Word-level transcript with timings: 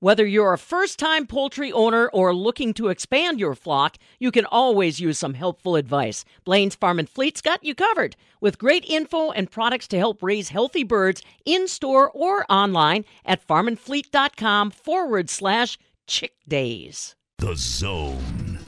Whether 0.00 0.26
you're 0.26 0.52
a 0.52 0.58
first 0.58 0.98
time 0.98 1.26
poultry 1.26 1.72
owner 1.72 2.08
or 2.08 2.34
looking 2.34 2.74
to 2.74 2.88
expand 2.88 3.40
your 3.40 3.54
flock, 3.54 3.96
you 4.18 4.30
can 4.30 4.44
always 4.44 5.00
use 5.00 5.16
some 5.16 5.32
helpful 5.32 5.74
advice. 5.74 6.22
Blaine's 6.44 6.74
Farm 6.74 6.98
and 6.98 7.08
Fleet's 7.08 7.40
got 7.40 7.64
you 7.64 7.74
covered 7.74 8.14
with 8.38 8.58
great 8.58 8.84
info 8.84 9.30
and 9.30 9.50
products 9.50 9.88
to 9.88 9.98
help 9.98 10.22
raise 10.22 10.50
healthy 10.50 10.84
birds 10.84 11.22
in 11.46 11.66
store 11.66 12.10
or 12.10 12.44
online 12.52 13.06
at 13.24 13.46
farmandfleet.com 13.46 14.70
forward 14.70 15.30
slash 15.30 15.78
chick 16.06 16.34
days. 16.46 17.16
The 17.38 17.54
Zone. 17.56 18.58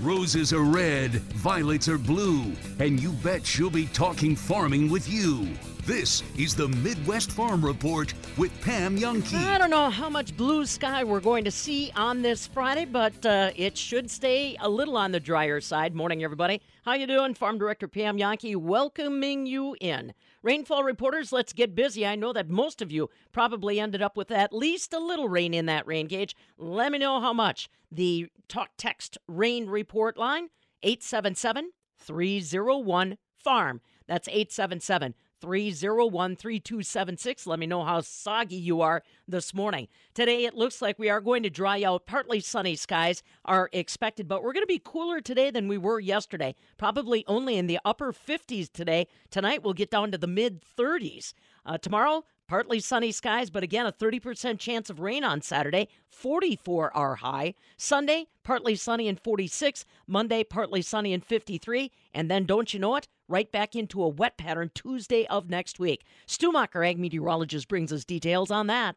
Roses 0.00 0.54
are 0.54 0.62
red, 0.62 1.10
violets 1.10 1.88
are 1.88 1.98
blue, 1.98 2.52
and 2.78 2.98
you 2.98 3.12
bet 3.12 3.44
she'll 3.44 3.68
be 3.68 3.86
talking 3.88 4.34
farming 4.34 4.88
with 4.88 5.10
you. 5.10 5.48
This 5.88 6.22
is 6.36 6.54
the 6.54 6.68
Midwest 6.68 7.32
Farm 7.32 7.64
Report 7.64 8.12
with 8.36 8.52
Pam 8.60 8.98
Jahnke. 8.98 9.32
I 9.34 9.56
don't 9.56 9.70
know 9.70 9.88
how 9.88 10.10
much 10.10 10.36
blue 10.36 10.66
sky 10.66 11.02
we're 11.02 11.18
going 11.18 11.44
to 11.44 11.50
see 11.50 11.90
on 11.96 12.20
this 12.20 12.46
Friday, 12.46 12.84
but 12.84 13.24
uh, 13.24 13.52
it 13.56 13.78
should 13.78 14.10
stay 14.10 14.54
a 14.60 14.68
little 14.68 14.98
on 14.98 15.12
the 15.12 15.18
drier 15.18 15.62
side. 15.62 15.94
Morning, 15.94 16.22
everybody. 16.22 16.60
How 16.84 16.92
you 16.92 17.06
doing? 17.06 17.32
Farm 17.32 17.56
Director 17.56 17.88
Pam 17.88 18.18
Jahnke 18.18 18.54
welcoming 18.54 19.46
you 19.46 19.76
in. 19.80 20.12
Rainfall 20.42 20.84
reporters, 20.84 21.32
let's 21.32 21.54
get 21.54 21.74
busy. 21.74 22.04
I 22.06 22.16
know 22.16 22.34
that 22.34 22.50
most 22.50 22.82
of 22.82 22.92
you 22.92 23.08
probably 23.32 23.80
ended 23.80 24.02
up 24.02 24.14
with 24.14 24.30
at 24.30 24.52
least 24.52 24.92
a 24.92 24.98
little 24.98 25.30
rain 25.30 25.54
in 25.54 25.64
that 25.64 25.86
rain 25.86 26.06
gauge. 26.06 26.36
Let 26.58 26.92
me 26.92 26.98
know 26.98 27.18
how 27.22 27.32
much. 27.32 27.70
The 27.90 28.28
talk 28.46 28.72
text 28.76 29.16
rain 29.26 29.70
report 29.70 30.18
line 30.18 30.50
877 30.82 31.70
301 31.96 33.16
farm. 33.38 33.80
That's 34.06 34.28
877 34.28 35.14
301 35.40 36.36
3276. 36.36 37.46
Let 37.46 37.58
me 37.58 37.66
know 37.66 37.84
how 37.84 38.00
soggy 38.00 38.56
you 38.56 38.80
are 38.80 39.02
this 39.26 39.54
morning. 39.54 39.88
Today, 40.14 40.44
it 40.44 40.54
looks 40.54 40.82
like 40.82 40.98
we 40.98 41.10
are 41.10 41.20
going 41.20 41.42
to 41.42 41.50
dry 41.50 41.82
out. 41.82 42.06
Partly 42.06 42.40
sunny 42.40 42.76
skies 42.76 43.22
are 43.44 43.68
expected, 43.72 44.28
but 44.28 44.42
we're 44.42 44.52
going 44.52 44.62
to 44.62 44.66
be 44.66 44.80
cooler 44.82 45.20
today 45.20 45.50
than 45.50 45.68
we 45.68 45.78
were 45.78 46.00
yesterday. 46.00 46.54
Probably 46.76 47.24
only 47.26 47.56
in 47.56 47.66
the 47.66 47.78
upper 47.84 48.12
50s 48.12 48.72
today. 48.72 49.06
Tonight, 49.30 49.62
we'll 49.62 49.74
get 49.74 49.90
down 49.90 50.10
to 50.12 50.18
the 50.18 50.26
mid 50.26 50.62
30s. 50.78 51.34
Uh, 51.64 51.78
tomorrow, 51.78 52.24
Partly 52.48 52.80
sunny 52.80 53.12
skies, 53.12 53.50
but 53.50 53.62
again, 53.62 53.84
a 53.84 53.92
30% 53.92 54.58
chance 54.58 54.88
of 54.88 55.00
rain 55.00 55.22
on 55.22 55.42
Saturday. 55.42 55.86
44 56.08 56.96
are 56.96 57.16
high. 57.16 57.54
Sunday, 57.76 58.26
partly 58.42 58.74
sunny 58.74 59.06
and 59.06 59.20
46. 59.20 59.84
Monday, 60.06 60.42
partly 60.42 60.80
sunny 60.80 61.12
and 61.12 61.22
53. 61.22 61.92
And 62.14 62.30
then, 62.30 62.46
don't 62.46 62.72
you 62.72 62.80
know 62.80 62.96
it? 62.96 63.06
Right 63.28 63.52
back 63.52 63.76
into 63.76 64.02
a 64.02 64.08
wet 64.08 64.38
pattern 64.38 64.70
Tuesday 64.74 65.26
of 65.26 65.50
next 65.50 65.78
week. 65.78 66.06
Stumacher, 66.26 66.88
ag 66.88 66.98
meteorologist, 66.98 67.68
brings 67.68 67.92
us 67.92 68.06
details 68.06 68.50
on 68.50 68.66
that. 68.68 68.96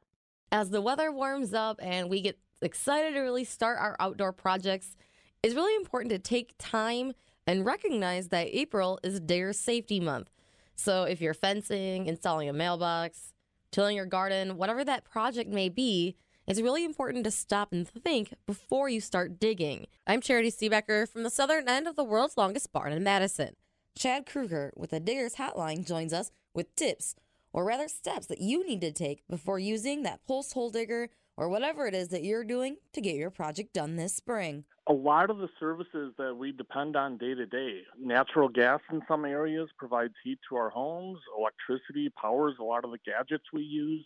As 0.50 0.70
the 0.70 0.82
weather 0.82 1.12
warms 1.12 1.54
up 1.54 1.78
and 1.84 2.10
we 2.10 2.22
get 2.22 2.40
excited 2.62 3.16
to 3.16 3.20
really 3.20 3.44
start 3.44 3.80
our 3.80 3.98
outdoor 4.00 4.32
projects, 4.32 4.96
it's 5.44 5.56
really 5.56 5.76
important 5.76 6.12
to 6.12 6.20
take 6.20 6.56
time 6.58 7.12
and 7.46 7.66
recognize 7.66 8.30
that 8.30 8.48
April 8.52 8.98
is 9.04 9.20
Digger 9.20 9.52
Safety 9.52 10.00
Month. 10.00 10.30
So 10.78 11.04
if 11.04 11.20
you're 11.20 11.34
fencing, 11.34 12.08
installing 12.08 12.48
a 12.48 12.54
mailbox, 12.54 13.34
tilling 13.72 13.96
your 13.96 14.06
garden, 14.06 14.58
whatever 14.58 14.84
that 14.84 15.06
project 15.06 15.50
may 15.50 15.70
be, 15.70 16.16
it's 16.48 16.62
really 16.62 16.84
important 16.84 17.24
to 17.24 17.32
stop 17.32 17.72
and 17.72 17.88
think 17.88 18.34
before 18.46 18.90
you 18.90 19.00
start 19.00 19.40
digging. 19.40 19.88
I'm 20.06 20.22
Charitee 20.22 20.54
Seebecker 20.54 21.08
from 21.08 21.24
the 21.24 21.30
southern 21.30 21.70
end 21.70 21.88
of 21.88 21.96
the 21.96 22.04
world's 22.04 22.38
longest 22.38 22.74
barn 22.74 22.92
in 22.92 23.04
Madison. 23.04 23.56
Chad 23.98 24.26
Krueger 24.26 24.74
with 24.76 24.90
the 24.90 25.00
Diggers 25.00 25.36
Hotline 25.36 25.86
joins 25.86 26.12
us 26.12 26.32
with 26.54 26.76
tips, 26.76 27.16
or 27.54 27.64
rather 27.64 27.88
steps 27.88 28.28
that 28.28 28.42
you 28.42 28.66
need 28.66 28.82
to 28.82 28.92
take 28.92 29.24
before 29.30 29.60
using 29.60 30.04
that 30.04 30.26
post 30.26 30.54
hole 30.54 30.70
digger 30.70 31.10
or 31.38 31.50
whatever 31.50 31.88
it 31.88 31.94
is 31.94 32.10
that 32.10 32.24
you're 32.24 32.44
doing 32.44 32.78
to 32.94 33.02
get 33.02 33.16
your 33.16 33.30
project 33.30 33.74
done 33.74 33.96
this 33.96 34.16
spring. 34.16 34.64
A 34.88 34.94
lot 34.94 35.30
of 35.30 35.38
the 35.38 35.50
services 35.60 36.14
that 36.18 36.36
we 36.36 36.52
depend 36.52 36.96
on 36.96 37.18
day 37.18 37.34
to 37.34 37.46
day, 37.46 37.82
natural 38.00 38.50
gas 38.50 38.80
in 38.92 39.02
some 39.08 39.26
areas 39.26 39.70
provides 39.78 40.14
heat 40.24 40.40
to 40.50 40.56
our 40.56 40.70
homes, 40.70 41.20
electricity 41.38 42.12
powers 42.20 42.56
a 42.60 42.64
lot 42.64 42.84
of 42.84 42.92
the 42.92 42.98
gadgets 43.06 43.46
we 43.54 43.62
use. 43.62 44.06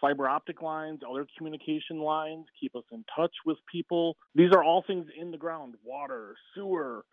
Fiber 0.00 0.28
optic 0.28 0.60
lines, 0.60 1.00
other 1.08 1.26
communication 1.38 2.00
lines 2.00 2.46
keep 2.60 2.74
us 2.74 2.82
in 2.92 3.04
touch 3.14 3.32
with 3.46 3.58
people. 3.70 4.16
These 4.34 4.50
are 4.52 4.62
all 4.62 4.82
things 4.84 5.06
in 5.18 5.30
the 5.30 5.38
ground 5.38 5.74
water, 5.84 6.34
sewer, 6.54 7.04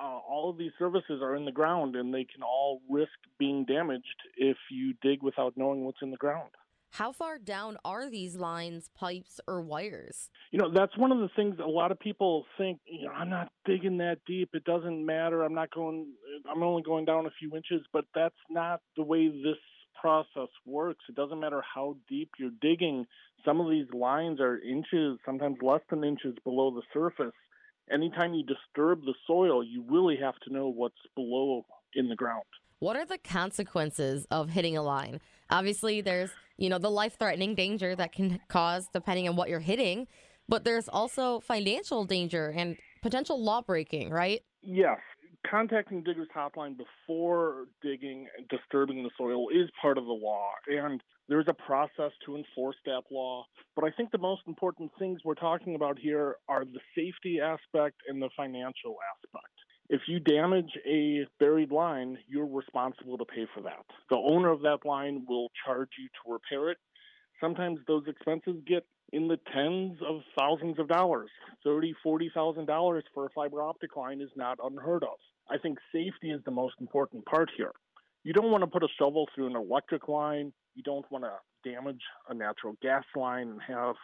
uh, 0.00 0.18
all 0.28 0.48
of 0.48 0.56
these 0.56 0.70
services 0.78 1.20
are 1.22 1.34
in 1.34 1.44
the 1.44 1.52
ground 1.52 1.96
and 1.96 2.14
they 2.14 2.24
can 2.24 2.42
all 2.42 2.80
risk 2.88 3.10
being 3.38 3.64
damaged 3.64 4.04
if 4.36 4.56
you 4.70 4.94
dig 5.02 5.22
without 5.22 5.54
knowing 5.56 5.84
what's 5.84 6.02
in 6.02 6.10
the 6.10 6.16
ground. 6.16 6.50
How 6.90 7.12
far 7.12 7.38
down 7.38 7.76
are 7.84 8.10
these 8.10 8.36
lines, 8.36 8.90
pipes, 8.96 9.40
or 9.46 9.60
wires? 9.60 10.30
You 10.50 10.58
know, 10.58 10.72
that's 10.72 10.96
one 10.96 11.12
of 11.12 11.18
the 11.18 11.28
things 11.36 11.56
a 11.62 11.68
lot 11.68 11.92
of 11.92 12.00
people 12.00 12.44
think, 12.56 12.80
you 12.86 13.06
know, 13.06 13.12
I'm 13.12 13.30
not 13.30 13.52
digging 13.64 13.98
that 13.98 14.18
deep. 14.26 14.50
It 14.54 14.64
doesn't 14.64 15.04
matter. 15.04 15.42
I'm 15.42 15.54
not 15.54 15.70
going, 15.70 16.06
I'm 16.50 16.62
only 16.62 16.82
going 16.82 17.04
down 17.04 17.26
a 17.26 17.30
few 17.38 17.54
inches, 17.54 17.86
but 17.92 18.04
that's 18.14 18.34
not 18.50 18.80
the 18.96 19.02
way 19.02 19.28
this 19.28 19.58
process 20.00 20.48
works. 20.64 21.04
It 21.08 21.14
doesn't 21.14 21.38
matter 21.38 21.62
how 21.74 21.96
deep 22.08 22.30
you're 22.38 22.50
digging. 22.60 23.06
Some 23.44 23.60
of 23.60 23.70
these 23.70 23.86
lines 23.92 24.40
are 24.40 24.58
inches, 24.58 25.18
sometimes 25.24 25.58
less 25.62 25.80
than 25.90 26.04
inches 26.04 26.34
below 26.44 26.70
the 26.70 26.82
surface. 26.92 27.34
Anytime 27.92 28.34
you 28.34 28.44
disturb 28.44 29.02
the 29.02 29.14
soil, 29.26 29.62
you 29.64 29.84
really 29.88 30.16
have 30.20 30.34
to 30.46 30.52
know 30.52 30.68
what's 30.68 30.94
below 31.14 31.64
in 31.94 32.08
the 32.08 32.16
ground. 32.16 32.44
What 32.80 32.96
are 32.96 33.06
the 33.06 33.18
consequences 33.18 34.26
of 34.30 34.50
hitting 34.50 34.76
a 34.76 34.82
line? 34.82 35.20
Obviously, 35.50 36.00
there's, 36.00 36.30
you 36.56 36.68
know, 36.68 36.78
the 36.78 36.90
life-threatening 36.90 37.54
danger 37.54 37.94
that 37.96 38.12
can 38.12 38.40
cause 38.48 38.88
depending 38.92 39.28
on 39.28 39.36
what 39.36 39.48
you're 39.48 39.60
hitting, 39.60 40.06
but 40.48 40.64
there's 40.64 40.88
also 40.88 41.40
financial 41.40 42.04
danger 42.04 42.52
and 42.56 42.76
potential 43.02 43.42
law 43.42 43.62
breaking, 43.62 44.10
right? 44.10 44.40
Yes. 44.62 44.98
Contacting 45.48 46.02
Diggers 46.02 46.28
Hotline 46.36 46.76
before 46.76 47.66
digging 47.80 48.26
and 48.36 48.48
disturbing 48.48 49.02
the 49.02 49.10
soil 49.16 49.48
is 49.50 49.70
part 49.80 49.96
of 49.96 50.04
the 50.04 50.12
law, 50.12 50.50
and 50.66 51.00
there's 51.28 51.46
a 51.48 51.54
process 51.54 52.10
to 52.26 52.36
enforce 52.36 52.76
that 52.86 53.02
law. 53.10 53.44
But 53.76 53.84
I 53.84 53.90
think 53.90 54.10
the 54.10 54.18
most 54.18 54.42
important 54.46 54.90
things 54.98 55.20
we're 55.24 55.34
talking 55.34 55.74
about 55.74 55.98
here 55.98 56.36
are 56.48 56.64
the 56.64 56.80
safety 56.94 57.38
aspect 57.40 57.96
and 58.08 58.20
the 58.20 58.30
financial 58.36 58.96
aspect. 59.14 59.47
If 59.90 60.02
you 60.06 60.20
damage 60.20 60.70
a 60.86 61.26
buried 61.40 61.72
line, 61.72 62.18
you're 62.28 62.46
responsible 62.46 63.16
to 63.16 63.24
pay 63.24 63.46
for 63.54 63.62
that. 63.62 63.84
The 64.10 64.16
owner 64.16 64.50
of 64.50 64.60
that 64.62 64.84
line 64.84 65.24
will 65.26 65.48
charge 65.64 65.88
you 65.98 66.08
to 66.08 66.32
repair 66.32 66.70
it. 66.70 66.76
Sometimes 67.40 67.80
those 67.86 68.04
expenses 68.06 68.56
get 68.66 68.84
in 69.12 69.28
the 69.28 69.38
tens 69.54 69.98
of 70.06 70.20
thousands 70.38 70.78
of 70.78 70.88
dollars. 70.88 71.30
Thirty, 71.64 71.94
forty 72.02 72.30
thousand 72.34 72.66
dollars 72.66 73.04
for 73.14 73.26
a 73.26 73.30
fiber 73.30 73.62
optic 73.62 73.96
line 73.96 74.20
is 74.20 74.30
not 74.36 74.58
unheard 74.62 75.04
of. 75.04 75.16
I 75.50 75.56
think 75.56 75.78
safety 75.92 76.30
is 76.30 76.42
the 76.44 76.50
most 76.50 76.74
important 76.80 77.24
part 77.24 77.50
here. 77.56 77.72
You 78.24 78.34
don't 78.34 78.50
want 78.50 78.62
to 78.62 78.70
put 78.70 78.82
a 78.82 78.88
shovel 78.98 79.26
through 79.34 79.46
an 79.46 79.56
electric 79.56 80.08
line. 80.08 80.52
You 80.74 80.82
don't 80.82 81.10
want 81.10 81.24
to 81.24 81.70
damage 81.70 82.02
a 82.28 82.34
natural 82.34 82.74
gas 82.82 83.04
line 83.16 83.48
and 83.48 83.60
have 83.66 83.94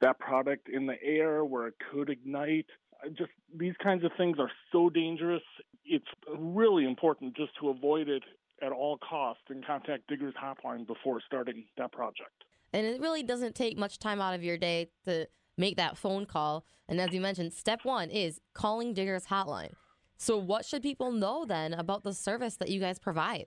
that 0.00 0.18
product 0.18 0.68
in 0.68 0.86
the 0.86 1.00
air 1.00 1.44
where 1.44 1.68
it 1.68 1.74
could 1.92 2.10
ignite 2.10 2.66
just 3.10 3.30
these 3.56 3.74
kinds 3.82 4.04
of 4.04 4.12
things 4.16 4.38
are 4.38 4.50
so 4.70 4.88
dangerous. 4.88 5.42
It's 5.84 6.06
really 6.38 6.84
important 6.84 7.36
just 7.36 7.52
to 7.60 7.70
avoid 7.70 8.08
it 8.08 8.22
at 8.62 8.72
all 8.72 8.98
costs 8.98 9.42
and 9.48 9.66
contact 9.66 10.06
Diggers 10.08 10.34
Hotline 10.42 10.86
before 10.86 11.20
starting 11.26 11.64
that 11.76 11.92
project. 11.92 12.44
And 12.72 12.86
it 12.86 13.00
really 13.00 13.22
doesn't 13.22 13.54
take 13.54 13.76
much 13.76 13.98
time 13.98 14.20
out 14.20 14.34
of 14.34 14.42
your 14.42 14.56
day 14.56 14.90
to 15.04 15.26
make 15.58 15.76
that 15.76 15.98
phone 15.98 16.26
call. 16.26 16.64
And 16.88 17.00
as 17.00 17.12
you 17.12 17.20
mentioned, 17.20 17.52
step 17.52 17.80
one 17.82 18.10
is 18.10 18.40
calling 18.54 18.94
Diggers 18.94 19.26
Hotline. 19.26 19.72
So, 20.16 20.38
what 20.38 20.64
should 20.64 20.82
people 20.82 21.10
know 21.10 21.44
then 21.44 21.74
about 21.74 22.04
the 22.04 22.14
service 22.14 22.56
that 22.56 22.68
you 22.68 22.78
guys 22.78 22.98
provide? 22.98 23.46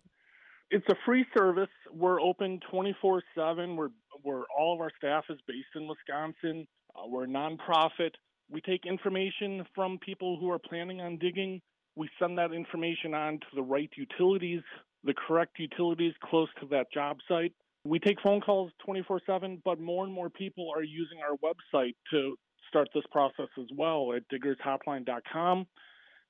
It's 0.72 0.86
a 0.90 0.96
free 1.06 1.26
service. 1.36 1.70
We're 1.94 2.20
open 2.20 2.60
24 2.70 3.24
7. 3.36 3.76
We're, 3.76 3.90
we're 4.24 4.44
all 4.58 4.74
of 4.74 4.82
our 4.82 4.92
staff 4.98 5.26
is 5.30 5.40
based 5.48 5.68
in 5.76 5.88
Wisconsin. 5.88 6.68
Uh, 6.96 7.08
we're 7.08 7.26
a 7.26 7.28
nonprofit. 7.28 8.12
We 8.50 8.62
take 8.62 8.86
information 8.86 9.66
from 9.74 9.98
people 10.00 10.38
who 10.40 10.52
are 10.52 10.60
planning 10.60 11.02
on 11.02 11.18
digging. 11.18 11.62
We 11.96 12.10
send 12.20 12.38
that 12.38 12.52
information 12.52 13.14
on 13.14 13.40
to 13.40 13.48
the 13.56 13.62
right 13.62 13.90
utilities, 13.96 14.62
the 15.04 15.14
correct 15.28 15.58
utilities 15.60 16.14
close 16.24 16.50
to 16.60 16.68
that 16.68 16.92
job 16.94 17.18
site. 17.28 17.54
We 17.86 18.00
take 18.00 18.20
phone 18.22 18.42
calls 18.42 18.72
24 18.86 19.22
7, 19.26 19.62
but 19.64 19.80
more 19.80 20.04
and 20.04 20.14
more 20.14 20.30
people 20.30 20.72
are 20.76 20.84
using 20.84 21.20
our 21.20 21.38
website 21.38 21.96
to 22.12 22.36
start 22.68 22.90
this 22.94 23.04
process 23.12 23.48
as 23.60 23.68
well 23.76 24.14
at 24.14 24.24
diggershotline.com. 24.30 25.68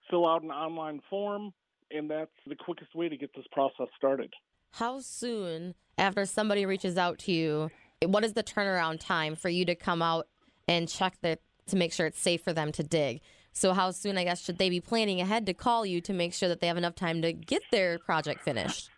Fill 0.10 0.28
out 0.28 0.44
an 0.44 0.52
online 0.52 1.02
form, 1.10 1.52
and 1.92 2.10
that's 2.12 2.32
the 2.46 2.56
quickest 2.56 2.94
way 2.94 3.10
to 3.10 3.18
get 3.18 3.32
this 3.36 3.46
process 3.52 3.88
started. 3.98 4.32
How 4.72 5.00
soon 5.00 5.76
after 5.98 6.26
somebody 6.26 6.66
reaches 6.66 6.98
out 6.98 7.20
to 7.20 7.32
you, 7.32 7.72
what 8.06 8.26
is 8.26 8.34
the 8.34 8.44
turnaround 8.44 9.00
time 9.00 9.36
for 9.36 9.50
you 9.50 9.66
to 9.66 9.76
come 9.76 10.02
out 10.02 10.28
and 10.68 10.90
check 10.90 11.16
that 11.22 11.40
to 11.68 11.76
make 11.76 11.94
sure 11.94 12.06
it's 12.06 12.20
safe 12.20 12.44
for 12.44 12.54
them 12.54 12.72
to 12.74 12.84
dig. 12.84 13.22
So, 13.52 13.74
how 13.74 13.92
soon, 13.92 14.18
I 14.18 14.26
guess, 14.26 14.44
should 14.44 14.58
they 14.58 14.70
be 14.70 14.82
planning 14.82 15.22
ahead 15.22 15.46
to 15.46 15.54
call 15.54 15.86
you 15.86 16.02
to 16.02 16.14
make 16.14 16.34
sure 16.34 16.50
that 16.50 16.60
they 16.60 16.68
have 16.68 16.78
enough 16.78 16.96
time 16.96 17.22
to 17.22 17.32
get 17.32 17.62
their 17.72 18.00
project 18.00 18.42
finished? 18.44 18.90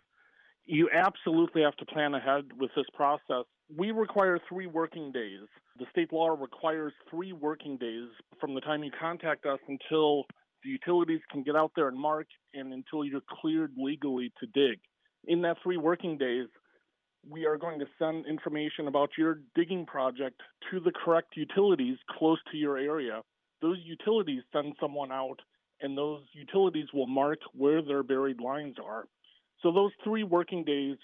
You 0.66 0.90
absolutely 0.92 1.62
have 1.62 1.76
to 1.76 1.86
plan 1.86 2.14
ahead 2.14 2.44
with 2.58 2.70
this 2.76 2.84
process. 2.92 3.44
We 3.74 3.90
require 3.90 4.38
three 4.48 4.66
working 4.66 5.12
days. 5.12 5.46
The 5.78 5.86
state 5.90 6.12
law 6.12 6.28
requires 6.28 6.92
three 7.08 7.32
working 7.32 7.78
days 7.78 8.08
from 8.40 8.54
the 8.54 8.60
time 8.60 8.82
you 8.82 8.90
contact 9.00 9.46
us 9.46 9.60
until 9.68 10.24
the 10.62 10.70
utilities 10.70 11.20
can 11.30 11.42
get 11.42 11.56
out 11.56 11.72
there 11.76 11.88
and 11.88 11.98
mark 11.98 12.26
and 12.52 12.72
until 12.72 13.04
you're 13.04 13.22
cleared 13.40 13.72
legally 13.78 14.32
to 14.40 14.46
dig. 14.46 14.80
In 15.26 15.40
that 15.42 15.56
three 15.62 15.76
working 15.76 16.18
days, 16.18 16.48
we 17.30 17.46
are 17.46 17.56
going 17.56 17.78
to 17.78 17.86
send 17.98 18.26
information 18.26 18.88
about 18.88 19.10
your 19.18 19.40
digging 19.54 19.86
project 19.86 20.40
to 20.70 20.80
the 20.80 20.92
correct 20.92 21.36
utilities 21.36 21.98
close 22.18 22.38
to 22.50 22.56
your 22.56 22.78
area. 22.78 23.22
Those 23.60 23.78
utilities 23.84 24.42
send 24.52 24.74
someone 24.80 25.12
out, 25.12 25.40
and 25.80 25.96
those 25.96 26.22
utilities 26.32 26.86
will 26.94 27.06
mark 27.06 27.38
where 27.52 27.82
their 27.82 28.02
buried 28.02 28.40
lines 28.40 28.76
are. 28.82 29.04
So, 29.62 29.72
those 29.72 29.90
three 30.04 30.22
working 30.22 30.64
days 30.64 30.96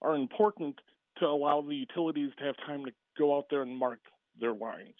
are 0.00 0.14
important 0.14 0.76
to 1.18 1.26
allow 1.26 1.60
the 1.60 1.74
utilities 1.74 2.30
to 2.38 2.44
have 2.44 2.56
time 2.66 2.84
to 2.86 2.92
go 3.18 3.36
out 3.36 3.46
there 3.50 3.62
and 3.62 3.76
mark 3.76 4.00
their 4.40 4.54
lines. 4.54 4.94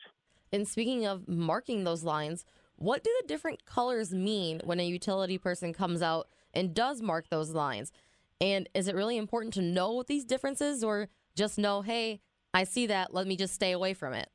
And 0.53 0.67
speaking 0.67 1.07
of 1.07 1.29
marking 1.29 1.85
those 1.85 2.05
lines, 2.05 2.45
what 2.77 3.03
do 3.03 3.11
the 3.21 3.29
different 3.29 3.65
colors 3.65 4.13
mean 4.13 4.61
when 4.65 4.81
a 4.81 4.87
utility 4.87 5.39
person 5.39 5.73
comes 5.73 6.03
out 6.03 6.29
and 6.53 6.75
does 6.75 7.03
mark 7.03 7.29
those 7.29 7.51
lines? 7.51 7.93
And 8.40 8.69
is 8.75 8.88
it 8.88 8.94
really 8.94 9.17
important 9.17 9.55
to 9.55 9.62
know 9.62 10.02
these 10.02 10.25
differences 10.25 10.85
or 10.85 11.08
just 11.37 11.58
know, 11.58 11.82
hey, 11.82 12.20
I 12.55 12.64
see 12.64 12.87
that, 12.87 13.12
let 13.12 13.26
me 13.26 13.37
just 13.37 13.55
stay 13.55 13.73
away 13.73 13.94
from 13.94 14.14
it? 14.14 14.29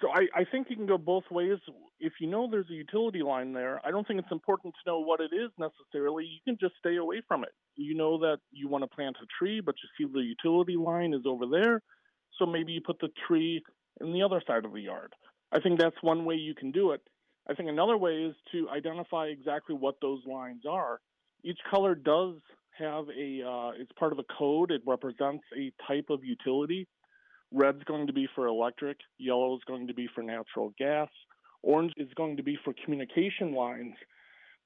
So 0.00 0.08
I, 0.08 0.40
I 0.40 0.44
think 0.44 0.68
you 0.70 0.76
can 0.76 0.86
go 0.86 0.98
both 0.98 1.24
ways. 1.30 1.58
If 1.98 2.14
you 2.20 2.28
know 2.28 2.48
there's 2.50 2.70
a 2.70 2.74
utility 2.74 3.22
line 3.22 3.52
there, 3.52 3.80
I 3.84 3.90
don't 3.90 4.06
think 4.06 4.20
it's 4.20 4.32
important 4.32 4.74
to 4.74 4.90
know 4.90 5.00
what 5.00 5.20
it 5.20 5.34
is 5.34 5.50
necessarily. 5.58 6.24
You 6.24 6.38
can 6.44 6.56
just 6.60 6.74
stay 6.78 6.96
away 6.96 7.22
from 7.26 7.42
it. 7.42 7.50
You 7.76 7.94
know 7.94 8.18
that 8.18 8.38
you 8.52 8.68
want 8.68 8.84
to 8.84 8.88
plant 8.88 9.16
a 9.22 9.26
tree, 9.38 9.60
but 9.60 9.74
you 9.82 10.06
see 10.06 10.12
the 10.12 10.20
utility 10.20 10.76
line 10.76 11.12
is 11.12 11.22
over 11.26 11.44
there. 11.46 11.82
So 12.38 12.46
maybe 12.46 12.72
you 12.72 12.80
put 12.84 13.00
the 13.00 13.10
tree 13.26 13.62
in 14.00 14.12
the 14.12 14.22
other 14.22 14.40
side 14.46 14.64
of 14.64 14.72
the 14.72 14.80
yard. 14.80 15.12
I 15.52 15.60
think 15.60 15.80
that's 15.80 15.96
one 16.00 16.24
way 16.24 16.36
you 16.36 16.54
can 16.54 16.70
do 16.70 16.92
it. 16.92 17.00
I 17.48 17.54
think 17.54 17.68
another 17.68 17.96
way 17.96 18.12
is 18.12 18.34
to 18.52 18.68
identify 18.70 19.26
exactly 19.26 19.74
what 19.74 19.96
those 20.00 20.20
lines 20.24 20.62
are. 20.68 21.00
Each 21.42 21.58
color 21.68 21.94
does 21.94 22.36
have 22.80 23.04
a, 23.08 23.46
uh, 23.46 23.70
it's 23.80 23.92
part 23.92 24.12
of 24.12 24.18
a 24.18 24.24
code. 24.38 24.70
It 24.70 24.82
represents 24.86 25.44
a 25.56 25.72
type 25.86 26.06
of 26.10 26.24
utility. 26.24 26.88
Red's 27.52 27.82
going 27.84 28.06
to 28.06 28.12
be 28.12 28.28
for 28.34 28.46
electric, 28.46 28.98
yellow 29.18 29.56
is 29.56 29.62
going 29.66 29.88
to 29.88 29.94
be 29.94 30.08
for 30.14 30.22
natural 30.22 30.72
gas, 30.78 31.08
orange 31.62 31.92
is 31.96 32.08
going 32.14 32.36
to 32.36 32.42
be 32.42 32.56
for 32.64 32.74
communication 32.84 33.54
lines. 33.54 33.94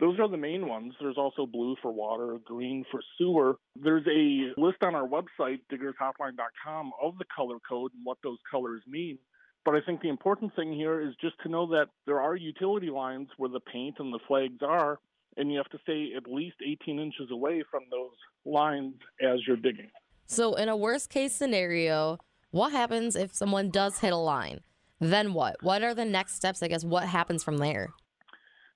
Those 0.01 0.19
are 0.19 0.29
the 0.29 0.37
main 0.37 0.67
ones. 0.67 0.93
There's 1.01 1.17
also 1.17 1.47
blue 1.47 1.77
for 1.81 1.93
water, 1.93 2.39
green 2.45 2.85
for 2.91 3.01
sewer. 3.17 3.57
There's 3.77 4.07
a 4.07 4.61
list 4.61 4.83
on 4.83 4.95
our 4.95 5.07
website, 5.07 5.61
diggershotline.com, 5.73 6.93
of 7.01 7.17
the 7.17 7.25
color 7.35 7.59
code 7.67 7.93
and 7.95 8.05
what 8.05 8.19
those 8.25 8.39
colors 8.51 8.83
mean. 8.89 9.19
But 9.65 9.77
I 9.77 9.81
think 9.81 10.03
the 10.03 10.09
important 10.09 10.55
thing 10.57 10.73
here 10.73 11.01
is 11.01 11.15
just 11.21 11.37
to 11.43 11.49
know 11.49 11.67
that 11.69 11.87
there 12.07 12.21
are 12.21 12.37
utility 12.37 12.91
lines 12.91 13.29
where 13.39 13.51
the 13.51 13.61
paint 13.61 13.97
and 13.99 14.13
the 14.13 14.19
flags 14.27 14.63
are, 14.63 14.99
and 15.37 15.51
you 15.51 15.59
have 15.59 15.69
to 15.71 15.79
stay 15.83 16.13
at 16.17 16.31
least 16.31 16.57
18 16.67 16.99
inches 16.99 17.31
away 17.31 17.63
from 17.71 17.83
those 17.91 18.17
lines 18.45 18.95
as 19.23 19.41
you're 19.47 19.57
digging. 19.57 19.91
So, 20.27 20.55
in 20.55 20.69
a 20.69 20.77
worst 20.77 21.11
case 21.11 21.35
scenario, 21.35 22.19
what 22.51 22.73
happens 22.73 23.17
if 23.17 23.35
someone 23.35 23.71
does 23.71 23.99
hit 23.99 24.13
a 24.13 24.17
line? 24.17 24.61
Then 25.01 25.35
what? 25.35 25.57
What 25.63 25.83
are 25.83 25.95
the 25.95 26.05
next 26.05 26.35
steps? 26.35 26.63
I 26.63 26.69
guess 26.69 26.85
what 26.85 27.05
happens 27.05 27.43
from 27.43 27.59
there? 27.59 27.91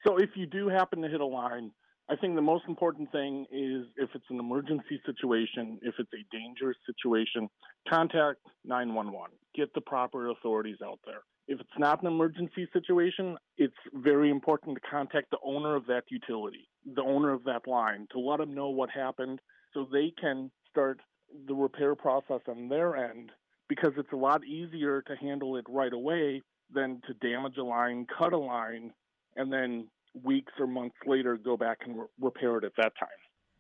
So, 0.07 0.19
if 0.19 0.31
you 0.35 0.47
do 0.47 0.69
happen 0.69 1.01
to 1.03 1.09
hit 1.09 1.21
a 1.21 1.27
line, 1.27 1.71
I 2.11 2.17
think 2.17 2.35
the 2.35 2.43
most 2.43 2.65
important 2.69 3.13
thing 3.13 3.47
is 3.53 3.87
if 3.97 4.11
it's 4.15 4.25
an 4.31 4.39
emergency 4.39 5.01
situation, 5.05 5.79
if 5.83 5.95
it's 5.99 6.11
a 6.13 6.37
dangerous 6.37 6.77
situation, 6.87 7.49
contact 7.89 8.41
911. 8.65 9.31
Get 9.55 9.73
the 9.75 9.83
proper 9.83 10.29
authorities 10.31 10.79
out 10.85 11.01
there. 11.05 11.21
If 11.49 11.61
it's 11.61 11.79
not 11.79 12.03
an 12.03 12.09
emergency 12.09 12.69
situation, 12.75 13.39
it's 13.57 13.75
very 13.95 14.31
important 14.31 14.77
to 14.77 14.89
contact 14.89 15.31
the 15.31 15.39
owner 15.43 15.75
of 15.75 15.87
that 15.87 16.05
utility, 16.11 16.69
the 16.95 17.03
owner 17.03 17.33
of 17.33 17.43
that 17.45 17.67
line, 17.67 18.07
to 18.13 18.21
let 18.21 18.39
them 18.39 18.55
know 18.55 18.69
what 18.69 18.91
happened 18.91 19.41
so 19.73 19.89
they 19.91 20.13
can 20.21 20.51
start 20.71 21.01
the 21.47 21.55
repair 21.55 21.95
process 21.95 22.41
on 22.47 22.69
their 22.69 22.97
end 22.97 23.31
because 23.67 23.93
it's 23.97 24.13
a 24.13 24.17
lot 24.17 24.45
easier 24.45 25.01
to 25.03 25.17
handle 25.17 25.57
it 25.57 25.65
right 25.71 25.93
away 25.95 26.43
than 26.73 27.01
to 27.07 27.15
damage 27.15 27.57
a 27.57 27.65
line, 27.65 28.07
cut 28.19 28.35
a 28.35 28.39
line, 28.39 28.93
and 29.37 29.51
then 29.51 29.89
weeks 30.23 30.53
or 30.59 30.67
months 30.67 30.97
later 31.07 31.39
go 31.39 31.57
back 31.57 31.79
and 31.87 31.99
re- 31.99 32.07
repair 32.21 32.59
it 32.59 32.65
at 32.65 32.73
that 32.77 32.93
time. 33.01 33.09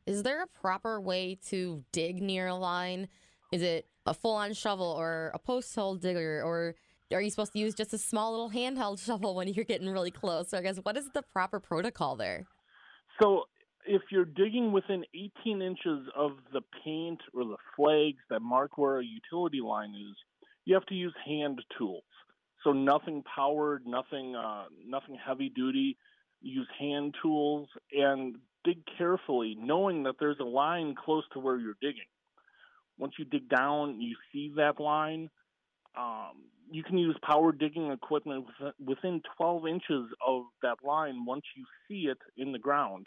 Is 0.06 0.22
there 0.22 0.42
a 0.42 0.46
proper 0.46 1.00
way 1.00 1.38
to 1.48 1.84
dig 1.92 2.20
near 2.20 2.48
a 2.48 2.54
line? 2.54 3.08
Is 3.50 3.62
it 3.62 3.86
a 4.04 4.12
full 4.12 4.34
on 4.34 4.52
shovel 4.52 4.86
or 4.86 5.30
a 5.32 5.38
post 5.38 5.74
hole 5.74 5.96
digger? 5.96 6.42
Or 6.42 6.74
are 7.16 7.22
you 7.22 7.30
supposed 7.30 7.52
to 7.54 7.58
use 7.58 7.74
just 7.74 7.92
a 7.92 7.98
small 7.98 8.30
little 8.32 8.50
handheld 8.50 9.00
shovel 9.04 9.34
when 9.34 9.48
you're 9.48 9.64
getting 9.64 9.88
really 9.88 10.10
close? 10.10 10.50
So 10.50 10.58
I 10.58 10.62
guess 10.62 10.76
what 10.82 10.96
is 10.96 11.08
the 11.14 11.22
proper 11.22 11.60
protocol 11.60 12.16
there? 12.16 12.46
So 13.20 13.44
if 13.86 14.02
you're 14.10 14.24
digging 14.24 14.72
within 14.72 15.04
18 15.14 15.62
inches 15.62 16.08
of 16.14 16.32
the 16.52 16.60
paint 16.84 17.20
or 17.34 17.44
the 17.44 17.56
flags 17.76 18.22
that 18.30 18.40
mark 18.40 18.76
where 18.76 19.00
a 19.00 19.04
utility 19.04 19.60
line 19.60 19.90
is, 19.90 20.16
you 20.64 20.74
have 20.74 20.86
to 20.86 20.94
use 20.94 21.14
hand 21.26 21.60
tools. 21.78 22.04
So 22.64 22.72
nothing 22.72 23.22
powered, 23.34 23.86
nothing, 23.86 24.36
uh, 24.36 24.64
nothing 24.86 25.16
heavy 25.24 25.48
duty 25.48 25.96
use 26.40 26.68
hand 26.78 27.14
tools, 27.20 27.68
and 27.92 28.36
dig 28.64 28.78
carefully, 28.96 29.56
knowing 29.58 30.04
that 30.04 30.16
there's 30.20 30.38
a 30.40 30.44
line 30.44 30.94
close 30.94 31.24
to 31.32 31.40
where 31.40 31.58
you're 31.58 31.76
digging. 31.80 32.02
Once 32.96 33.14
you 33.18 33.24
dig 33.24 33.48
down, 33.48 34.00
you 34.00 34.14
see 34.32 34.52
that 34.56 34.80
line. 34.80 35.30
Um, 35.98 36.44
you 36.70 36.82
can 36.82 36.98
use 36.98 37.16
power 37.22 37.50
digging 37.50 37.90
equipment 37.90 38.46
within 38.84 39.22
12 39.36 39.66
inches 39.66 40.10
of 40.26 40.42
that 40.62 40.76
line 40.84 41.24
once 41.24 41.44
you 41.56 41.64
see 41.88 42.10
it 42.10 42.18
in 42.36 42.52
the 42.52 42.58
ground. 42.58 43.06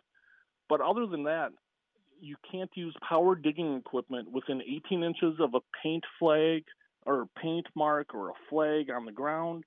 But 0.68 0.82
other 0.82 1.06
than 1.06 1.24
that, 1.24 1.52
you 2.20 2.36
can't 2.52 2.72
use 2.76 2.96
power 3.08 3.36
digging 3.36 3.76
equipment 3.76 4.32
within 4.32 4.62
18 4.62 5.04
inches 5.04 5.36
of 5.40 5.54
a 5.54 5.60
paint 5.84 6.04
flag 6.20 6.64
or 7.06 7.28
paint 7.42 7.68
mark 7.76 8.14
or 8.14 8.30
a 8.30 8.34
flag 8.50 8.90
on 8.92 9.06
the 9.06 9.12
ground 9.12 9.64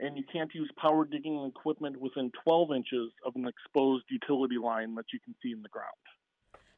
and 0.00 0.16
you 0.16 0.24
can't 0.32 0.52
use 0.54 0.70
power 0.76 1.04
digging 1.04 1.44
equipment 1.44 2.00
within 2.00 2.30
12 2.42 2.72
inches 2.72 3.12
of 3.24 3.36
an 3.36 3.46
exposed 3.46 4.04
utility 4.10 4.56
line 4.58 4.94
that 4.94 5.04
you 5.12 5.20
can 5.20 5.34
see 5.42 5.52
in 5.52 5.62
the 5.62 5.68
ground. 5.68 5.88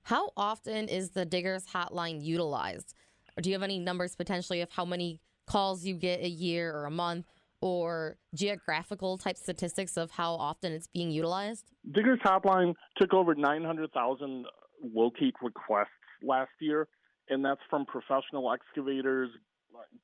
How 0.03 0.31
often 0.37 0.89
is 0.89 1.11
the 1.11 1.25
Diggers 1.25 1.67
Hotline 1.67 2.23
utilized? 2.23 2.95
Or 3.37 3.41
do 3.41 3.49
you 3.49 3.55
have 3.55 3.63
any 3.63 3.79
numbers 3.79 4.17
potentially 4.17 4.61
of 4.61 4.71
how 4.73 4.85
many 4.85 5.21
calls 5.47 5.85
you 5.85 5.95
get 5.95 6.21
a 6.21 6.29
year 6.29 6.75
or 6.75 6.87
a 6.87 6.91
month, 6.91 7.27
or 7.61 8.17
geographical 8.35 9.17
type 9.17 9.37
statistics 9.37 9.97
of 9.97 10.11
how 10.11 10.35
often 10.35 10.73
it's 10.73 10.89
being 10.89 11.11
utilized? 11.11 11.71
Diggers 11.93 12.19
Hotline 12.25 12.75
took 12.97 13.15
over 13.15 13.35
900,000 13.35 14.47
locate 14.93 15.35
requests 15.41 15.89
last 16.23 16.51
year, 16.61 16.89
and 17.29 17.45
that's 17.45 17.61
from 17.71 17.87
professional 17.87 18.53
excavators, 18.53 19.31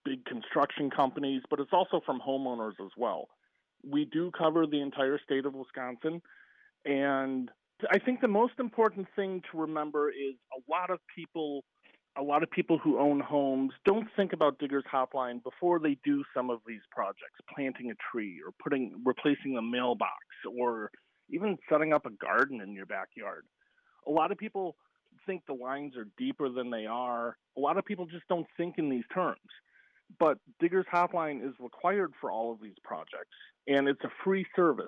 big 0.05 0.25
construction 0.25 0.89
companies, 0.89 1.43
but 1.51 1.59
it's 1.59 1.73
also 1.73 2.01
from 2.07 2.21
homeowners 2.21 2.81
as 2.81 2.93
well. 2.97 3.29
We 3.85 4.05
do 4.05 4.31
cover 4.37 4.67
the 4.67 4.81
entire 4.81 5.19
state 5.25 5.45
of 5.45 5.55
Wisconsin, 5.55 6.23
and 6.85 7.51
I 7.91 7.99
think 7.99 8.21
the 8.21 8.29
most 8.29 8.55
important 8.59 9.07
thing 9.15 9.43
to 9.51 9.59
remember 9.59 10.11
is 10.11 10.35
a 10.57 10.71
lot 10.71 10.91
of 10.91 10.99
people 11.15 11.65
a 12.19 12.23
lot 12.23 12.43
of 12.43 12.51
people 12.51 12.79
who 12.79 12.99
own 12.99 13.21
homes 13.21 13.73
don't 13.85 14.09
think 14.17 14.33
about 14.33 14.59
Diggers 14.59 14.85
Hotline 14.93 15.43
before 15.43 15.79
they 15.79 15.97
do 16.05 16.25
some 16.35 16.51
of 16.51 16.59
these 16.67 16.81
projects, 16.91 17.39
planting 17.55 17.91
a 17.91 17.95
tree 18.11 18.41
or 18.45 18.53
putting 18.63 19.01
replacing 19.05 19.57
a 19.57 19.63
mailbox 19.63 20.13
or 20.59 20.91
even 21.31 21.57
setting 21.71 21.93
up 21.93 22.07
a 22.07 22.11
garden 22.11 22.61
in 22.61 22.73
your 22.73 22.87
backyard. 22.87 23.45
A 24.07 24.11
lot 24.11 24.33
of 24.33 24.39
people 24.39 24.77
think 25.27 25.43
the 25.47 25.55
lines 25.55 25.97
are 25.97 26.09
deeper 26.17 26.49
than 26.49 26.71
they 26.71 26.87
are. 26.87 27.37
A 27.57 27.61
lot 27.61 27.79
of 27.79 27.85
people 27.85 28.07
just 28.07 28.27
don't 28.29 28.47
think 28.57 28.79
in 28.79 28.89
these 28.89 29.05
terms. 29.15 29.39
But 30.19 30.39
Diggers 30.59 30.87
Hotline 30.93 31.47
is 31.47 31.55
required 31.61 32.13
for 32.21 32.31
all 32.31 32.51
of 32.51 32.61
these 32.63 32.79
projects, 32.83 33.37
and 33.67 33.87
it's 33.87 34.03
a 34.05 34.11
free 34.25 34.47
service. 34.57 34.87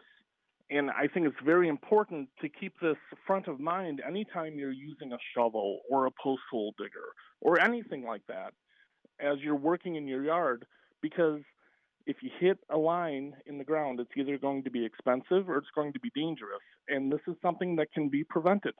And 0.71 0.89
I 0.91 1.09
think 1.09 1.27
it's 1.27 1.37
very 1.45 1.69
important 1.69 2.29
to 2.41 2.49
keep 2.49 2.75
this 2.81 2.97
front 3.27 3.49
of 3.49 3.59
mind 3.59 4.01
anytime 4.07 4.55
you're 4.55 4.71
using 4.71 5.13
a 5.13 5.19
shovel 5.35 5.81
or 5.91 6.07
a 6.07 6.11
post 6.23 6.43
hole 6.51 6.75
digger 6.79 7.09
or 7.41 7.61
anything 7.61 8.05
like 8.05 8.23
that 8.29 8.53
as 9.19 9.39
you're 9.41 9.57
working 9.57 9.97
in 9.97 10.07
your 10.07 10.23
yard, 10.23 10.65
because 11.03 11.41
if 12.07 12.17
you 12.23 12.31
hit 12.39 12.59
a 12.71 12.79
line 12.79 13.35
in 13.47 13.59
the 13.59 13.65
ground, 13.65 13.99
it's 13.99 14.11
either 14.17 14.39
going 14.39 14.63
to 14.63 14.71
be 14.71 14.85
expensive 14.85 15.49
or 15.49 15.59
it's 15.59 15.69
going 15.75 15.93
to 15.93 16.01
be 16.01 16.11
dangerous. 16.15 16.61
And 16.89 17.13
this 17.13 17.21
is 17.27 17.35
something 17.43 17.77
that 17.77 17.93
can 17.93 18.09
be 18.09 18.25
prevented. 18.25 18.75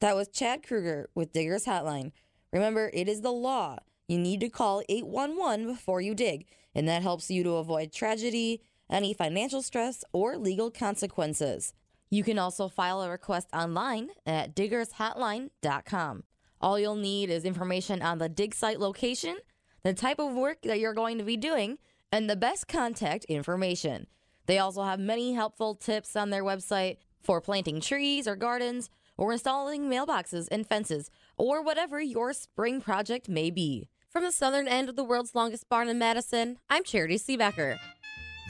That 0.00 0.16
was 0.16 0.28
Chad 0.28 0.66
Krueger 0.66 1.08
with 1.14 1.32
Diggers 1.32 1.64
Hotline. 1.64 2.12
Remember, 2.52 2.90
it 2.92 3.08
is 3.08 3.22
the 3.22 3.32
law. 3.32 3.78
You 4.08 4.18
need 4.18 4.40
to 4.40 4.48
call 4.48 4.82
811 4.88 5.66
before 5.66 6.00
you 6.00 6.14
dig, 6.14 6.46
and 6.74 6.86
that 6.88 7.02
helps 7.02 7.30
you 7.30 7.42
to 7.44 7.54
avoid 7.54 7.92
tragedy, 7.92 8.60
any 8.90 9.14
financial 9.14 9.62
stress, 9.62 10.04
or 10.12 10.36
legal 10.36 10.70
consequences. 10.70 11.72
You 12.10 12.22
can 12.22 12.38
also 12.38 12.68
file 12.68 13.02
a 13.02 13.10
request 13.10 13.48
online 13.52 14.10
at 14.24 14.54
diggershotline.com. 14.54 16.24
All 16.60 16.78
you'll 16.78 16.96
need 16.96 17.30
is 17.30 17.44
information 17.44 18.00
on 18.02 18.18
the 18.18 18.28
dig 18.28 18.54
site 18.54 18.80
location, 18.80 19.36
the 19.82 19.92
type 19.92 20.18
of 20.18 20.34
work 20.34 20.62
that 20.62 20.78
you're 20.78 20.94
going 20.94 21.18
to 21.18 21.24
be 21.24 21.36
doing, 21.36 21.78
and 22.12 22.30
the 22.30 22.36
best 22.36 22.68
contact 22.68 23.24
information. 23.24 24.06
They 24.46 24.58
also 24.58 24.84
have 24.84 25.00
many 25.00 25.34
helpful 25.34 25.74
tips 25.74 26.16
on 26.16 26.30
their 26.30 26.44
website 26.44 26.98
for 27.22 27.40
planting 27.40 27.80
trees 27.80 28.28
or 28.28 28.36
gardens, 28.36 28.88
or 29.18 29.32
installing 29.32 29.88
mailboxes 29.88 30.46
and 30.50 30.66
fences, 30.66 31.10
or 31.36 31.62
whatever 31.62 32.00
your 32.00 32.32
spring 32.32 32.80
project 32.80 33.28
may 33.28 33.50
be. 33.50 33.88
From 34.10 34.24
the 34.24 34.32
southern 34.32 34.68
end 34.68 34.88
of 34.88 34.96
the 34.96 35.04
world's 35.04 35.34
longest 35.34 35.68
barn 35.68 35.88
in 35.88 35.98
Madison, 35.98 36.58
I'm 36.70 36.84
Charitee 36.84 37.20
Seebecker. 37.20 37.78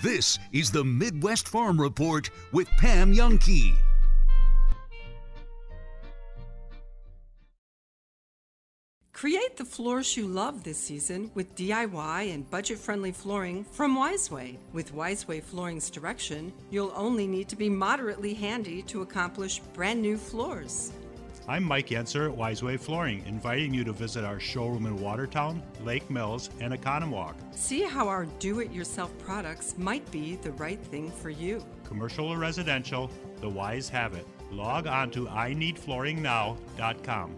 This 0.02 0.38
is 0.52 0.70
the 0.70 0.84
Midwest 0.84 1.48
Farm 1.48 1.80
Report 1.80 2.28
with 2.52 2.68
Pam 2.76 3.14
Jahnke. 3.14 3.74
Create 9.14 9.56
the 9.56 9.64
floors 9.64 10.14
you 10.14 10.26
love 10.26 10.62
this 10.62 10.76
season 10.76 11.30
with 11.34 11.54
DIY 11.54 12.34
and 12.34 12.50
budget 12.50 12.78
friendly 12.78 13.10
flooring 13.10 13.64
from 13.64 13.96
Wiseway. 13.96 14.58
With 14.74 14.94
Wiseway 14.94 15.42
Flooring's 15.42 15.88
direction, 15.88 16.52
you'll 16.70 16.92
only 16.94 17.26
need 17.26 17.48
to 17.48 17.56
be 17.56 17.70
moderately 17.70 18.34
handy 18.34 18.82
to 18.82 19.00
accomplish 19.00 19.60
brand 19.72 20.02
new 20.02 20.18
floors. 20.18 20.92
I'm 21.48 21.62
Mike 21.62 21.90
Yenser 21.90 22.28
at 22.28 22.36
Wiseway 22.36 22.80
Flooring, 22.80 23.22
inviting 23.24 23.72
you 23.72 23.84
to 23.84 23.92
visit 23.92 24.24
our 24.24 24.40
showroom 24.40 24.84
in 24.84 25.00
Watertown, 25.00 25.62
Lake 25.84 26.10
Mills, 26.10 26.50
and 26.60 26.74
Oconomowoc. 26.74 27.36
See 27.54 27.82
how 27.82 28.08
our 28.08 28.24
do 28.40 28.58
it 28.58 28.72
yourself 28.72 29.16
products 29.18 29.78
might 29.78 30.10
be 30.10 30.34
the 30.42 30.50
right 30.52 30.80
thing 30.80 31.08
for 31.08 31.30
you. 31.30 31.64
Commercial 31.84 32.26
or 32.26 32.38
residential, 32.38 33.12
the 33.40 33.48
Wise 33.48 33.88
have 33.88 34.14
it. 34.14 34.26
Log 34.50 34.88
on 34.88 35.12
to 35.12 35.26
ineedflooringnow.com. 35.26 37.36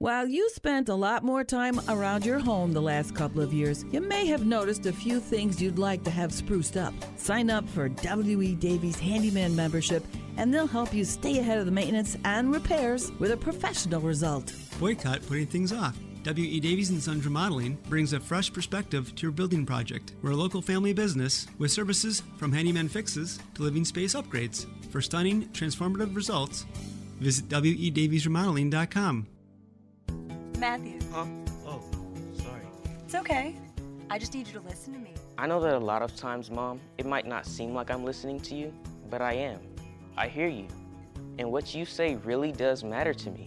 While 0.00 0.28
you 0.28 0.48
spent 0.50 0.90
a 0.90 0.94
lot 0.94 1.24
more 1.24 1.42
time 1.42 1.80
around 1.88 2.24
your 2.24 2.38
home 2.38 2.72
the 2.72 2.80
last 2.82 3.16
couple 3.16 3.40
of 3.40 3.52
years, 3.52 3.84
you 3.90 4.00
may 4.00 4.26
have 4.26 4.46
noticed 4.46 4.86
a 4.86 4.92
few 4.92 5.18
things 5.20 5.60
you'd 5.60 5.78
like 5.78 6.04
to 6.04 6.10
have 6.10 6.32
spruced 6.32 6.76
up. 6.76 6.94
Sign 7.16 7.50
up 7.50 7.68
for 7.68 7.88
W.E. 7.88 8.54
Davies 8.56 9.00
Handyman 9.00 9.56
membership, 9.56 10.04
and 10.38 10.54
they'll 10.54 10.66
help 10.66 10.94
you 10.94 11.04
stay 11.04 11.38
ahead 11.38 11.58
of 11.58 11.66
the 11.66 11.72
maintenance 11.72 12.16
and 12.24 12.54
repairs 12.54 13.12
with 13.18 13.32
a 13.32 13.36
professional 13.36 14.00
result. 14.00 14.54
Boycott 14.80 15.26
putting 15.26 15.46
things 15.46 15.72
off. 15.72 15.96
W.E. 16.22 16.60
Davies 16.60 16.90
and 16.90 17.02
Sons 17.02 17.24
Remodeling 17.24 17.78
brings 17.88 18.12
a 18.12 18.20
fresh 18.20 18.52
perspective 18.52 19.14
to 19.14 19.22
your 19.22 19.32
building 19.32 19.64
project. 19.64 20.12
We're 20.22 20.32
a 20.32 20.36
local 20.36 20.62
family 20.62 20.92
business 20.92 21.46
with 21.58 21.70
services 21.70 22.22
from 22.36 22.52
handyman 22.52 22.88
fixes 22.88 23.38
to 23.54 23.62
living 23.62 23.84
space 23.84 24.14
upgrades. 24.14 24.66
For 24.90 25.00
stunning, 25.00 25.48
transformative 25.48 26.14
results, 26.14 26.66
visit 27.18 27.48
wedaviesremodeling.com. 27.48 29.26
Matthew. 30.58 30.98
Huh? 31.12 31.26
Oh, 31.66 31.82
sorry. 32.42 32.62
It's 33.04 33.14
okay. 33.14 33.56
I 34.10 34.18
just 34.18 34.34
need 34.34 34.46
you 34.46 34.54
to 34.54 34.60
listen 34.60 34.92
to 34.94 34.98
me. 34.98 35.14
I 35.36 35.46
know 35.46 35.60
that 35.60 35.74
a 35.74 35.78
lot 35.78 36.02
of 36.02 36.16
times, 36.16 36.50
Mom, 36.50 36.80
it 36.98 37.06
might 37.06 37.26
not 37.26 37.46
seem 37.46 37.74
like 37.74 37.90
I'm 37.90 38.04
listening 38.04 38.40
to 38.40 38.54
you, 38.54 38.74
but 39.08 39.22
I 39.22 39.34
am. 39.34 39.60
I 40.18 40.26
hear 40.26 40.48
you. 40.48 40.66
And 41.38 41.52
what 41.52 41.76
you 41.76 41.84
say 41.84 42.16
really 42.16 42.50
does 42.50 42.82
matter 42.82 43.14
to 43.14 43.30
me. 43.30 43.46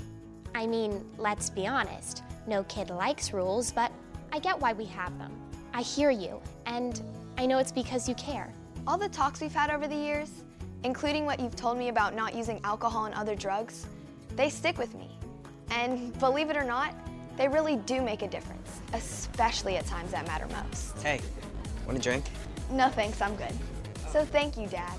I 0.55 0.65
mean, 0.65 1.03
let's 1.17 1.49
be 1.49 1.67
honest. 1.67 2.23
No 2.47 2.63
kid 2.63 2.89
likes 2.89 3.33
rules, 3.33 3.73
but 3.73 3.91
I 4.31 4.39
get 4.39 4.57
why 4.57 4.71
we 4.71 4.85
have 4.85 5.17
them. 5.19 5.33
I 5.73 5.81
hear 5.81 6.11
you, 6.11 6.41
and 6.65 7.01
I 7.37 7.45
know 7.45 7.57
it's 7.57 7.73
because 7.73 8.07
you 8.07 8.15
care. 8.15 8.53
All 8.87 8.97
the 8.97 9.09
talks 9.09 9.41
we've 9.41 9.53
had 9.53 9.69
over 9.69 9.85
the 9.85 9.95
years, 9.95 10.31
including 10.85 11.25
what 11.25 11.41
you've 11.41 11.57
told 11.57 11.77
me 11.77 11.89
about 11.89 12.15
not 12.15 12.33
using 12.33 12.61
alcohol 12.63 13.03
and 13.03 13.15
other 13.15 13.35
drugs, 13.35 13.85
they 14.37 14.49
stick 14.49 14.77
with 14.77 14.95
me. 14.95 15.09
And 15.71 16.17
believe 16.19 16.49
it 16.49 16.55
or 16.55 16.63
not, 16.63 16.95
they 17.35 17.49
really 17.49 17.75
do 17.75 18.01
make 18.01 18.21
a 18.21 18.29
difference, 18.29 18.79
especially 18.93 19.75
at 19.75 19.85
times 19.87 20.11
that 20.11 20.25
matter 20.25 20.47
most. 20.63 20.97
Hey, 21.01 21.19
want 21.85 21.99
a 21.99 22.01
drink? 22.01 22.23
No 22.71 22.87
thanks, 22.87 23.21
I'm 23.21 23.35
good. 23.35 23.53
So 24.09 24.23
thank 24.23 24.57
you, 24.57 24.67
Dad, 24.67 24.93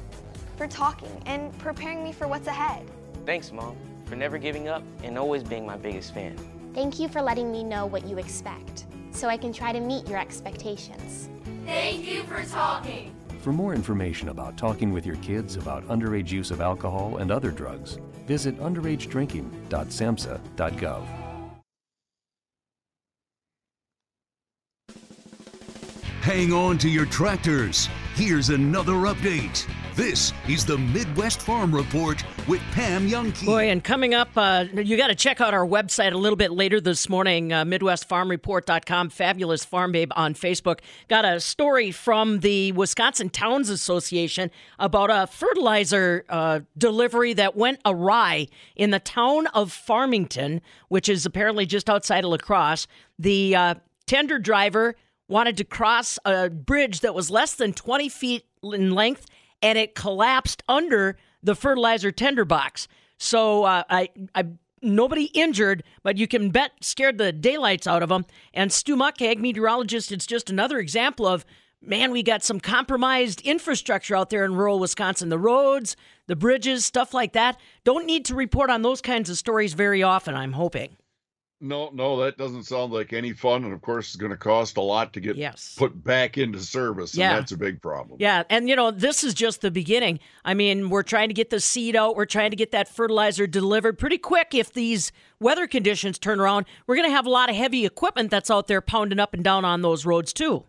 for 0.56 0.66
talking 0.66 1.22
and 1.26 1.56
preparing 1.58 2.02
me 2.02 2.12
for 2.12 2.26
what's 2.28 2.46
ahead. 2.46 2.86
Thanks, 3.26 3.52
Mom, 3.52 3.76
for 4.04 4.16
never 4.16 4.38
giving 4.38 4.68
up 4.68 4.82
and 5.02 5.18
always 5.18 5.42
being 5.42 5.66
my 5.66 5.76
biggest 5.76 6.14
fan. 6.14 6.38
Thank 6.74 6.98
you 6.98 7.08
for 7.08 7.20
letting 7.20 7.52
me 7.52 7.64
know 7.64 7.84
what 7.86 8.06
you 8.06 8.18
expect, 8.18 8.86
so 9.10 9.28
I 9.28 9.36
can 9.36 9.52
try 9.52 9.72
to 9.72 9.80
meet 9.80 10.08
your 10.08 10.18
expectations. 10.18 11.28
Thank 11.66 12.06
you 12.06 12.22
for 12.24 12.42
talking. 12.44 13.14
For 13.40 13.52
more 13.52 13.74
information 13.74 14.28
about 14.28 14.56
talking 14.56 14.92
with 14.92 15.04
your 15.04 15.16
kids 15.16 15.56
about 15.56 15.86
underage 15.88 16.30
use 16.30 16.50
of 16.50 16.60
alcohol 16.60 17.16
and 17.18 17.32
other 17.32 17.50
drugs, 17.50 17.98
visit 18.26 18.58
underagedrinking.samhsa.gov. 18.60 21.06
Hang 26.22 26.52
on 26.52 26.78
to 26.78 26.88
your 26.88 27.06
tractors. 27.06 27.88
Here's 28.14 28.50
another 28.50 28.92
update. 28.92 29.66
This 29.94 30.32
is 30.48 30.64
the 30.64 30.78
Midwest 30.78 31.42
Farm 31.42 31.74
Report 31.74 32.24
with 32.48 32.62
Pam 32.72 33.06
Jahnke. 33.10 33.44
Boy, 33.44 33.68
and 33.68 33.84
coming 33.84 34.14
up, 34.14 34.30
uh, 34.36 34.64
you 34.72 34.96
got 34.96 35.08
to 35.08 35.14
check 35.14 35.38
out 35.42 35.52
our 35.52 35.66
website 35.66 36.14
a 36.14 36.16
little 36.16 36.36
bit 36.36 36.50
later 36.50 36.80
this 36.80 37.10
morning, 37.10 37.52
uh, 37.52 37.66
MidwestFarmReport.com, 37.66 39.10
Fabulous 39.10 39.66
Farm 39.66 39.92
Babe 39.92 40.10
on 40.16 40.32
Facebook. 40.32 40.78
Got 41.08 41.26
a 41.26 41.40
story 41.40 41.90
from 41.90 42.40
the 42.40 42.72
Wisconsin 42.72 43.28
Towns 43.28 43.68
Association 43.68 44.50
about 44.78 45.10
a 45.10 45.26
fertilizer 45.26 46.24
uh, 46.30 46.60
delivery 46.78 47.34
that 47.34 47.54
went 47.54 47.78
awry 47.84 48.48
in 48.74 48.92
the 48.92 49.00
town 49.00 49.46
of 49.48 49.70
Farmington, 49.70 50.62
which 50.88 51.06
is 51.06 51.26
apparently 51.26 51.66
just 51.66 51.90
outside 51.90 52.24
of 52.24 52.30
La 52.30 52.38
Crosse. 52.38 52.86
The 53.18 53.54
uh, 53.54 53.74
tender 54.06 54.38
driver 54.38 54.96
wanted 55.28 55.58
to 55.58 55.64
cross 55.64 56.18
a 56.24 56.48
bridge 56.48 57.00
that 57.00 57.14
was 57.14 57.30
less 57.30 57.54
than 57.54 57.74
20 57.74 58.08
feet 58.08 58.44
in 58.62 58.92
length 58.92 59.26
and 59.62 59.78
it 59.78 59.94
collapsed 59.94 60.62
under 60.68 61.16
the 61.42 61.54
fertilizer 61.54 62.10
tender 62.10 62.44
box. 62.44 62.88
So 63.18 63.64
uh, 63.64 63.84
I, 63.88 64.10
I, 64.34 64.46
nobody 64.82 65.24
injured, 65.26 65.84
but 66.02 66.18
you 66.18 66.26
can 66.26 66.50
bet 66.50 66.72
scared 66.80 67.18
the 67.18 67.32
daylights 67.32 67.86
out 67.86 68.02
of 68.02 68.08
them. 68.08 68.26
And 68.52 68.72
Stu 68.72 68.96
Muckag, 68.96 69.38
meteorologist, 69.38 70.12
it's 70.12 70.26
just 70.26 70.50
another 70.50 70.78
example 70.78 71.26
of 71.26 71.44
man, 71.84 72.12
we 72.12 72.22
got 72.22 72.44
some 72.44 72.60
compromised 72.60 73.40
infrastructure 73.40 74.14
out 74.14 74.30
there 74.30 74.44
in 74.44 74.54
rural 74.54 74.78
Wisconsin. 74.78 75.28
The 75.28 75.38
roads, 75.38 75.96
the 76.26 76.36
bridges, 76.36 76.84
stuff 76.84 77.12
like 77.12 77.32
that. 77.32 77.58
Don't 77.84 78.06
need 78.06 78.24
to 78.26 78.34
report 78.34 78.70
on 78.70 78.82
those 78.82 79.00
kinds 79.00 79.28
of 79.28 79.36
stories 79.36 79.74
very 79.74 80.02
often, 80.02 80.34
I'm 80.34 80.52
hoping. 80.52 80.96
No, 81.64 81.90
no, 81.92 82.20
that 82.24 82.36
doesn't 82.36 82.64
sound 82.64 82.92
like 82.92 83.12
any 83.12 83.32
fun. 83.32 83.62
And 83.62 83.72
of 83.72 83.80
course, 83.82 84.08
it's 84.08 84.16
going 84.16 84.32
to 84.32 84.36
cost 84.36 84.76
a 84.76 84.80
lot 84.80 85.12
to 85.12 85.20
get 85.20 85.36
yes. 85.36 85.76
put 85.78 86.02
back 86.02 86.36
into 86.36 86.58
service. 86.58 87.14
Yeah. 87.14 87.30
And 87.30 87.38
that's 87.38 87.52
a 87.52 87.56
big 87.56 87.80
problem. 87.80 88.16
Yeah. 88.20 88.42
And, 88.50 88.68
you 88.68 88.74
know, 88.74 88.90
this 88.90 89.22
is 89.22 89.32
just 89.32 89.60
the 89.60 89.70
beginning. 89.70 90.18
I 90.44 90.54
mean, 90.54 90.90
we're 90.90 91.04
trying 91.04 91.28
to 91.28 91.34
get 91.34 91.50
the 91.50 91.60
seed 91.60 91.94
out, 91.94 92.16
we're 92.16 92.26
trying 92.26 92.50
to 92.50 92.56
get 92.56 92.72
that 92.72 92.88
fertilizer 92.88 93.46
delivered 93.46 93.96
pretty 93.96 94.18
quick. 94.18 94.56
If 94.56 94.72
these 94.72 95.12
weather 95.38 95.68
conditions 95.68 96.18
turn 96.18 96.40
around, 96.40 96.66
we're 96.88 96.96
going 96.96 97.08
to 97.08 97.14
have 97.14 97.26
a 97.26 97.30
lot 97.30 97.48
of 97.48 97.54
heavy 97.54 97.86
equipment 97.86 98.32
that's 98.32 98.50
out 98.50 98.66
there 98.66 98.80
pounding 98.80 99.20
up 99.20 99.32
and 99.32 99.44
down 99.44 99.64
on 99.64 99.82
those 99.82 100.04
roads, 100.04 100.32
too. 100.32 100.64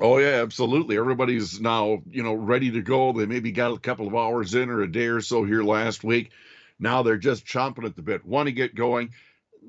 Oh 0.00 0.18
yeah, 0.18 0.42
absolutely. 0.42 0.98
Everybody's 0.98 1.60
now, 1.60 2.02
you 2.08 2.22
know, 2.22 2.34
ready 2.34 2.70
to 2.70 2.82
go. 2.82 3.12
They 3.12 3.26
maybe 3.26 3.52
got 3.52 3.72
a 3.72 3.78
couple 3.78 4.06
of 4.06 4.14
hours 4.14 4.54
in 4.54 4.68
or 4.68 4.82
a 4.82 4.90
day 4.90 5.06
or 5.06 5.20
so 5.20 5.44
here 5.44 5.62
last 5.62 6.04
week. 6.04 6.30
Now 6.78 7.02
they're 7.02 7.16
just 7.16 7.44
chomping 7.44 7.84
at 7.84 7.96
the 7.96 8.02
bit, 8.02 8.24
want 8.24 8.46
to 8.46 8.52
get 8.52 8.74
going 8.74 9.12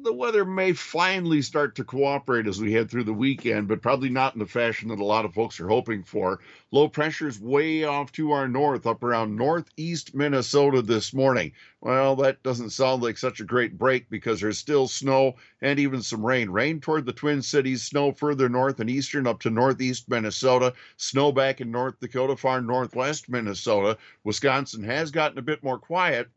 the 0.03 0.13
weather 0.13 0.45
may 0.45 0.73
finally 0.73 1.41
start 1.41 1.75
to 1.75 1.83
cooperate 1.83 2.47
as 2.47 2.59
we 2.59 2.73
head 2.73 2.89
through 2.89 3.03
the 3.03 3.13
weekend, 3.13 3.67
but 3.67 3.81
probably 3.81 4.09
not 4.09 4.33
in 4.33 4.39
the 4.39 4.45
fashion 4.45 4.89
that 4.89 4.99
a 4.99 5.05
lot 5.05 5.25
of 5.25 5.33
folks 5.33 5.59
are 5.59 5.67
hoping 5.67 6.03
for. 6.03 6.39
Low 6.71 6.87
pressure 6.87 7.27
is 7.27 7.39
way 7.39 7.83
off 7.83 8.11
to 8.13 8.31
our 8.31 8.47
north, 8.47 8.87
up 8.87 9.03
around 9.03 9.35
northeast 9.35 10.15
Minnesota 10.15 10.81
this 10.81 11.13
morning. 11.13 11.51
Well, 11.81 12.15
that 12.17 12.41
doesn't 12.43 12.71
sound 12.71 13.03
like 13.03 13.17
such 13.17 13.39
a 13.39 13.45
great 13.45 13.77
break 13.77 14.09
because 14.09 14.41
there's 14.41 14.57
still 14.57 14.87
snow 14.87 15.35
and 15.61 15.79
even 15.79 16.01
some 16.01 16.25
rain. 16.25 16.49
Rain 16.49 16.79
toward 16.79 17.05
the 17.05 17.13
Twin 17.13 17.41
Cities, 17.41 17.83
snow 17.83 18.11
further 18.11 18.49
north 18.49 18.79
and 18.79 18.89
eastern 18.89 19.27
up 19.27 19.39
to 19.41 19.49
northeast 19.49 20.09
Minnesota, 20.09 20.73
snow 20.97 21.31
back 21.31 21.61
in 21.61 21.71
North 21.71 21.99
Dakota, 21.99 22.35
far 22.35 22.61
northwest 22.61 23.29
Minnesota. 23.29 23.97
Wisconsin 24.23 24.83
has 24.83 25.11
gotten 25.11 25.37
a 25.37 25.43
bit 25.43 25.63
more 25.63 25.77
quiet 25.77 26.29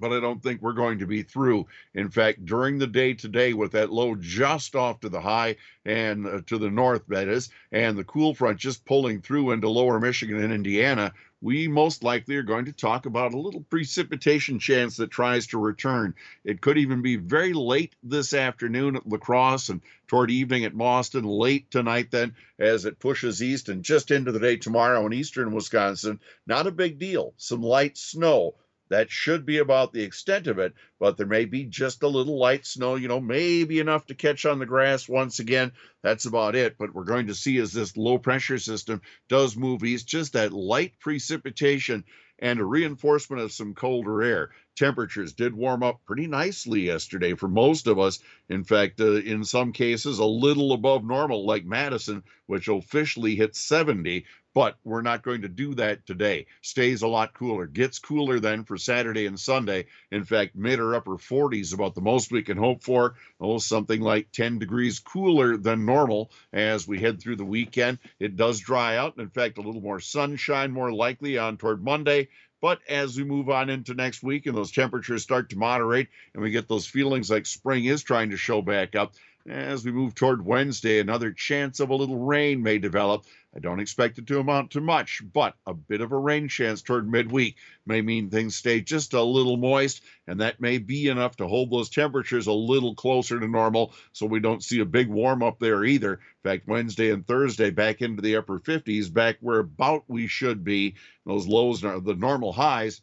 but 0.00 0.12
I 0.12 0.20
don't 0.20 0.42
think 0.42 0.62
we're 0.62 0.72
going 0.72 0.98
to 1.00 1.06
be 1.06 1.22
through. 1.22 1.66
In 1.94 2.10
fact, 2.10 2.44
during 2.44 2.78
the 2.78 2.86
day 2.86 3.14
today, 3.14 3.52
with 3.52 3.72
that 3.72 3.92
low 3.92 4.14
just 4.14 4.76
off 4.76 5.00
to 5.00 5.08
the 5.08 5.20
high 5.20 5.56
and 5.84 6.26
uh, 6.26 6.40
to 6.46 6.58
the 6.58 6.70
north, 6.70 7.02
that 7.08 7.28
is, 7.28 7.50
and 7.72 7.96
the 7.96 8.04
cool 8.04 8.34
front 8.34 8.58
just 8.58 8.84
pulling 8.84 9.20
through 9.20 9.52
into 9.52 9.68
lower 9.68 9.98
Michigan 10.00 10.42
and 10.42 10.52
Indiana, 10.52 11.12
we 11.40 11.68
most 11.68 12.02
likely 12.02 12.34
are 12.36 12.42
going 12.42 12.64
to 12.64 12.72
talk 12.72 13.06
about 13.06 13.32
a 13.32 13.38
little 13.38 13.60
precipitation 13.60 14.58
chance 14.58 14.96
that 14.96 15.10
tries 15.10 15.46
to 15.48 15.58
return. 15.58 16.14
It 16.44 16.60
could 16.60 16.78
even 16.78 17.00
be 17.00 17.16
very 17.16 17.52
late 17.52 17.94
this 18.02 18.34
afternoon 18.34 18.96
at 18.96 19.08
La 19.08 19.18
Crosse 19.18 19.68
and 19.68 19.80
toward 20.08 20.30
evening 20.30 20.64
at 20.64 20.76
Boston, 20.76 21.24
late 21.24 21.70
tonight 21.70 22.10
then 22.10 22.34
as 22.58 22.84
it 22.84 22.98
pushes 22.98 23.42
east 23.42 23.68
and 23.68 23.84
just 23.84 24.10
into 24.10 24.32
the 24.32 24.40
day 24.40 24.56
tomorrow 24.56 25.06
in 25.06 25.12
eastern 25.12 25.52
Wisconsin. 25.52 26.18
Not 26.46 26.66
a 26.66 26.72
big 26.72 26.98
deal. 26.98 27.34
Some 27.36 27.62
light 27.62 27.96
snow 27.96 28.54
That 28.90 29.10
should 29.10 29.44
be 29.44 29.58
about 29.58 29.92
the 29.92 30.02
extent 30.02 30.46
of 30.46 30.58
it, 30.58 30.74
but 30.98 31.16
there 31.16 31.26
may 31.26 31.44
be 31.44 31.64
just 31.64 32.02
a 32.02 32.08
little 32.08 32.38
light 32.38 32.64
snow, 32.64 32.94
you 32.94 33.08
know, 33.08 33.20
maybe 33.20 33.80
enough 33.80 34.06
to 34.06 34.14
catch 34.14 34.46
on 34.46 34.58
the 34.58 34.66
grass 34.66 35.08
once 35.08 35.38
again. 35.40 35.72
That's 36.02 36.26
about 36.26 36.54
it. 36.54 36.76
But 36.78 36.94
we're 36.94 37.04
going 37.04 37.26
to 37.26 37.34
see 37.34 37.58
as 37.58 37.72
this 37.72 37.96
low 37.96 38.18
pressure 38.18 38.58
system 38.58 39.02
does 39.28 39.56
move 39.56 39.84
east, 39.84 40.06
just 40.06 40.32
that 40.32 40.52
light 40.52 40.94
precipitation 41.00 42.04
and 42.38 42.60
a 42.60 42.64
reinforcement 42.64 43.42
of 43.42 43.52
some 43.52 43.74
colder 43.74 44.22
air. 44.22 44.50
Temperatures 44.78 45.32
did 45.32 45.54
warm 45.54 45.82
up 45.82 46.04
pretty 46.04 46.28
nicely 46.28 46.82
yesterday 46.82 47.34
for 47.34 47.48
most 47.48 47.88
of 47.88 47.98
us. 47.98 48.20
In 48.48 48.62
fact, 48.62 49.00
uh, 49.00 49.14
in 49.14 49.42
some 49.42 49.72
cases, 49.72 50.20
a 50.20 50.24
little 50.24 50.72
above 50.72 51.04
normal, 51.04 51.44
like 51.44 51.64
Madison, 51.64 52.22
which 52.46 52.68
officially 52.68 53.34
hit 53.34 53.56
70 53.56 54.24
but 54.58 54.76
we're 54.82 55.02
not 55.02 55.22
going 55.22 55.42
to 55.42 55.48
do 55.48 55.72
that 55.74 56.04
today. 56.04 56.44
Stays 56.62 57.02
a 57.02 57.06
lot 57.06 57.32
cooler. 57.32 57.66
Gets 57.66 58.00
cooler 58.00 58.40
then 58.40 58.64
for 58.64 58.76
Saturday 58.76 59.26
and 59.26 59.38
Sunday. 59.38 59.86
In 60.10 60.24
fact, 60.24 60.56
mid 60.56 60.80
or 60.80 60.96
upper 60.96 61.16
40s 61.16 61.72
about 61.72 61.94
the 61.94 62.00
most 62.00 62.32
we 62.32 62.42
can 62.42 62.56
hope 62.56 62.82
for. 62.82 63.14
Oh, 63.40 63.58
something 63.58 64.00
like 64.00 64.32
10 64.32 64.58
degrees 64.58 64.98
cooler 64.98 65.56
than 65.56 65.86
normal 65.86 66.32
as 66.52 66.88
we 66.88 66.98
head 66.98 67.20
through 67.20 67.36
the 67.36 67.44
weekend. 67.44 67.98
It 68.18 68.34
does 68.34 68.58
dry 68.58 68.96
out. 68.96 69.18
In 69.18 69.28
fact, 69.28 69.58
a 69.58 69.62
little 69.62 69.80
more 69.82 70.00
sunshine 70.00 70.72
more 70.72 70.92
likely 70.92 71.38
on 71.38 71.56
toward 71.56 71.84
Monday. 71.84 72.28
But 72.60 72.80
as 72.88 73.16
we 73.16 73.24
move 73.24 73.48
on 73.50 73.70
into 73.70 73.94
next 73.94 74.22
week 74.22 74.46
and 74.46 74.56
those 74.56 74.72
temperatures 74.72 75.22
start 75.22 75.50
to 75.50 75.58
moderate 75.58 76.08
and 76.34 76.42
we 76.42 76.50
get 76.50 76.68
those 76.68 76.86
feelings 76.86 77.30
like 77.30 77.46
spring 77.46 77.84
is 77.84 78.02
trying 78.02 78.30
to 78.30 78.36
show 78.36 78.62
back 78.62 78.96
up, 78.96 79.14
as 79.48 79.84
we 79.84 79.92
move 79.92 80.14
toward 80.14 80.44
Wednesday, 80.44 80.98
another 80.98 81.32
chance 81.32 81.80
of 81.80 81.90
a 81.90 81.94
little 81.94 82.18
rain 82.18 82.62
may 82.62 82.78
develop. 82.78 83.24
I 83.56 83.60
don't 83.60 83.80
expect 83.80 84.18
it 84.18 84.26
to 84.26 84.40
amount 84.40 84.72
to 84.72 84.80
much, 84.80 85.22
but 85.32 85.54
a 85.66 85.72
bit 85.72 86.02
of 86.02 86.12
a 86.12 86.18
rain 86.18 86.48
chance 86.48 86.82
toward 86.82 87.10
midweek 87.10 87.56
may 87.86 88.02
mean 88.02 88.28
things 88.28 88.56
stay 88.56 88.82
just 88.82 89.14
a 89.14 89.22
little 89.22 89.56
moist, 89.56 90.02
and 90.26 90.40
that 90.40 90.60
may 90.60 90.78
be 90.78 91.08
enough 91.08 91.36
to 91.36 91.46
hold 91.46 91.70
those 91.70 91.88
temperatures 91.88 92.46
a 92.46 92.52
little 92.52 92.94
closer 92.94 93.40
to 93.40 93.48
normal 93.48 93.94
so 94.12 94.26
we 94.26 94.40
don't 94.40 94.62
see 94.62 94.80
a 94.80 94.84
big 94.84 95.08
warm 95.08 95.42
up 95.42 95.58
there 95.58 95.84
either. 95.84 96.12
In 96.14 96.50
fact, 96.50 96.68
Wednesday 96.68 97.10
and 97.10 97.26
Thursday 97.26 97.70
back 97.70 98.02
into 98.02 98.22
the 98.22 98.36
upper 98.36 98.58
50s, 98.58 99.12
back 99.12 99.38
where 99.40 99.60
about 99.60 100.04
we 100.08 100.26
should 100.26 100.62
be. 100.62 100.96
Those 101.24 101.46
lows 101.46 101.84
are 101.84 102.00
the 102.00 102.14
normal 102.14 102.52
highs 102.52 103.00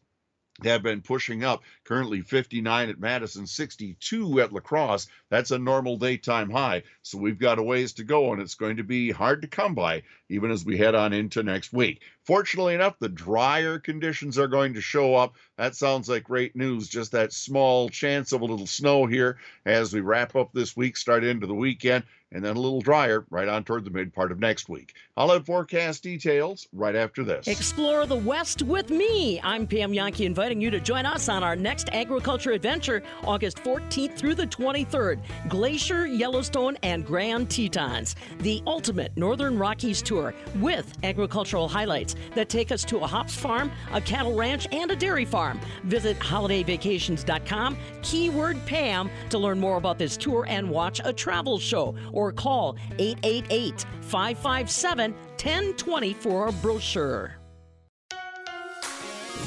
have 0.64 0.84
been 0.84 1.02
pushing 1.02 1.44
up. 1.44 1.64
Currently 1.84 2.22
59 2.22 2.90
at 2.90 3.00
Madison, 3.00 3.46
62 3.46 4.40
at 4.40 4.54
La 4.54 4.62
Crosse. 4.62 5.08
That's 5.30 5.52
a 5.52 5.60
normal 5.60 5.98
daytime 5.98 6.50
high. 6.50 6.84
So 7.02 7.18
we've 7.18 7.40
got 7.40 7.60
a 7.60 7.64
ways 7.64 7.94
to 7.94 8.04
go, 8.04 8.32
and 8.32 8.42
it's 8.42 8.56
going 8.56 8.78
to 8.78 8.84
be 8.84 9.12
hard 9.12 9.42
to 9.42 9.48
come 9.48 9.76
by 9.76 10.04
even 10.30 10.52
as 10.52 10.66
we 10.66 10.78
head 10.78 10.96
on 10.96 11.14
into 11.14 11.44
next 11.44 11.72
week. 11.74 12.02
Fortunately 12.25 12.74
enough, 12.74 12.98
the 12.98 13.08
drier 13.08 13.77
conditions 13.77 14.39
are 14.39 14.48
going 14.48 14.74
to 14.74 14.82
show 14.82 15.13
up. 15.13 15.36
That 15.58 15.75
sounds 15.75 16.10
like 16.10 16.24
great 16.24 16.55
news. 16.55 16.88
Just 16.88 17.12
that 17.12 17.32
small 17.32 17.88
chance 17.88 18.32
of 18.32 18.41
a 18.41 18.46
little 18.46 18.65
snow 18.65 19.05
here 19.05 19.38
as 19.65 19.94
we 19.94 20.01
wrap 20.01 20.36
up 20.36 20.51
this 20.51 20.75
week, 20.75 20.98
start 20.98 21.24
into 21.24 21.46
the 21.46 21.53
weekend 21.53 22.03
and 22.32 22.44
then 22.44 22.58
a 22.58 22.60
little 22.60 22.82
drier 22.82 23.25
right 23.29 23.48
on 23.48 23.63
toward 23.63 23.86
the 23.86 23.91
mid 23.91 24.13
part 24.13 24.32
of 24.32 24.39
next 24.39 24.67
week. 24.67 24.94
I'll 25.15 25.29
have 25.29 25.46
forecast 25.46 26.03
details 26.03 26.67
right 26.74 26.96
after 26.96 27.24
this. 27.24 27.48
Explore 27.48 28.05
the 28.08 28.15
West 28.15 28.62
with 28.62 28.89
me. 28.89 29.39
I'm 29.41 29.65
Pam 29.65 29.91
Jahnke, 29.94 30.25
inviting 30.25 30.60
you 30.60 30.70
to 30.72 30.79
join 30.82 31.05
us 31.05 31.29
on 31.29 31.44
our 31.44 31.55
next 31.55 31.89
agriculture 31.94 32.51
adventure, 32.51 33.03
August 33.24 33.58
14th 33.58 34.17
through 34.17 34.36
the 34.36 34.48
23rd. 34.48 35.20
Glacier, 35.48 36.08
Yellowstone, 36.08 36.77
and 36.84 37.05
Grand 37.05 37.50
Tetons. 37.50 38.15
The 38.39 38.62
ultimate 38.67 39.15
Northern 39.15 39.58
Rockies 39.58 40.01
tour 40.01 40.34
with 40.55 40.91
agricultural 41.03 41.70
highlights 41.70 42.14
that 42.34 42.50
take 42.50 42.72
us 42.72 42.84
to 42.86 43.00
a 43.00 43.07
hops 43.07 43.36
farm, 43.36 43.72
a 43.93 44.01
cattle 44.01 44.36
ranch, 44.36 44.67
and 44.72 44.91
a 44.91 44.95
dairy 44.95 45.25
farm. 45.25 45.60
Visit 45.84 46.17
holidayvacations.com, 46.19 47.77
keyword 48.01 48.65
Pam, 48.65 49.10
to 49.29 49.38
learn 49.38 49.60
more 49.60 49.77
about 49.77 49.98
this 49.98 50.17
tour 50.17 50.45
and 50.48 50.69
watch 50.69 51.01
a 51.03 51.13
travel 51.13 51.60
show 51.60 51.95
or 52.12 52.31
call 52.31 52.77
888 52.98 53.86
557 54.01 55.13
1020 55.13 56.13
for 56.13 56.48
a 56.48 56.51
brochure. 56.51 57.36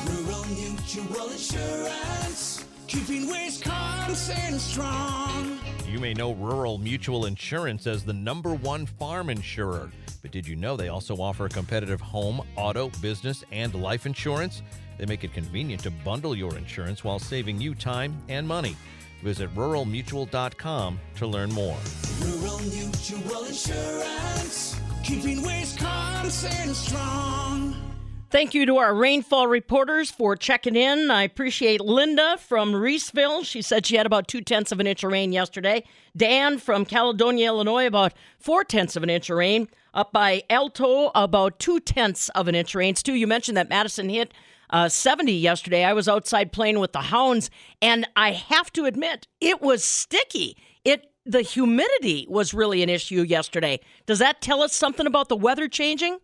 Rural 0.06 0.44
Mutual 0.46 1.30
Insurance, 1.30 2.64
keeping 2.86 3.28
Wisconsin 3.28 4.58
strong. 4.58 5.58
You 5.88 5.98
may 5.98 6.14
know 6.14 6.34
Rural 6.34 6.78
Mutual 6.78 7.26
Insurance 7.26 7.86
as 7.86 8.04
the 8.04 8.12
number 8.12 8.54
one 8.54 8.86
farm 8.86 9.30
insurer. 9.30 9.90
But 10.22 10.30
did 10.30 10.46
you 10.46 10.56
know 10.56 10.76
they 10.76 10.88
also 10.88 11.16
offer 11.16 11.46
a 11.46 11.48
competitive 11.48 12.00
home, 12.00 12.42
auto, 12.56 12.90
business, 13.00 13.44
and 13.52 13.74
life 13.74 14.06
insurance? 14.06 14.62
They 14.98 15.06
make 15.06 15.24
it 15.24 15.32
convenient 15.32 15.82
to 15.84 15.90
bundle 15.90 16.36
your 16.36 16.56
insurance 16.56 17.04
while 17.04 17.18
saving 17.18 17.60
you 17.60 17.74
time 17.74 18.20
and 18.28 18.46
money. 18.46 18.76
Visit 19.22 19.54
ruralmutual.com 19.54 21.00
to 21.16 21.26
learn 21.26 21.52
more. 21.52 21.76
Rural 22.22 22.58
Mutual 22.60 23.44
Insurance, 23.44 24.80
keeping 25.04 25.42
Wisconsin 25.42 26.74
strong. 26.74 27.87
Thank 28.30 28.52
you 28.52 28.66
to 28.66 28.76
our 28.76 28.94
rainfall 28.94 29.46
reporters 29.46 30.10
for 30.10 30.36
checking 30.36 30.76
in. 30.76 31.10
I 31.10 31.22
appreciate 31.22 31.80
Linda 31.80 32.36
from 32.36 32.74
Reeseville. 32.74 33.42
She 33.42 33.62
said 33.62 33.86
she 33.86 33.96
had 33.96 34.04
about 34.04 34.28
two 34.28 34.42
tenths 34.42 34.70
of 34.70 34.80
an 34.80 34.86
inch 34.86 35.02
of 35.02 35.10
rain 35.10 35.32
yesterday. 35.32 35.82
Dan 36.14 36.58
from 36.58 36.84
Caledonia, 36.84 37.46
Illinois, 37.46 37.86
about 37.86 38.12
four 38.38 38.64
tenths 38.64 38.96
of 38.96 39.02
an 39.02 39.08
inch 39.08 39.30
of 39.30 39.38
rain. 39.38 39.66
Up 39.94 40.12
by 40.12 40.42
Alto, 40.50 41.10
about 41.14 41.58
two 41.58 41.80
tenths 41.80 42.28
of 42.30 42.48
an 42.48 42.54
inch 42.54 42.74
of 42.74 42.80
rain. 42.80 42.96
Stu, 42.96 43.14
you 43.14 43.26
mentioned 43.26 43.56
that 43.56 43.70
Madison 43.70 44.10
hit 44.10 44.34
uh, 44.68 44.90
70 44.90 45.32
yesterday. 45.32 45.82
I 45.82 45.94
was 45.94 46.06
outside 46.06 46.52
playing 46.52 46.80
with 46.80 46.92
the 46.92 47.00
hounds, 47.00 47.48
and 47.80 48.06
I 48.14 48.32
have 48.32 48.70
to 48.74 48.84
admit, 48.84 49.26
it 49.40 49.62
was 49.62 49.82
sticky. 49.82 50.58
It 50.84 51.10
the 51.24 51.40
humidity 51.40 52.26
was 52.28 52.52
really 52.52 52.82
an 52.82 52.90
issue 52.90 53.22
yesterday. 53.22 53.80
Does 54.04 54.18
that 54.18 54.42
tell 54.42 54.62
us 54.62 54.74
something 54.74 55.06
about 55.06 55.30
the 55.30 55.36
weather 55.36 55.66
changing? 55.66 56.18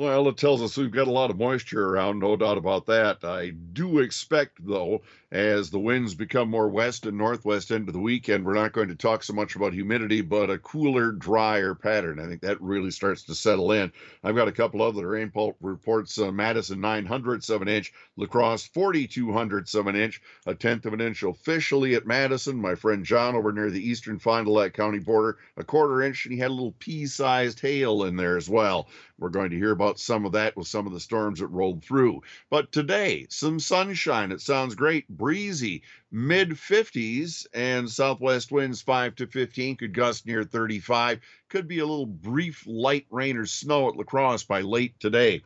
Well, 0.00 0.28
it 0.28 0.38
tells 0.38 0.62
us 0.62 0.78
we've 0.78 0.90
got 0.90 1.08
a 1.08 1.12
lot 1.12 1.30
of 1.30 1.38
moisture 1.38 1.86
around, 1.90 2.20
no 2.20 2.34
doubt 2.34 2.56
about 2.56 2.86
that. 2.86 3.22
I 3.22 3.50
do 3.50 3.98
expect, 3.98 4.64
though, 4.66 5.02
as 5.32 5.70
the 5.70 5.78
winds 5.78 6.14
become 6.14 6.50
more 6.50 6.68
west 6.68 7.06
and 7.06 7.16
northwest 7.16 7.70
into 7.70 7.92
the 7.92 8.00
weekend, 8.00 8.44
we're 8.44 8.54
not 8.54 8.72
going 8.72 8.88
to 8.88 8.96
talk 8.96 9.22
so 9.22 9.32
much 9.32 9.54
about 9.54 9.72
humidity, 9.72 10.22
but 10.22 10.50
a 10.50 10.58
cooler, 10.58 11.12
drier 11.12 11.74
pattern. 11.74 12.18
I 12.18 12.26
think 12.26 12.40
that 12.40 12.60
really 12.60 12.90
starts 12.90 13.22
to 13.24 13.34
settle 13.36 13.70
in. 13.70 13.92
I've 14.24 14.34
got 14.34 14.48
a 14.48 14.52
couple 14.52 14.82
other 14.82 15.06
rainfall 15.06 15.56
reports 15.60 16.18
uh, 16.18 16.32
Madison 16.32 16.80
9 16.80 17.06
hundredths 17.06 17.48
of 17.48 17.62
an 17.62 17.68
inch, 17.68 17.92
La 18.16 18.26
Crosse 18.26 18.66
42 18.66 19.32
hundredths 19.32 19.76
of 19.76 19.86
an 19.86 19.94
inch, 19.94 20.20
a 20.46 20.54
tenth 20.54 20.84
of 20.84 20.94
an 20.94 21.00
inch 21.00 21.22
officially 21.22 21.94
at 21.94 22.08
Madison. 22.08 22.56
My 22.56 22.74
friend 22.74 23.04
John 23.04 23.36
over 23.36 23.52
near 23.52 23.70
the 23.70 23.88
eastern 23.88 24.18
Fond 24.18 24.46
du 24.46 24.52
Lac 24.52 24.74
County 24.74 24.98
border, 24.98 25.38
a 25.56 25.62
quarter 25.62 26.02
inch, 26.02 26.24
and 26.26 26.34
he 26.34 26.40
had 26.40 26.50
a 26.50 26.54
little 26.54 26.74
pea 26.80 27.06
sized 27.06 27.60
hail 27.60 28.02
in 28.02 28.16
there 28.16 28.36
as 28.36 28.50
well. 28.50 28.88
We're 29.20 29.28
going 29.28 29.50
to 29.50 29.56
hear 29.56 29.70
about 29.70 30.00
some 30.00 30.24
of 30.24 30.32
that 30.32 30.56
with 30.56 30.66
some 30.66 30.86
of 30.86 30.94
the 30.94 30.98
storms 30.98 31.40
that 31.40 31.48
rolled 31.48 31.84
through. 31.84 32.22
But 32.48 32.72
today, 32.72 33.26
some 33.28 33.60
sunshine. 33.60 34.32
It 34.32 34.40
sounds 34.40 34.74
great 34.74 35.06
breezy, 35.20 35.82
mid 36.10 36.52
50s, 36.52 37.46
and 37.52 37.90
southwest 37.90 38.50
winds 38.50 38.80
5 38.80 39.16
to 39.16 39.26
15 39.26 39.76
could 39.76 39.92
gust 39.92 40.26
near 40.26 40.44
35. 40.44 41.20
Could 41.50 41.68
be 41.68 41.78
a 41.80 41.86
little 41.86 42.06
brief 42.06 42.64
light 42.66 43.06
rain 43.10 43.36
or 43.36 43.44
snow 43.44 43.88
at 43.90 43.96
La 43.96 44.04
Crosse 44.04 44.44
by 44.44 44.62
late 44.62 44.98
today. 44.98 45.42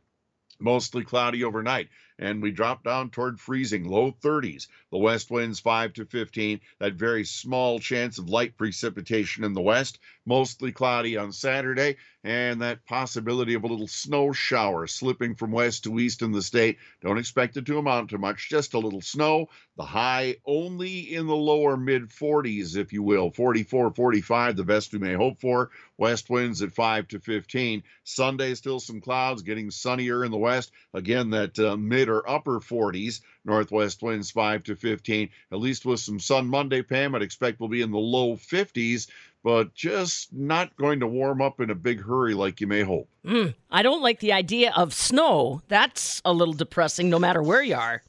Mostly 0.60 1.02
cloudy 1.02 1.42
overnight 1.42 1.88
and 2.18 2.40
we 2.40 2.50
drop 2.50 2.84
down 2.84 3.10
toward 3.10 3.40
freezing, 3.40 3.88
low 3.88 4.12
30s. 4.12 4.68
The 4.90 4.98
west 4.98 5.30
winds 5.30 5.58
5 5.58 5.94
to 5.94 6.04
15. 6.04 6.60
That 6.78 6.94
very 6.94 7.24
small 7.24 7.80
chance 7.80 8.18
of 8.18 8.28
light 8.28 8.56
precipitation 8.56 9.42
in 9.42 9.52
the 9.52 9.60
west, 9.60 9.98
mostly 10.24 10.70
cloudy 10.70 11.16
on 11.16 11.32
Saturday, 11.32 11.96
and 12.24 12.62
that 12.62 12.86
possibility 12.86 13.52
of 13.52 13.64
a 13.64 13.66
little 13.66 13.86
snow 13.86 14.32
shower 14.32 14.86
slipping 14.86 15.34
from 15.34 15.52
west 15.52 15.84
to 15.84 16.00
east 16.00 16.22
in 16.22 16.32
the 16.32 16.40
state. 16.40 16.78
Don't 17.02 17.18
expect 17.18 17.58
it 17.58 17.66
to 17.66 17.78
amount 17.78 18.10
to 18.10 18.18
much, 18.18 18.48
just 18.48 18.72
a 18.72 18.78
little 18.78 19.02
snow. 19.02 19.50
The 19.76 19.84
high 19.84 20.36
only 20.46 21.14
in 21.14 21.26
the 21.26 21.36
lower 21.36 21.76
mid 21.76 22.08
40s, 22.08 22.76
if 22.76 22.94
you 22.94 23.02
will, 23.02 23.30
44, 23.30 23.92
45, 23.92 24.56
the 24.56 24.64
best 24.64 24.92
we 24.92 24.98
may 24.98 25.12
hope 25.12 25.38
for. 25.38 25.70
West 25.98 26.30
winds 26.30 26.62
at 26.62 26.72
5 26.72 27.08
to 27.08 27.20
15. 27.20 27.82
Sunday, 28.04 28.54
still 28.54 28.80
some 28.80 29.02
clouds, 29.02 29.42
getting 29.42 29.70
sunnier 29.70 30.24
in 30.24 30.30
the 30.30 30.38
west. 30.38 30.72
Again, 30.94 31.30
that 31.30 31.58
uh, 31.58 31.76
mid 31.76 32.08
or 32.08 32.28
upper 32.28 32.58
40s. 32.60 33.20
Northwest 33.44 34.02
winds 34.02 34.30
5 34.30 34.62
to 34.64 34.76
15. 34.76 35.28
At 35.52 35.58
least 35.58 35.84
with 35.84 36.00
some 36.00 36.18
sun 36.18 36.46
Monday, 36.46 36.82
Pam, 36.82 37.14
I'd 37.14 37.22
expect 37.22 37.60
we'll 37.60 37.68
be 37.68 37.82
in 37.82 37.90
the 37.90 37.98
low 37.98 38.36
50s, 38.36 39.08
but 39.44 39.74
just 39.74 40.32
not 40.32 40.74
going 40.76 40.98
to 41.00 41.06
warm 41.06 41.42
up 41.42 41.60
in 41.60 41.70
a 41.70 41.74
big 41.74 42.02
hurry 42.02 42.32
like 42.32 42.60
you 42.62 42.66
may 42.66 42.82
hope. 42.82 43.08
Mm, 43.24 43.54
I 43.70 43.82
don't 43.82 44.02
like 44.02 44.18
the 44.20 44.32
idea 44.32 44.72
of 44.74 44.94
snow. 44.94 45.60
That's 45.68 46.22
a 46.24 46.32
little 46.32 46.54
depressing 46.54 47.10
no 47.10 47.18
matter 47.18 47.42
where 47.42 47.62
you 47.62 47.76
are. 47.76 48.02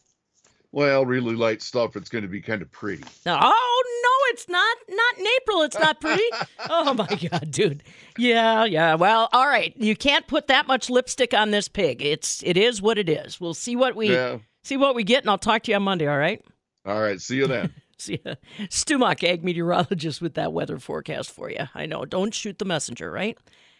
Well, 0.71 1.05
really 1.05 1.35
light 1.35 1.61
stuff. 1.61 1.95
It's 1.95 2.09
going 2.09 2.23
to 2.23 2.27
be 2.29 2.41
kind 2.41 2.61
of 2.61 2.71
pretty. 2.71 3.03
Oh 3.25 3.83
no, 4.03 4.33
it's 4.33 4.49
not. 4.49 4.77
Not 4.89 5.17
in 5.17 5.25
April. 5.41 5.61
It's 5.61 5.79
not 5.79 6.01
pretty. 6.01 6.23
oh 6.69 6.93
my 6.93 7.07
god, 7.07 7.51
dude. 7.51 7.83
Yeah, 8.17 8.65
yeah. 8.65 8.95
Well, 8.95 9.29
all 9.31 9.47
right. 9.47 9.73
You 9.77 9.95
can't 9.95 10.27
put 10.27 10.47
that 10.47 10.67
much 10.67 10.89
lipstick 10.89 11.33
on 11.33 11.51
this 11.51 11.67
pig. 11.67 12.01
It's 12.01 12.43
it 12.43 12.57
is 12.57 12.81
what 12.81 12.97
it 12.97 13.07
is. 13.07 13.39
We'll 13.39 13.53
see 13.53 13.75
what 13.75 13.95
we 13.95 14.11
yeah. 14.11 14.39
See 14.63 14.77
what 14.77 14.95
we 14.95 15.03
get, 15.03 15.21
and 15.21 15.29
I'll 15.29 15.37
talk 15.37 15.63
to 15.63 15.71
you 15.71 15.75
on 15.75 15.83
Monday, 15.83 16.07
all 16.07 16.17
right? 16.17 16.43
All 16.85 16.99
right. 16.99 17.21
See 17.21 17.35
you 17.35 17.45
then. 17.47 17.71
See 17.97 18.19
ya. 18.25 18.35
Stu 18.69 18.97
Muck, 18.97 19.23
ag 19.23 19.43
meteorologist, 19.43 20.21
with 20.21 20.33
that 20.35 20.53
weather 20.53 20.79
forecast 20.79 21.31
for 21.31 21.49
you. 21.49 21.67
I 21.73 21.85
know. 21.85 22.05
Don't 22.05 22.33
shoot 22.33 22.59
the 22.59 22.65
messenger, 22.65 23.11
right? 23.11 23.37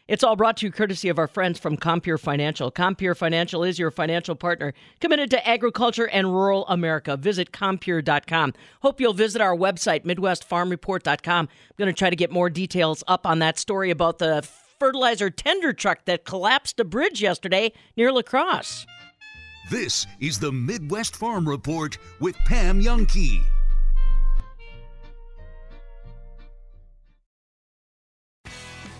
It's 0.08 0.24
all 0.24 0.36
brought 0.36 0.58
to 0.58 0.68
you 0.68 0.72
courtesy 0.72 1.10
of 1.10 1.18
our 1.18 1.28
friends 1.28 1.58
from 1.58 1.78
Compeer 1.78 2.20
Financial. 2.20 2.70
Compeer 2.70 3.16
Financial 3.16 3.64
is 3.64 3.80
your 3.80 3.90
financial 3.90 4.36
partner 4.36 4.76
committed 5.02 5.32
to 5.32 5.48
agriculture 5.48 6.08
and 6.08 6.28
rural 6.28 6.68
America. 6.68 7.18
Visit 7.18 7.52
Compeer.com. 7.52 8.54
Hope 8.84 9.02
you'll 9.02 9.14
visit 9.14 9.42
our 9.42 9.56
website, 9.56 10.06
MidwestFarmReport.com. 10.06 11.46
I'm 11.50 11.76
going 11.76 11.88
to 11.92 11.98
try 11.98 12.12
to 12.12 12.16
get 12.16 12.30
more 12.32 12.52
details 12.52 13.04
up 13.08 13.26
on 13.26 13.40
that 13.40 13.58
story 13.58 13.90
about 13.90 14.20
the 14.20 14.48
fertilizer 14.80 15.32
tender 15.32 15.74
truck 15.74 16.06
that 16.06 16.24
collapsed 16.24 16.80
a 16.80 16.84
bridge 16.84 17.20
yesterday 17.24 17.72
near 17.98 18.12
La 18.12 18.22
Crosse. 18.22 18.86
This 19.72 20.06
is 20.20 20.38
the 20.38 20.52
Midwest 20.52 21.16
Farm 21.16 21.50
Report 21.50 21.98
with 22.20 22.36
Pam 22.46 22.80
Jahnke. 22.80 23.42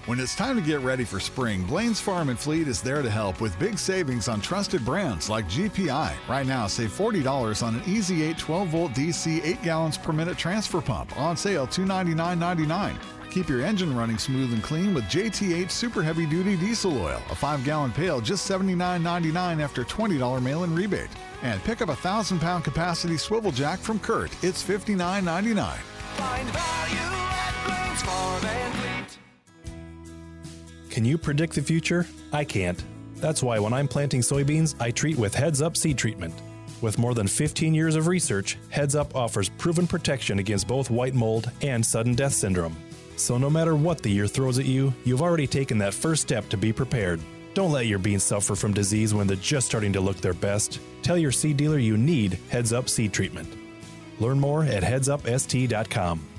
When 0.06 0.20
it's 0.20 0.36
time 0.36 0.56
to 0.56 0.62
get 0.62 0.82
ready 0.82 1.04
for 1.04 1.20
spring, 1.20 1.64
Blaine's 1.64 2.00
Farm 2.00 2.30
and 2.30 2.38
Fleet 2.38 2.68
is 2.68 2.80
there 2.80 3.02
to 3.02 3.10
help 3.10 3.42
with 3.42 3.58
big 3.58 3.80
savings 3.80 4.28
on 4.28 4.40
trusted 4.40 4.86
brands 4.86 5.32
like 5.32 5.50
GPI. 5.50 6.14
Right 6.30 6.46
now, 6.46 6.68
save 6.68 6.92
$40 6.92 7.64
on 7.64 7.74
an 7.74 7.82
Easy 7.88 8.22
8 8.22 8.38
12 8.38 8.68
volt 8.68 8.92
DC 8.92 9.44
8 9.44 9.64
gallons 9.64 9.98
per 9.98 10.14
minute 10.14 10.38
transfer 10.38 10.80
pump 10.80 11.20
on 11.20 11.36
sale 11.36 11.66
$299.99. 11.66 12.96
Keep 13.32 13.50
your 13.50 13.66
engine 13.66 13.98
running 13.98 14.20
smooth 14.20 14.54
and 14.54 14.62
clean 14.62 14.94
with 14.94 15.06
JT8 15.06 15.72
Super 15.72 16.04
Heavy 16.04 16.28
Duty 16.28 16.56
Diesel 16.56 17.02
Oil, 17.02 17.20
a 17.32 17.36
5 17.36 17.66
gallon 17.66 17.92
pail 17.92 18.22
just 18.22 18.48
$79.99 18.48 19.60
after 19.60 19.84
$20 19.84 20.44
mail 20.44 20.66
in 20.66 20.76
rebate. 20.76 21.10
And 21.42 21.64
pick 21.64 21.82
up 21.82 21.90
a 21.90 21.98
1,000 21.98 22.40
pound 22.40 22.64
capacity 22.64 23.18
swivel 23.18 23.52
jack 23.52 23.80
from 23.80 23.98
Curt. 23.98 24.30
It's 24.44 24.62
$59.99. 24.62 25.78
Find 26.16 26.50
value 26.50 26.96
at 27.00 27.66
Blaine's 27.66 28.04
Farm 28.04 28.46
and 28.46 28.74
Fleet. 28.76 28.95
Can 30.96 31.04
you 31.04 31.18
predict 31.18 31.56
the 31.56 31.62
future? 31.62 32.08
I 32.32 32.46
can't. 32.46 32.82
That's 33.16 33.44
why 33.44 33.60
when 33.60 33.74
I'm 33.74 33.86
planting 33.86 34.22
soybeans, 34.22 34.76
I 34.80 34.92
treat 34.92 35.18
with 35.18 35.36
Heads 35.36 35.62
Up 35.62 35.76
seed 35.76 35.98
treatment. 35.98 36.34
With 36.80 36.98
more 36.98 37.14
than 37.14 37.28
15 37.28 37.74
years 37.74 37.98
of 37.98 38.08
research, 38.08 38.58
Heads 38.70 38.96
Up 38.96 39.14
offers 39.14 39.50
proven 39.50 39.88
protection 39.88 40.40
against 40.40 40.70
both 40.70 40.90
white 40.90 41.14
mold 41.14 41.52
and 41.62 41.86
sudden 41.86 42.16
death 42.16 42.32
syndrome. 42.32 42.78
So 43.18 43.38
no 43.38 43.50
matter 43.50 43.76
what 43.76 44.04
the 44.04 44.10
year 44.10 44.26
throws 44.26 44.58
at 44.58 44.68
you, 44.68 44.94
you've 45.04 45.22
already 45.22 45.48
taken 45.48 45.78
that 45.80 45.94
first 45.94 46.22
step 46.22 46.48
to 46.48 46.56
be 46.56 46.72
prepared. 46.72 47.20
Don't 47.56 47.74
let 47.74 47.88
your 47.88 48.00
beans 48.00 48.24
suffer 48.24 48.56
from 48.56 48.74
disease 48.74 49.14
when 49.14 49.28
they're 49.28 49.36
just 49.36 49.68
starting 49.68 49.92
to 49.92 50.00
look 50.00 50.22
their 50.22 50.34
best. 50.34 50.80
Tell 51.02 51.18
your 51.18 51.34
seed 51.34 51.58
dealer 51.58 51.78
you 51.78 51.98
need 51.98 52.40
Heads 52.48 52.72
Up 52.72 52.88
seed 52.88 53.12
treatment. 53.12 53.54
Learn 54.22 54.40
more 54.40 54.64
at 54.64 54.82
headsupst.com. 54.82 56.35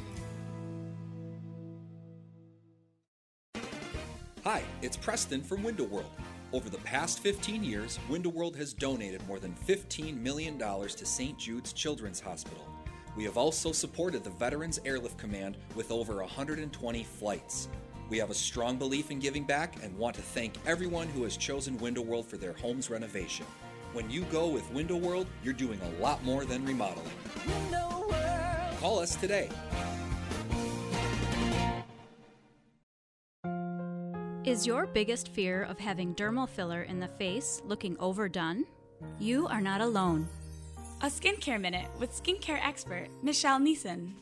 it's 4.83 4.97
Preston 4.97 5.43
from 5.43 5.63
Window 5.63 5.85
World. 5.85 6.11
Over 6.53 6.69
the 6.69 6.79
past 6.79 7.21
15 7.21 7.65
years, 7.65 7.99
Window 8.09 8.29
World 8.29 8.57
has 8.57 8.73
donated 8.73 9.27
more 9.27 9.39
than 9.39 9.55
$15 9.67 10.21
million 10.21 10.59
to 10.59 11.07
St. 11.07 11.39
Jude's 11.39 11.73
Children's 11.73 12.21
Hospital. 12.21 12.65
We 13.17 13.25
have 13.25 13.39
also 13.39 13.73
supported 13.73 14.23
the 14.23 14.31
Veterans 14.31 14.79
Airlift 14.85 15.19
Command 15.19 15.57
with 15.75 15.91
over 15.91 16.17
120 16.17 17.03
flights. 17.05 17.69
We 18.11 18.19
have 18.19 18.31
a 18.31 18.35
strong 18.35 18.77
belief 18.77 19.11
in 19.11 19.19
giving 19.19 19.45
back 19.45 19.83
and 19.83 19.97
want 19.97 20.15
to 20.17 20.23
thank 20.23 20.55
everyone 20.67 21.09
who 21.09 21.25
has 21.25 21.37
chosen 21.37 21.79
Window 21.79 22.03
World 22.03 22.27
for 22.27 22.37
their 22.37 22.53
home's 22.53 22.91
renovation. 22.91 23.47
When 23.95 24.11
you 24.11 24.23
go 24.31 24.47
with 24.49 24.71
Window 24.73 24.97
World, 24.97 25.27
you're 25.43 25.55
doing 25.55 25.81
a 25.81 26.03
lot 26.03 26.23
more 26.23 26.45
than 26.45 26.65
remodeling. 26.65 27.11
Call 28.81 28.99
us 28.99 29.17
today. 29.17 29.49
Is 34.47 34.65
your 34.65 34.87
biggest 34.87 35.31
fear 35.31 35.65
of 35.65 35.81
having 35.81 36.15
dermal 36.15 36.49
filler 36.49 36.83
in 36.83 37.01
the 37.01 37.09
face 37.09 37.63
looking 37.65 37.97
overdone? 37.99 38.65
You 39.19 39.49
are 39.49 39.61
not 39.61 39.81
alone. 39.81 40.29
A 41.01 41.07
skincare 41.07 41.61
minute 41.61 41.89
with 41.99 42.13
skincare 42.13 42.65
expert 42.65 43.09
Michelle 43.25 43.59
Neeson. 43.59 44.13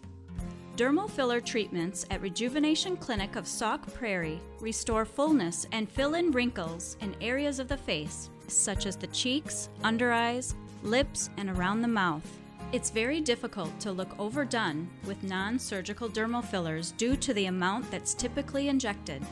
Dermal 0.79 1.11
filler 1.11 1.43
treatments 1.43 2.07
at 2.11 2.23
Rejuvenation 2.23 2.97
Clinic 2.97 3.37
of 3.37 3.47
Sauk 3.47 3.93
Prairie 3.93 4.41
restore 4.61 5.05
fullness 5.05 5.67
and 5.73 5.91
fill 5.91 6.15
in 6.15 6.31
wrinkles 6.31 6.97
in 7.03 7.15
areas 7.21 7.59
of 7.59 7.69
the 7.69 7.77
face, 7.77 8.31
such 8.49 8.87
as 8.87 8.97
the 8.97 9.09
cheeks, 9.09 9.69
under 9.83 10.11
eyes, 10.11 10.55
lips, 10.83 11.29
and 11.37 11.51
around 11.51 11.83
the 11.83 11.89
mouth. 11.89 12.27
It's 12.73 12.89
very 12.89 13.21
difficult 13.21 13.79
to 13.81 13.93
look 13.93 14.19
overdone 14.19 14.89
with 15.05 15.23
non 15.23 15.59
surgical 15.59 16.09
dermal 16.09 16.43
fillers 16.43 16.93
due 16.93 17.15
to 17.15 17.35
the 17.35 17.45
amount 17.45 17.91
that's 17.91 18.15
typically 18.15 18.69
injected. 18.69 19.23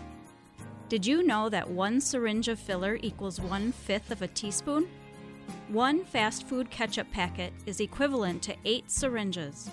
Did 0.93 1.07
you 1.07 1.23
know 1.23 1.49
that 1.49 1.71
one 1.71 2.03
syringe 2.03 2.49
of 2.49 2.59
filler 2.59 2.99
equals 3.01 3.41
one 3.41 3.73
fifth 3.73 4.11
of 4.11 4.21
a 4.21 4.29
teaspoon? 4.29 4.87
One 5.69 6.05
fast 6.05 6.47
food 6.47 6.71
ketchup 6.71 7.11
packet 7.11 7.55
is 7.65 7.81
equivalent 7.81 8.43
to 8.43 8.55
eight 8.67 8.91
syringes. 8.91 9.71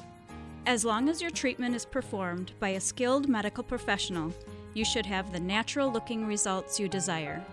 As 0.66 0.86
long 0.86 1.10
as 1.10 1.22
your 1.22 1.32
treatment 1.32 1.76
is 1.76 1.86
performed 1.86 2.54
by 2.62 2.70
a 2.70 2.80
skilled 2.80 3.28
medical 3.28 3.66
professional, 3.66 4.34
you 4.74 4.86
should 4.86 5.06
have 5.06 5.34
the 5.34 5.42
natural 5.42 5.92
looking 5.92 6.26
results 6.26 6.80
you 6.80 6.88
desire. 6.88 7.44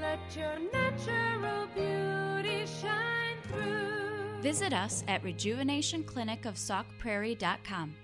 Let 0.00 0.20
your 0.34 0.58
natural 0.72 1.66
beauty 1.74 2.64
shine 2.80 3.36
through. 3.48 4.40
Visit 4.40 4.72
us 4.72 5.04
at 5.06 5.22
rejuvenationclinicofsaukprairie.com. 5.22 7.94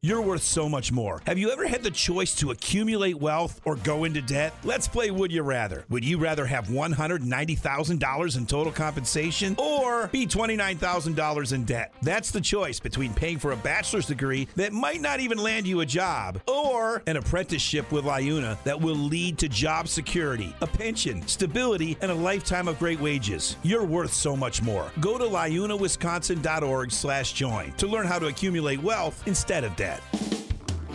You're 0.00 0.22
worth 0.22 0.44
so 0.44 0.68
much 0.68 0.92
more. 0.92 1.20
Have 1.26 1.38
you 1.38 1.50
ever 1.50 1.66
had 1.66 1.82
the 1.82 1.90
choice 1.90 2.32
to 2.36 2.52
accumulate 2.52 3.18
wealth 3.18 3.60
or 3.64 3.74
go 3.74 4.04
into 4.04 4.22
debt? 4.22 4.54
Let's 4.62 4.86
play 4.86 5.10
Would 5.10 5.32
You 5.32 5.42
Rather. 5.42 5.84
Would 5.88 6.04
you 6.04 6.18
rather 6.18 6.46
have 6.46 6.68
$190,000 6.68 8.36
in 8.36 8.46
total 8.46 8.72
compensation 8.72 9.56
or 9.58 10.06
be 10.06 10.24
$29,000 10.24 11.52
in 11.52 11.64
debt? 11.64 11.92
That's 12.00 12.30
the 12.30 12.40
choice 12.40 12.78
between 12.78 13.12
paying 13.12 13.40
for 13.40 13.50
a 13.50 13.56
bachelor's 13.56 14.06
degree 14.06 14.46
that 14.54 14.72
might 14.72 15.00
not 15.00 15.18
even 15.18 15.36
land 15.36 15.66
you 15.66 15.80
a 15.80 15.86
job 15.86 16.40
or 16.46 17.02
an 17.08 17.16
apprenticeship 17.16 17.90
with 17.90 18.04
Liuna 18.04 18.56
that 18.62 18.80
will 18.80 18.94
lead 18.94 19.36
to 19.38 19.48
job 19.48 19.88
security, 19.88 20.54
a 20.60 20.66
pension, 20.68 21.26
stability, 21.26 21.98
and 22.02 22.12
a 22.12 22.14
lifetime 22.14 22.68
of 22.68 22.78
great 22.78 23.00
wages. 23.00 23.56
You're 23.64 23.84
worth 23.84 24.12
so 24.12 24.36
much 24.36 24.62
more. 24.62 24.92
Go 25.00 25.18
to 25.18 25.24
liunawisconsin.org 25.24 26.92
slash 26.92 27.32
join 27.32 27.72
to 27.72 27.88
learn 27.88 28.06
how 28.06 28.20
to 28.20 28.26
accumulate 28.26 28.80
wealth 28.80 29.26
instead 29.26 29.64
of 29.64 29.74
debt. 29.74 29.87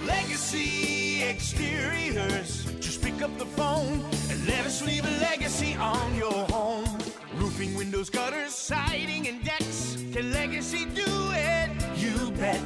Legacy 0.06 1.23
Exteriors. 1.23 2.65
Just 2.79 3.01
pick 3.01 3.21
up 3.21 3.38
the 3.38 3.45
phone 3.45 4.01
and 4.29 4.47
let 4.47 4.65
us 4.65 4.82
leave 4.86 5.06
a 5.06 5.12
legacy 5.21 5.75
on 5.75 6.15
your 6.15 6.45
home. 6.49 6.88
Roofing, 7.36 7.75
windows, 7.75 8.10
gutters, 8.10 8.53
siding, 8.53 9.27
and 9.27 9.43
decks. 9.43 9.97
Can 10.13 10.32
Legacy 10.32 10.86
do 10.86 11.03
it? 11.32 11.69
You 11.95 12.32
bet. 12.32 12.62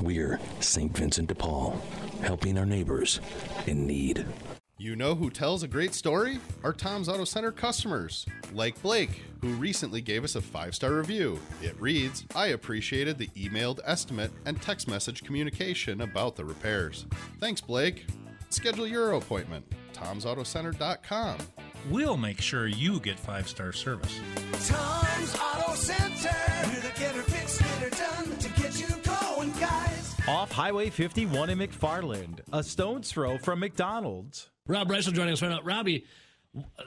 We're 0.00 0.38
St. 0.60 0.96
Vincent 0.96 1.28
de 1.28 1.34
Paul, 1.34 1.80
helping 2.22 2.58
our 2.58 2.66
neighbors 2.66 3.20
in 3.66 3.86
need. 3.86 4.24
You 4.80 4.94
know 4.94 5.16
who 5.16 5.28
tells 5.28 5.64
a 5.64 5.68
great 5.68 5.92
story? 5.92 6.38
Our 6.62 6.72
Tom's 6.72 7.08
Auto 7.08 7.24
Center 7.24 7.50
customers, 7.50 8.24
like 8.52 8.80
Blake, 8.80 9.22
who 9.40 9.48
recently 9.54 10.00
gave 10.00 10.22
us 10.22 10.36
a 10.36 10.40
five 10.40 10.72
star 10.72 10.92
review. 10.94 11.40
It 11.60 11.74
reads 11.80 12.24
I 12.36 12.48
appreciated 12.48 13.18
the 13.18 13.26
emailed 13.28 13.80
estimate 13.84 14.30
and 14.46 14.62
text 14.62 14.86
message 14.86 15.24
communication 15.24 16.02
about 16.02 16.36
the 16.36 16.44
repairs. 16.44 17.06
Thanks, 17.40 17.60
Blake. 17.60 18.06
Schedule 18.50 18.86
your 18.86 19.12
appointment. 19.12 19.64
Tom'sAutoCenter.com. 19.94 21.38
We'll 21.90 22.16
make 22.16 22.40
sure 22.40 22.66
you 22.66 23.00
get 23.00 23.18
five 23.18 23.48
star 23.48 23.72
service. 23.72 24.18
Tom's 24.66 25.34
Auto 25.36 25.74
Center. 25.74 26.36
We're 26.66 26.80
the 26.80 26.98
getter 26.98 27.22
fixed, 27.22 27.60
getter 27.60 27.90
done 27.90 28.36
to 28.36 28.48
get 28.60 28.78
you 28.80 28.86
going, 29.02 29.52
guys. 29.52 30.14
Off 30.28 30.52
Highway 30.52 30.90
51 30.90 31.50
in 31.50 31.58
McFarland, 31.58 32.40
a 32.52 32.62
stone's 32.62 33.10
throw 33.10 33.38
from 33.38 33.60
McDonald's. 33.60 34.50
Rob 34.66 34.88
Bryce 34.88 35.06
joining 35.06 35.32
us 35.32 35.40
right 35.40 35.48
now. 35.48 35.62
Robbie, 35.62 36.04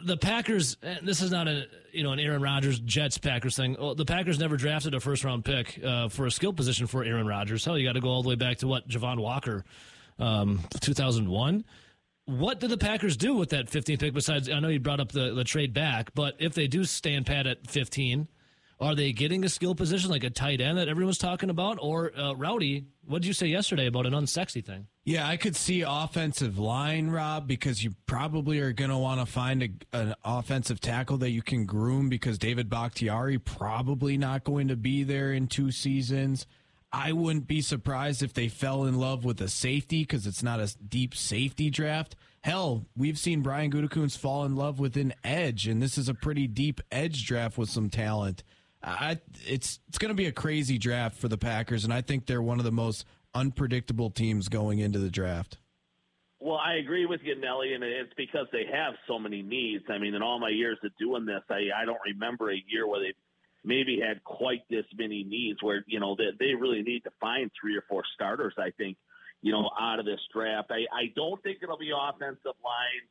the 0.04 0.17
Packers. 0.17 0.77
and 0.84 1.08
This 1.08 1.21
is 1.21 1.32
not 1.32 1.47
a 1.47 1.65
you 1.91 2.04
know 2.04 2.12
an 2.12 2.19
Aaron 2.19 2.41
Rodgers 2.43 2.80
Jets 2.80 3.17
Packers 3.17 3.56
thing. 3.56 3.75
Well, 3.80 3.95
the 3.95 4.06
Packers 4.06 4.38
never 4.38 4.58
drafted 4.58 4.93
a 4.93 4.99
first 4.99 5.23
round 5.23 5.43
pick 5.45 5.80
uh, 5.84 6.10
for 6.10 6.27
a 6.27 6.32
skill 6.32 6.54
position 6.54 6.86
for 6.86 7.04
Aaron 7.04 7.25
Rodgers. 7.25 7.65
Hell, 7.65 7.77
you 7.77 7.88
got 7.88 7.93
to 7.93 8.01
go 8.01 8.10
all 8.10 8.21
the 8.21 8.30
way 8.30 8.36
back 8.36 8.58
to 8.58 8.67
what 8.67 8.88
Javon 8.88 9.17
Walker, 9.19 9.65
um, 10.19 10.60
two 10.80 10.93
thousand 10.93 11.27
one. 11.27 11.65
What 12.32 12.62
do 12.62 12.67
the 12.70 12.78
Packers 12.78 13.17
do 13.17 13.34
with 13.34 13.50
that 13.50 13.70
15th 13.70 14.00
pick? 14.00 14.13
Besides, 14.13 14.50
I 14.50 14.62
know 14.62 14.70
you 14.70 14.80
brought 14.80 15.02
up 15.02 15.12
the, 15.12 15.34
the 15.34 15.44
trade 15.44 15.74
back, 15.74 16.13
but 16.13 16.36
if 16.39 16.54
they 16.54 16.65
do 16.65 16.86
stand 16.86 17.26
pat 17.26 17.46
at 17.46 17.70
15, 17.70 18.30
are 18.80 18.96
they 18.96 19.12
getting 19.12 19.44
a 19.44 19.50
skill 19.50 19.76
position 19.76 20.10
like 20.10 20.24
a 20.24 20.30
tight 20.30 20.62
end 20.62 20.78
that 20.78 20.88
everyone's 20.88 21.17
talking 21.17 21.50
about? 21.50 21.78
Or 21.82 22.17
uh, 22.17 22.34
Rowdy, 22.34 22.86
what 23.06 23.22
did 23.22 23.28
you 23.28 23.34
say 23.34 23.48
yesterday 23.48 23.86
about 23.88 24.06
an 24.06 24.13
unsexy 24.13 24.63
thing? 24.63 24.88
Yeah, 25.04 25.28
I 25.28 25.36
could 25.36 25.58
see 25.58 25.82
offensive 25.82 26.58
line, 26.58 27.10
Rob, 27.10 27.50
because 27.50 27.84
you 27.84 27.91
probably 28.06 28.60
are 28.60 28.72
going 28.72 28.91
to 28.91 28.98
want 28.98 29.20
to 29.20 29.26
find 29.26 29.63
a, 29.63 29.98
an 29.98 30.15
offensive 30.24 30.80
tackle 30.80 31.17
that 31.17 31.32
you 31.32 31.41
can 31.41 31.65
groom 31.65 32.08
because 32.08 32.38
David 32.38 32.70
Bakhtiari 32.70 33.39
probably 33.39 34.17
not 34.17 34.46
going 34.46 34.70
to 34.70 34.78
be 34.78 35.04
there 35.04 35.34
in 35.34 35.48
two 35.48 35.70
seasons. 35.70 36.48
I 36.93 37.13
wouldn't 37.13 37.47
be 37.47 37.62
surprised 37.62 38.21
if 38.21 38.34
they 38.34 38.49
fell 38.49 38.84
in 38.84 38.99
love 38.99 39.23
with 39.23 39.39
a 39.41 39.47
safety 39.47 40.04
because 40.04 40.27
it's 40.27 40.43
not 40.43 40.60
a 40.60 40.75
deep 40.77 41.15
safety 41.15 41.69
draft. 41.69 42.15
Hell, 42.41 42.86
we've 42.97 43.17
seen 43.17 43.41
Brian 43.41 43.71
Gutekunst 43.71 44.17
fall 44.17 44.45
in 44.45 44.56
love 44.56 44.80
with 44.80 44.97
an 44.97 45.13
edge, 45.23 45.67
and 45.67 45.82
this 45.82 45.97
is 45.97 46.10
a 46.10 46.13
pretty 46.13 46.47
deep 46.47 46.82
edge 46.91 47.25
draft 47.25 47.58
with 47.58 47.69
some 47.69 47.89
talent. 47.89 48.43
I, 48.84 49.19
it's 49.45 49.80
it's 49.88 49.99
going 49.99 50.10
to 50.10 50.15
be 50.15 50.25
a 50.25 50.32
crazy 50.32 50.77
draft 50.77 51.17
for 51.17 51.27
the 51.27 51.38
Packers, 51.38 51.84
and 51.84 51.93
I 51.93 52.01
think 52.01 52.25
they're 52.25 52.41
one 52.41 52.58
of 52.58 52.65
the 52.65 52.71
most 52.71 53.06
unpredictable 53.34 54.10
teams 54.10 54.49
going 54.49 54.80
into 54.80 54.99
the 54.99 55.12
draft. 55.12 55.60
Well, 56.39 56.58
I 56.58 56.77
agree 56.77 57.06
with 57.06 57.21
you, 57.23 57.39
Nelly, 57.39 57.75
and 57.75 57.84
it's 57.84 58.13
because 58.17 58.47
they 58.51 58.65
have 58.73 58.95
so 59.08 59.19
many 59.19 59.43
needs. 59.43 59.84
I 59.89 59.99
mean, 59.99 60.15
in 60.15 60.23
all 60.23 60.39
my 60.39 60.49
years 60.49 60.80
of 60.84 60.91
doing 60.97 61.25
this, 61.25 61.43
I, 61.49 61.69
I 61.80 61.86
don't 61.86 62.01
remember 62.04 62.49
a 62.49 62.63
year 62.67 62.88
where 62.88 62.99
they 62.99 63.13
maybe 63.63 64.00
had 64.00 64.24
quite 64.24 64.63
this 64.69 64.86
many 64.97 65.24
needs 65.24 65.62
where, 65.62 65.84
you 65.88 66.00
know, 66.00 66.15
they, 66.15 66.32
they 66.39 66.54
really 66.56 66.82
need 66.82 67.04
to 67.04 67.12
find 67.19 67.52
three 67.60 67.78
or 67.78 67.84
four 67.88 68.04
starters, 68.15 68.54
I 68.58 68.71
think, 68.78 68.97
you 69.41 69.52
know, 69.52 69.69
out 69.80 70.00
of 70.00 70.06
this 70.06 70.19
draft. 70.34 70.71
I, 70.71 70.86
I 70.91 71.12
don't 71.15 71.41
think 71.43 71.60
it'll 71.62 71.78
be 71.78 71.91
offensive 71.95 72.58
line. 72.63 73.06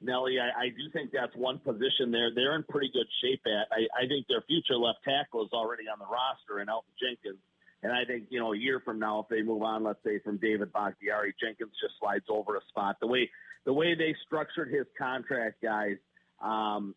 Nelly, 0.00 0.38
I, 0.38 0.66
I 0.66 0.68
do 0.68 0.90
think 0.92 1.10
that's 1.12 1.34
one 1.34 1.58
position 1.58 2.10
there. 2.12 2.30
They're 2.34 2.54
in 2.54 2.64
pretty 2.64 2.90
good 2.92 3.06
shape 3.22 3.40
at. 3.46 3.66
I, 3.72 4.04
I 4.04 4.06
think 4.06 4.26
their 4.28 4.42
future 4.42 4.76
left 4.76 4.98
tackle 5.04 5.44
is 5.44 5.52
already 5.52 5.84
on 5.88 5.98
the 5.98 6.06
roster 6.06 6.60
and 6.60 6.68
Elgton 6.68 6.94
Jenkins. 7.00 7.40
And 7.82 7.92
I 7.92 8.04
think, 8.04 8.26
you 8.30 8.40
know, 8.40 8.52
a 8.52 8.56
year 8.56 8.80
from 8.84 8.98
now, 8.98 9.20
if 9.20 9.28
they 9.28 9.42
move 9.42 9.62
on, 9.62 9.84
let's 9.84 10.02
say 10.04 10.18
from 10.20 10.38
David 10.38 10.72
Bakhtiari, 10.72 11.34
Jenkins 11.40 11.72
just 11.80 11.94
slides 12.00 12.24
over 12.28 12.56
a 12.56 12.60
spot. 12.68 12.96
The 13.00 13.06
way 13.06 13.30
the 13.64 13.72
way 13.72 13.94
they 13.94 14.14
structured 14.24 14.72
his 14.72 14.86
contract, 14.96 15.62
guys, 15.62 15.96
um, 16.42 16.94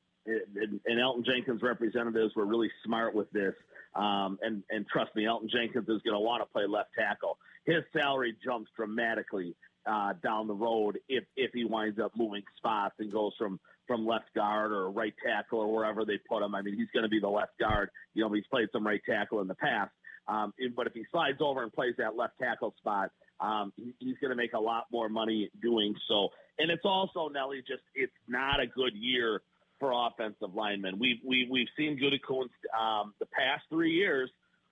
and, 0.85 0.99
Elgton 0.99 1.25
Jenkins 1.25 1.61
representatives 1.61 2.35
were 2.35 2.45
really 2.45 2.69
smart 2.85 3.15
with 3.15 3.29
this. 3.31 3.53
Um, 3.95 4.37
and 4.41 4.63
and 4.69 4.85
trust 4.87 5.15
me, 5.15 5.23
Elgton 5.23 5.49
Jenkins 5.49 5.89
is 5.89 6.01
going 6.03 6.15
to 6.15 6.19
want 6.19 6.41
to 6.41 6.51
play 6.51 6.63
left 6.67 6.89
tackle. 6.97 7.37
His 7.65 7.83
salary 7.93 8.35
jumps 8.43 8.69
dramatically 8.75 9.55
uh, 9.85 10.13
down 10.23 10.47
the 10.47 10.53
road 10.53 10.99
if 11.07 11.23
if 11.35 11.51
he 11.53 11.65
winds 11.65 11.99
up 11.99 12.11
moving 12.15 12.43
spots 12.57 12.95
and 12.99 13.11
goes 13.11 13.33
from 13.37 13.59
from 13.87 14.05
left 14.05 14.33
guard 14.35 14.71
or 14.71 14.91
right 14.91 15.15
tackle 15.25 15.59
or 15.59 15.73
wherever 15.73 16.05
they 16.05 16.19
put 16.29 16.43
him. 16.43 16.53
I 16.53 16.61
mean, 16.61 16.77
he's 16.77 16.89
going 16.93 17.03
to 17.03 17.09
be 17.09 17.19
the 17.19 17.29
left 17.29 17.57
guard. 17.59 17.89
You 18.13 18.23
know, 18.23 18.31
he's 18.31 18.45
played 18.51 18.67
some 18.71 18.85
right 18.85 19.01
tackle 19.07 19.41
in 19.41 19.47
the 19.47 19.55
past. 19.55 19.91
Um, 20.27 20.53
but 20.75 20.85
if 20.85 20.93
he 20.93 21.05
slides 21.11 21.39
over 21.41 21.63
and 21.63 21.73
plays 21.73 21.95
that 21.97 22.15
left 22.15 22.33
tackle 22.39 22.75
spot, 22.77 23.09
um, 23.39 23.73
he's 23.99 24.15
going 24.21 24.29
to 24.29 24.35
make 24.35 24.53
a 24.53 24.59
lot 24.59 24.85
more 24.91 25.09
money 25.09 25.49
doing 25.59 25.95
so. 26.07 26.29
And 26.59 26.69
it's 26.69 26.85
also 26.85 27.29
Nelly, 27.29 27.63
just 27.67 27.81
it's 27.95 28.13
not 28.27 28.59
a 28.59 28.67
good 28.67 28.93
year 28.93 29.41
for 29.79 29.91
offensive 29.93 30.53
linemen. 30.53 30.99
We've 30.99 31.17
we, 31.25 31.47
we've 31.49 31.67
seen 31.77 31.99
Gutekunst 31.99 32.49
um, 32.79 33.13
the 33.19 33.25
past 33.27 33.63
three 33.69 33.91
years 33.91 34.29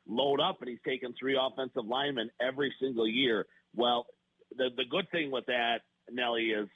load 0.08 0.39
up, 0.39 0.58
and 0.62 0.70
he's 0.70 0.80
taken 0.86 1.13
three 1.20 1.39
offensive 1.39 1.86
linemen 1.86 2.30
every 2.41 2.74
single 2.82 3.08
year. 3.08 3.46
Well, 3.76 4.06
the 4.56 4.70
the 4.76 4.86
good 4.89 5.10
thing 5.12 5.32
with 5.32 5.46
that, 5.48 5.80
Nelly, 6.12 6.48
is 6.48 6.67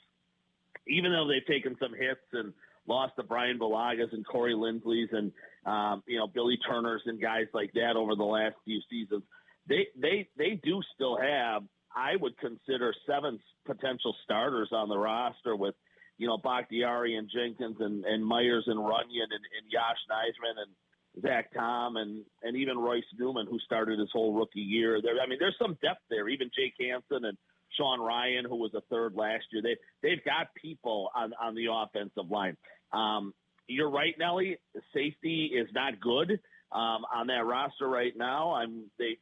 even 0.86 1.12
though 1.12 1.28
they've 1.28 1.46
taken 1.46 1.76
some 1.80 1.92
hits 1.92 2.20
and 2.32 2.52
lost 2.86 3.14
to 3.16 3.22
Bryan 3.22 3.58
Bulagas 3.58 4.12
and 4.12 4.26
Corey 4.26 4.54
Linsley's 4.54 5.10
and 5.12 5.32
um, 5.66 6.02
you 6.06 6.18
know 6.18 6.26
Billy 6.26 6.58
Turner's 6.68 7.02
and 7.06 7.20
guys 7.20 7.46
like 7.54 7.72
that 7.74 7.96
over 7.96 8.14
the 8.14 8.24
last 8.24 8.56
few 8.64 8.80
seasons, 8.90 9.22
they 9.68 9.88
they 10.00 10.28
they 10.36 10.60
do 10.62 10.80
still 10.94 11.16
have 11.16 11.62
I 11.94 12.16
would 12.16 12.36
consider 12.38 12.94
seven 13.06 13.38
potential 13.66 14.14
starters 14.24 14.70
on 14.72 14.88
the 14.88 14.98
roster 14.98 15.56
with 15.56 15.74
you 16.22 16.28
know 16.28 16.38
Bakhtiari 16.38 17.16
and 17.16 17.28
Jenkins 17.28 17.78
and, 17.80 18.04
and 18.04 18.24
Myers 18.24 18.62
and 18.68 18.78
Runyan 18.78 19.26
and, 19.34 19.44
and 19.58 19.66
Yosh 19.68 19.98
Nijman 20.08 20.62
and 20.62 21.22
Zach 21.22 21.52
Tom 21.52 21.96
and 21.96 22.22
and 22.44 22.56
even 22.56 22.78
Royce 22.78 23.02
Newman 23.18 23.48
who 23.50 23.58
started 23.58 23.98
his 23.98 24.08
whole 24.12 24.32
rookie 24.32 24.60
year. 24.60 25.02
There, 25.02 25.14
I 25.20 25.28
mean, 25.28 25.38
there's 25.40 25.56
some 25.60 25.76
depth 25.82 26.02
there. 26.08 26.28
Even 26.28 26.48
Jake 26.56 26.74
Hanson 26.80 27.24
and 27.24 27.36
Sean 27.76 27.98
Rhyan, 27.98 28.48
who 28.48 28.54
was 28.54 28.70
a 28.74 28.82
third 28.82 29.14
last 29.16 29.46
year. 29.50 29.62
They 29.62 29.76
they've 30.00 30.24
got 30.24 30.54
people 30.54 31.10
on 31.16 31.32
on 31.42 31.56
the 31.56 31.66
offensive 31.72 32.30
line. 32.30 32.56
Um, 32.92 33.34
you're 33.66 33.90
right, 33.90 34.14
Nelly. 34.16 34.58
Safety 34.94 35.50
is 35.52 35.66
not 35.74 36.00
good 36.00 36.38
um, 36.70 37.02
on 37.12 37.26
that 37.26 37.44
roster 37.44 37.88
right 37.88 38.16
now. 38.16 38.52
I'm 38.52 38.84
they. 38.96 39.18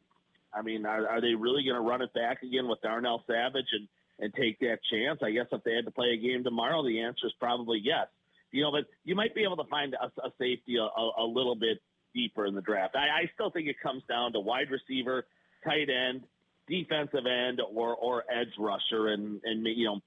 I 0.53 0.63
mean, 0.63 0.85
are, 0.85 1.09
are 1.09 1.21
they 1.21 1.35
really 1.35 1.63
going 1.63 1.77
to 1.77 1.81
run 1.81 2.03
it 2.03 2.13
back 2.13 2.43
again 2.43 2.67
with 2.67 2.81
Darnell 2.83 3.23
Savage 3.27 3.69
and 3.73 3.89
and 4.21 4.33
take 4.35 4.59
that 4.61 4.79
chance? 4.91 5.21
I 5.23 5.31
guess 5.31 5.47
if 5.53 5.63
they 5.65 5.75
had 5.75 5.85
to 5.87 5.91
play 5.91 6.09
a 6.09 6.17
game 6.17 6.45
tomorrow, 6.45 6.85
the 6.85 7.01
answer 7.01 7.27
is 7.27 7.33
probably 7.39 7.81
yes. 7.83 8.07
You 8.53 8.63
know, 8.63 8.73
but 8.73 8.87
you 9.05 9.15
might 9.15 9.35
be 9.35 9.45
able 9.45 9.57
to 9.57 9.69
find 9.71 9.95
a, 9.95 10.07
a 10.27 10.31
safety 10.39 10.77
a, 10.77 11.23
a, 11.23 11.25
little 11.25 11.55
bit 11.55 11.79
deeper 12.15 12.47
in 12.47 12.55
the 12.55 12.61
draft. 12.61 12.97
I, 12.97 13.23
I 13.23 13.31
still 13.35 13.51
think 13.51 13.69
it 13.69 13.77
comes 13.81 14.03
down 14.09 14.33
to 14.33 14.41
wide 14.41 14.67
receiver, 14.71 15.27
tight 15.65 15.89
end, 15.89 16.23
defensive 16.69 17.27
end, 17.27 17.61
or 17.61 17.95
or 17.95 18.25
edge 18.31 18.53
rusher, 18.59 19.09
and 19.09 19.41
and 19.45 19.65
you 19.65 19.87
know 19.87 20.01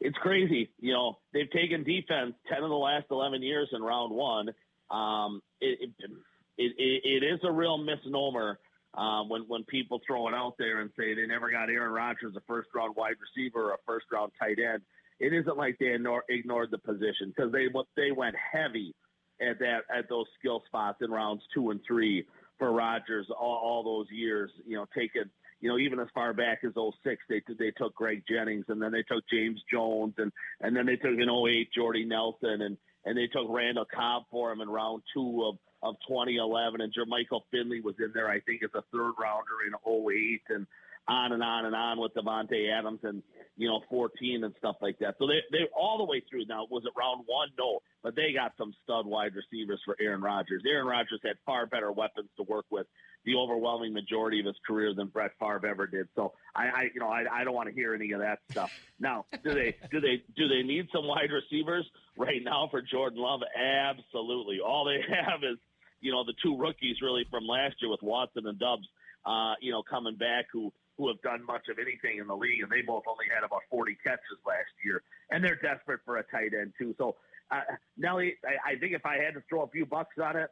it's 0.00 0.16
crazy. 0.18 0.70
You 0.80 0.92
know, 0.92 1.18
they've 1.32 1.50
taken 1.50 1.82
defense 1.82 2.34
10 2.48 2.62
of 2.62 2.68
the 2.68 2.76
last 2.76 3.06
11 3.10 3.42
years 3.42 3.68
in 3.72 3.82
round 3.82 4.12
one. 4.12 4.50
Um, 4.90 5.42
it, 5.60 5.90
it, 5.98 6.10
it, 6.58 7.22
it 7.22 7.24
is 7.24 7.40
a 7.42 7.50
real 7.50 7.78
misnomer 7.78 8.58
um, 8.96 9.28
when, 9.28 9.42
when 9.42 9.64
people 9.64 10.00
throw 10.06 10.28
it 10.28 10.34
out 10.34 10.54
there 10.58 10.80
and 10.80 10.90
say 10.96 11.14
they 11.14 11.26
never 11.26 11.50
got 11.50 11.68
Aaron 11.68 11.92
Rodgers 11.92 12.34
a 12.36 12.40
first 12.46 12.68
round 12.74 12.94
wide 12.96 13.16
receiver 13.20 13.70
or 13.70 13.74
a 13.74 13.78
first 13.86 14.06
round 14.12 14.32
tight 14.38 14.58
end. 14.58 14.82
It 15.20 15.32
isn't 15.32 15.56
like 15.56 15.76
they 15.78 15.94
ignore, 15.94 16.24
ignored 16.28 16.70
the 16.70 16.78
position 16.78 17.32
because 17.34 17.52
they, 17.52 17.66
they 17.96 18.10
went 18.12 18.34
heavy 18.36 18.94
at 19.40 19.58
that, 19.60 19.82
at 19.94 20.08
those 20.08 20.26
skill 20.38 20.62
spots 20.66 20.98
in 21.00 21.10
rounds 21.10 21.42
two 21.54 21.70
and 21.70 21.80
three 21.86 22.26
for 22.58 22.72
Rodgers 22.72 23.26
all, 23.30 23.60
all 23.62 23.82
those 23.82 24.06
years, 24.10 24.50
you 24.66 24.76
know, 24.76 24.86
taking, 24.96 25.24
you 25.60 25.68
know, 25.68 25.78
even 25.78 25.98
as 25.98 26.08
far 26.14 26.32
back 26.32 26.60
as 26.64 26.72
06, 26.74 27.22
they 27.28 27.42
they 27.58 27.70
took 27.70 27.94
Greg 27.94 28.22
Jennings, 28.28 28.66
and 28.68 28.80
then 28.80 28.92
they 28.92 29.02
took 29.02 29.24
James 29.32 29.60
Jones, 29.72 30.14
and 30.18 30.30
and 30.60 30.76
then 30.76 30.86
they 30.86 30.96
took 30.96 31.18
in 31.18 31.28
08 31.30 31.72
Jordy 31.72 32.04
Nelson, 32.04 32.62
and 32.62 32.76
and 33.04 33.16
they 33.16 33.26
took 33.26 33.46
Randall 33.48 33.86
Cobb 33.92 34.24
for 34.30 34.52
him 34.52 34.60
in 34.60 34.68
round 34.68 35.02
two 35.12 35.44
of 35.44 35.56
of 35.84 35.96
2011, 36.08 36.80
and 36.80 36.92
Jermichael 36.92 37.42
Finley 37.50 37.80
was 37.80 37.94
in 37.98 38.10
there, 38.14 38.28
I 38.28 38.40
think, 38.40 38.62
as 38.64 38.70
a 38.74 38.82
third 38.90 39.12
rounder 39.20 39.62
in 39.66 39.74
08, 39.86 40.42
and 40.48 40.66
on 41.06 41.32
and 41.32 41.42
on 41.42 41.66
and 41.66 41.74
on 41.74 42.00
with 42.00 42.14
Davante 42.14 42.72
Adams 42.72 43.00
and 43.02 43.22
you 43.56 43.68
know 43.68 43.80
14 43.90 44.44
and 44.44 44.54
stuff 44.58 44.76
like 44.80 44.98
that. 45.00 45.16
So 45.18 45.26
they 45.26 45.40
they 45.50 45.64
all 45.76 45.98
the 45.98 46.04
way 46.04 46.22
through. 46.28 46.46
Now 46.46 46.66
was 46.70 46.84
it 46.86 46.92
round 46.98 47.24
one? 47.26 47.48
No, 47.58 47.80
but 48.02 48.16
they 48.16 48.32
got 48.32 48.52
some 48.56 48.74
stud 48.82 49.06
wide 49.06 49.32
receivers 49.34 49.80
for 49.84 49.96
Aaron 50.00 50.22
Rodgers. 50.22 50.62
Aaron 50.66 50.86
Rodgers 50.86 51.20
had 51.22 51.36
far 51.44 51.66
better 51.66 51.92
weapons 51.92 52.30
to 52.36 52.42
work 52.44 52.64
with 52.70 52.86
the 53.24 53.34
overwhelming 53.36 53.92
majority 53.92 54.40
of 54.40 54.46
his 54.46 54.56
career 54.66 54.94
than 54.94 55.08
Brett 55.08 55.32
Favre 55.38 55.66
ever 55.66 55.86
did. 55.86 56.08
So 56.14 56.32
I, 56.54 56.62
I 56.64 56.82
you 56.94 57.00
know 57.00 57.08
I, 57.08 57.24
I 57.30 57.44
don't 57.44 57.54
want 57.54 57.68
to 57.68 57.74
hear 57.74 57.94
any 57.94 58.12
of 58.12 58.20
that 58.20 58.38
stuff. 58.50 58.70
Now 58.98 59.26
do 59.44 59.52
they 59.52 59.76
do 59.90 60.00
they 60.00 60.22
do 60.36 60.48
they 60.48 60.62
need 60.62 60.88
some 60.92 61.06
wide 61.06 61.30
receivers 61.30 61.86
right 62.16 62.42
now 62.42 62.68
for 62.70 62.80
Jordan 62.80 63.20
Love? 63.20 63.40
Absolutely. 63.54 64.60
All 64.60 64.86
they 64.86 65.00
have 65.14 65.40
is 65.42 65.58
you 66.04 66.12
know 66.12 66.22
the 66.22 66.34
two 66.42 66.56
rookies 66.56 67.00
really 67.00 67.24
from 67.30 67.46
last 67.46 67.76
year 67.80 67.90
with 67.90 68.02
Watson 68.02 68.46
and 68.46 68.58
Doubs. 68.60 68.86
Uh, 69.24 69.54
you 69.62 69.72
know, 69.72 69.82
coming 69.82 70.16
back 70.16 70.44
who 70.52 70.70
who 70.98 71.08
have 71.08 71.20
done 71.22 71.44
much 71.46 71.66
of 71.72 71.78
anything 71.78 72.20
in 72.20 72.26
the 72.28 72.36
league, 72.36 72.62
and 72.62 72.70
they 72.70 72.82
both 72.82 73.02
only 73.08 73.24
had 73.34 73.42
about 73.42 73.62
40 73.70 73.96
catches 74.04 74.38
last 74.46 74.70
year, 74.84 75.02
and 75.30 75.42
they're 75.42 75.56
desperate 75.56 76.00
for 76.04 76.18
a 76.18 76.22
tight 76.24 76.52
end 76.52 76.72
too. 76.78 76.94
So, 76.98 77.16
uh, 77.50 77.62
Nelly, 77.96 78.34
I, 78.44 78.76
I 78.76 78.78
think 78.78 78.92
if 78.92 79.04
I 79.04 79.16
had 79.16 79.34
to 79.34 79.42
throw 79.48 79.62
a 79.62 79.68
few 79.68 79.86
bucks 79.86 80.14
on 80.22 80.36
it, 80.36 80.50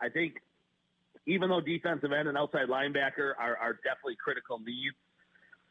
I 0.00 0.08
think 0.08 0.34
even 1.26 1.50
though 1.50 1.60
defensive 1.60 2.10
end 2.10 2.26
and 2.26 2.38
outside 2.38 2.68
linebacker 2.68 3.36
are, 3.38 3.56
are 3.60 3.74
definitely 3.84 4.16
critical 4.16 4.58
needs, 4.58 4.96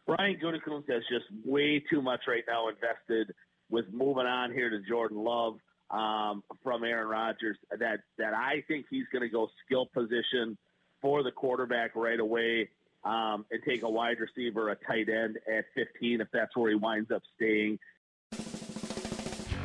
Brian 0.05 0.37
Gutekunst 0.37 0.89
has 0.89 1.03
just 1.09 1.25
way 1.43 1.83
too 1.89 2.01
much 2.01 2.21
right 2.27 2.43
now 2.47 2.69
invested 2.69 3.33
with 3.69 3.85
moving 3.91 4.25
on 4.25 4.53
here 4.53 4.69
to 4.69 4.79
Jordan 4.87 5.17
Love 5.17 5.57
um, 5.91 6.43
from 6.63 6.83
Aaron 6.83 7.07
Rodgers. 7.07 7.57
That 7.71 7.99
that 8.17 8.33
I 8.33 8.63
think 8.67 8.85
he's 8.89 9.05
going 9.11 9.23
to 9.23 9.29
go 9.29 9.49
skill 9.65 9.87
position 9.93 10.57
for 11.01 11.23
the 11.23 11.31
quarterback 11.31 11.95
right 11.95 12.19
away 12.19 12.69
um, 13.03 13.45
and 13.51 13.61
take 13.65 13.83
a 13.83 13.89
wide 13.89 14.17
receiver, 14.19 14.69
a 14.69 14.75
tight 14.75 15.09
end 15.09 15.37
at 15.47 15.65
15 15.75 16.21
if 16.21 16.27
that's 16.33 16.55
where 16.55 16.69
he 16.69 16.75
winds 16.75 17.11
up 17.11 17.23
staying. 17.35 17.79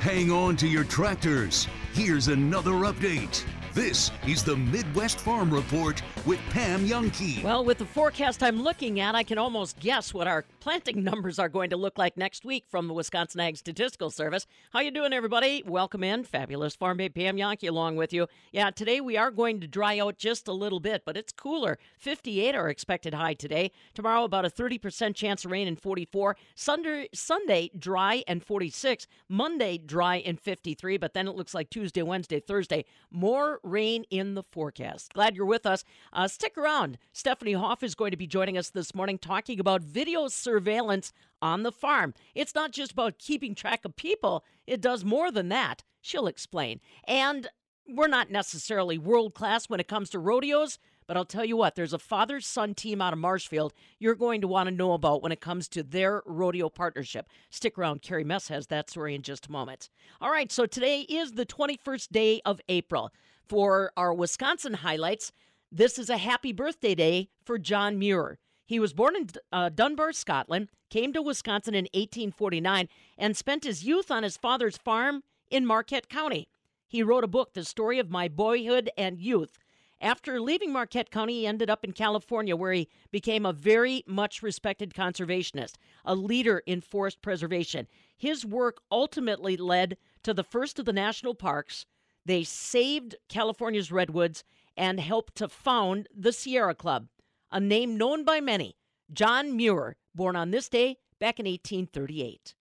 Hang 0.00 0.30
on 0.30 0.56
to 0.58 0.68
your 0.68 0.84
tractors. 0.84 1.66
Here's 1.92 2.28
another 2.28 2.72
update. 2.72 3.44
This 3.74 4.12
is 4.24 4.44
the 4.44 4.54
Midwest 4.54 5.18
Farm 5.18 5.52
Report 5.52 6.00
with 6.26 6.38
Pam 6.50 6.86
Jahnke. 6.86 7.42
Well, 7.42 7.64
with 7.64 7.78
the 7.78 7.84
forecast 7.84 8.40
I'm 8.40 8.62
looking 8.62 9.00
at, 9.00 9.16
I 9.16 9.24
can 9.24 9.36
almost 9.36 9.80
guess 9.80 10.14
what 10.14 10.28
our 10.28 10.44
planting 10.60 11.02
numbers 11.04 11.40
are 11.40 11.48
going 11.48 11.70
to 11.70 11.76
look 11.76 11.98
like 11.98 12.16
next 12.16 12.44
week 12.44 12.66
from 12.68 12.86
the 12.86 12.94
Wisconsin 12.94 13.40
Ag 13.40 13.56
Statistical 13.56 14.12
Service. 14.12 14.46
How 14.72 14.78
you 14.78 14.92
doing, 14.92 15.12
everybody? 15.12 15.64
Welcome 15.66 16.04
in. 16.04 16.22
Fabulous 16.22 16.76
Farm 16.76 16.98
Babe 16.98 17.16
Pam 17.16 17.36
Jahnke 17.36 17.68
along 17.68 17.96
with 17.96 18.12
you. 18.12 18.28
Yeah, 18.52 18.70
today 18.70 19.00
we 19.00 19.16
are 19.16 19.32
going 19.32 19.58
to 19.60 19.66
dry 19.66 19.98
out 19.98 20.18
just 20.18 20.46
a 20.46 20.52
little 20.52 20.78
bit, 20.78 21.02
but 21.04 21.16
it's 21.16 21.32
cooler. 21.32 21.76
58 21.98 22.54
are 22.54 22.68
expected 22.68 23.12
high 23.12 23.34
today. 23.34 23.72
Tomorrow, 23.92 24.22
about 24.22 24.44
a 24.44 24.50
30% 24.50 25.16
chance 25.16 25.44
of 25.44 25.50
rain 25.50 25.66
and 25.66 25.80
44. 25.80 26.36
Sunday, 26.54 27.08
Sunday 27.12 27.72
dry 27.76 28.22
and 28.28 28.40
46. 28.40 29.08
Monday, 29.28 29.78
dry 29.78 30.18
and 30.18 30.40
53. 30.40 30.96
But 30.96 31.12
then 31.12 31.26
it 31.26 31.34
looks 31.34 31.54
like 31.54 31.70
Tuesday, 31.70 32.02
Wednesday, 32.02 32.38
Thursday, 32.38 32.84
more 33.10 33.58
rain 33.64 34.04
in 34.10 34.34
the 34.34 34.42
forecast. 34.42 35.12
Glad 35.14 35.34
you're 35.34 35.46
with 35.46 35.66
us. 35.66 35.84
Uh, 36.12 36.28
stick 36.28 36.56
around. 36.56 36.98
Stephanie 37.12 37.54
Hoff 37.54 37.82
is 37.82 37.94
going 37.94 38.10
to 38.10 38.16
be 38.16 38.26
joining 38.26 38.58
us 38.58 38.70
this 38.70 38.94
morning 38.94 39.18
talking 39.18 39.58
about 39.58 39.82
video 39.82 40.28
surveillance 40.28 41.12
on 41.42 41.62
the 41.62 41.72
farm. 41.72 42.14
It's 42.34 42.54
not 42.54 42.72
just 42.72 42.92
about 42.92 43.18
keeping 43.18 43.54
track 43.54 43.84
of 43.84 43.96
people, 43.96 44.44
it 44.66 44.80
does 44.80 45.04
more 45.04 45.30
than 45.30 45.48
that. 45.48 45.82
She'll 46.00 46.26
explain. 46.26 46.80
And 47.06 47.48
we're 47.88 48.08
not 48.08 48.30
necessarily 48.30 48.98
world 48.98 49.34
class 49.34 49.68
when 49.68 49.80
it 49.80 49.88
comes 49.88 50.10
to 50.10 50.18
rodeos. 50.18 50.78
But 51.06 51.16
I'll 51.16 51.24
tell 51.24 51.44
you 51.44 51.56
what, 51.56 51.74
there's 51.74 51.92
a 51.92 51.98
father 51.98 52.40
son 52.40 52.74
team 52.74 53.02
out 53.02 53.12
of 53.12 53.18
Marshfield 53.18 53.74
you're 53.98 54.14
going 54.14 54.40
to 54.40 54.48
want 54.48 54.68
to 54.68 54.74
know 54.74 54.92
about 54.92 55.22
when 55.22 55.32
it 55.32 55.40
comes 55.40 55.68
to 55.68 55.82
their 55.82 56.22
rodeo 56.24 56.68
partnership. 56.68 57.28
Stick 57.50 57.78
around. 57.78 58.02
Carrie 58.02 58.24
Mess 58.24 58.48
has 58.48 58.68
that 58.68 58.88
story 58.88 59.14
in 59.14 59.22
just 59.22 59.46
a 59.46 59.52
moment. 59.52 59.90
All 60.20 60.30
right, 60.30 60.50
so 60.50 60.66
today 60.66 61.00
is 61.02 61.32
the 61.32 61.46
21st 61.46 62.08
day 62.10 62.40
of 62.44 62.60
April. 62.68 63.10
For 63.46 63.92
our 63.96 64.14
Wisconsin 64.14 64.74
highlights, 64.74 65.30
this 65.70 65.98
is 65.98 66.08
a 66.08 66.16
happy 66.16 66.52
birthday 66.52 66.94
day 66.94 67.28
for 67.44 67.58
John 67.58 67.98
Muir. 67.98 68.38
He 68.64 68.80
was 68.80 68.94
born 68.94 69.16
in 69.16 69.28
uh, 69.52 69.68
Dunbar, 69.68 70.12
Scotland, 70.12 70.70
came 70.88 71.12
to 71.12 71.20
Wisconsin 71.20 71.74
in 71.74 71.84
1849, 71.92 72.88
and 73.18 73.36
spent 73.36 73.64
his 73.64 73.84
youth 73.84 74.10
on 74.10 74.22
his 74.22 74.38
father's 74.38 74.78
farm 74.78 75.22
in 75.50 75.66
Marquette 75.66 76.08
County. 76.08 76.48
He 76.88 77.02
wrote 77.02 77.24
a 77.24 77.28
book, 77.28 77.52
The 77.52 77.64
Story 77.64 77.98
of 77.98 78.10
My 78.10 78.28
Boyhood 78.28 78.88
and 78.96 79.20
Youth. 79.20 79.58
After 80.00 80.40
leaving 80.40 80.72
Marquette 80.72 81.10
County, 81.10 81.40
he 81.40 81.46
ended 81.46 81.68
up 81.68 81.84
in 81.84 81.92
California, 81.92 82.56
where 82.56 82.72
he 82.72 82.88
became 83.10 83.44
a 83.44 83.52
very 83.52 84.04
much 84.06 84.42
respected 84.42 84.94
conservationist, 84.94 85.74
a 86.04 86.14
leader 86.14 86.62
in 86.66 86.80
forest 86.80 87.20
preservation. 87.20 87.88
His 88.16 88.46
work 88.46 88.80
ultimately 88.90 89.56
led 89.56 89.98
to 90.22 90.32
the 90.32 90.44
first 90.44 90.78
of 90.78 90.86
the 90.86 90.92
national 90.92 91.34
parks. 91.34 91.84
They 92.24 92.44
saved 92.44 93.16
California's 93.28 93.92
redwoods 93.92 94.44
and 94.76 94.98
helped 94.98 95.36
to 95.36 95.48
found 95.48 96.08
the 96.14 96.32
Sierra 96.32 96.74
Club, 96.74 97.08
a 97.52 97.60
name 97.60 97.96
known 97.96 98.24
by 98.24 98.40
many. 98.40 98.76
John 99.12 99.56
Muir, 99.56 99.96
born 100.14 100.36
on 100.36 100.50
this 100.50 100.68
day 100.68 100.96
back 101.18 101.38
in 101.38 101.46
1838. 101.46 102.54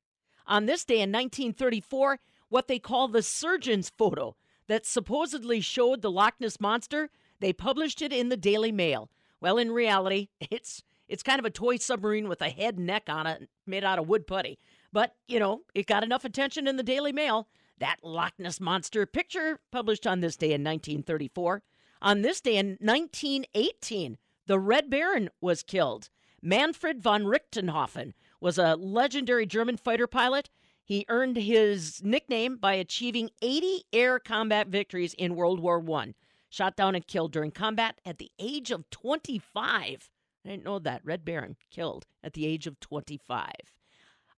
On 0.45 0.65
this 0.65 0.83
day 0.83 0.95
in 0.95 1.11
1934, 1.11 2.19
what 2.49 2.67
they 2.67 2.79
call 2.79 3.07
the 3.07 3.23
surgeon's 3.23 3.89
photo 3.89 4.35
that 4.67 4.85
supposedly 4.85 5.61
showed 5.61 6.01
the 6.01 6.11
Loch 6.11 6.35
Ness 6.39 6.59
monster, 6.59 7.09
they 7.39 7.53
published 7.53 8.01
it 8.01 8.13
in 8.13 8.29
the 8.29 8.37
Daily 8.37 8.71
Mail. 8.71 9.09
Well, 9.39 9.57
in 9.57 9.71
reality, 9.71 10.29
it's 10.39 10.83
it's 11.07 11.23
kind 11.23 11.39
of 11.39 11.45
a 11.45 11.49
toy 11.49 11.77
submarine 11.77 12.29
with 12.29 12.41
a 12.41 12.49
head 12.49 12.77
and 12.77 12.87
neck 12.87 13.03
on 13.09 13.27
it 13.27 13.49
made 13.65 13.83
out 13.83 13.99
of 13.99 14.07
wood 14.07 14.25
putty. 14.25 14.57
But, 14.91 15.15
you 15.27 15.39
know, 15.39 15.61
it 15.75 15.85
got 15.85 16.03
enough 16.03 16.23
attention 16.23 16.67
in 16.67 16.77
the 16.77 16.83
Daily 16.83 17.11
Mail. 17.11 17.47
That 17.79 17.97
Loch 18.03 18.33
Ness 18.37 18.59
monster 18.59 19.05
picture 19.05 19.59
published 19.71 20.05
on 20.05 20.19
this 20.19 20.37
day 20.37 20.47
in 20.47 20.63
1934. 20.63 21.63
On 22.01 22.21
this 22.21 22.41
day 22.41 22.57
in 22.57 22.77
1918, 22.81 24.17
the 24.45 24.59
Red 24.59 24.89
Baron 24.89 25.29
was 25.41 25.63
killed. 25.63 26.09
Manfred 26.41 27.01
von 27.01 27.23
Richthofen 27.23 28.13
was 28.41 28.57
a 28.57 28.75
legendary 28.75 29.45
German 29.45 29.77
fighter 29.77 30.07
pilot. 30.07 30.49
He 30.83 31.05
earned 31.07 31.37
his 31.37 32.03
nickname 32.03 32.57
by 32.57 32.73
achieving 32.73 33.29
80 33.41 33.83
air 33.93 34.19
combat 34.19 34.67
victories 34.67 35.13
in 35.13 35.35
World 35.35 35.61
War 35.61 35.83
I. 35.93 36.13
Shot 36.49 36.75
down 36.75 36.93
and 36.93 37.07
killed 37.07 37.31
during 37.31 37.51
combat 37.51 37.99
at 38.05 38.17
the 38.17 38.31
age 38.37 38.69
of 38.69 38.89
25. 38.89 40.09
I 40.45 40.49
didn't 40.49 40.65
know 40.65 40.79
that. 40.79 41.05
Red 41.05 41.23
Baron 41.23 41.55
killed 41.71 42.05
at 42.21 42.33
the 42.33 42.45
age 42.45 42.67
of 42.67 42.79
25. 42.79 43.49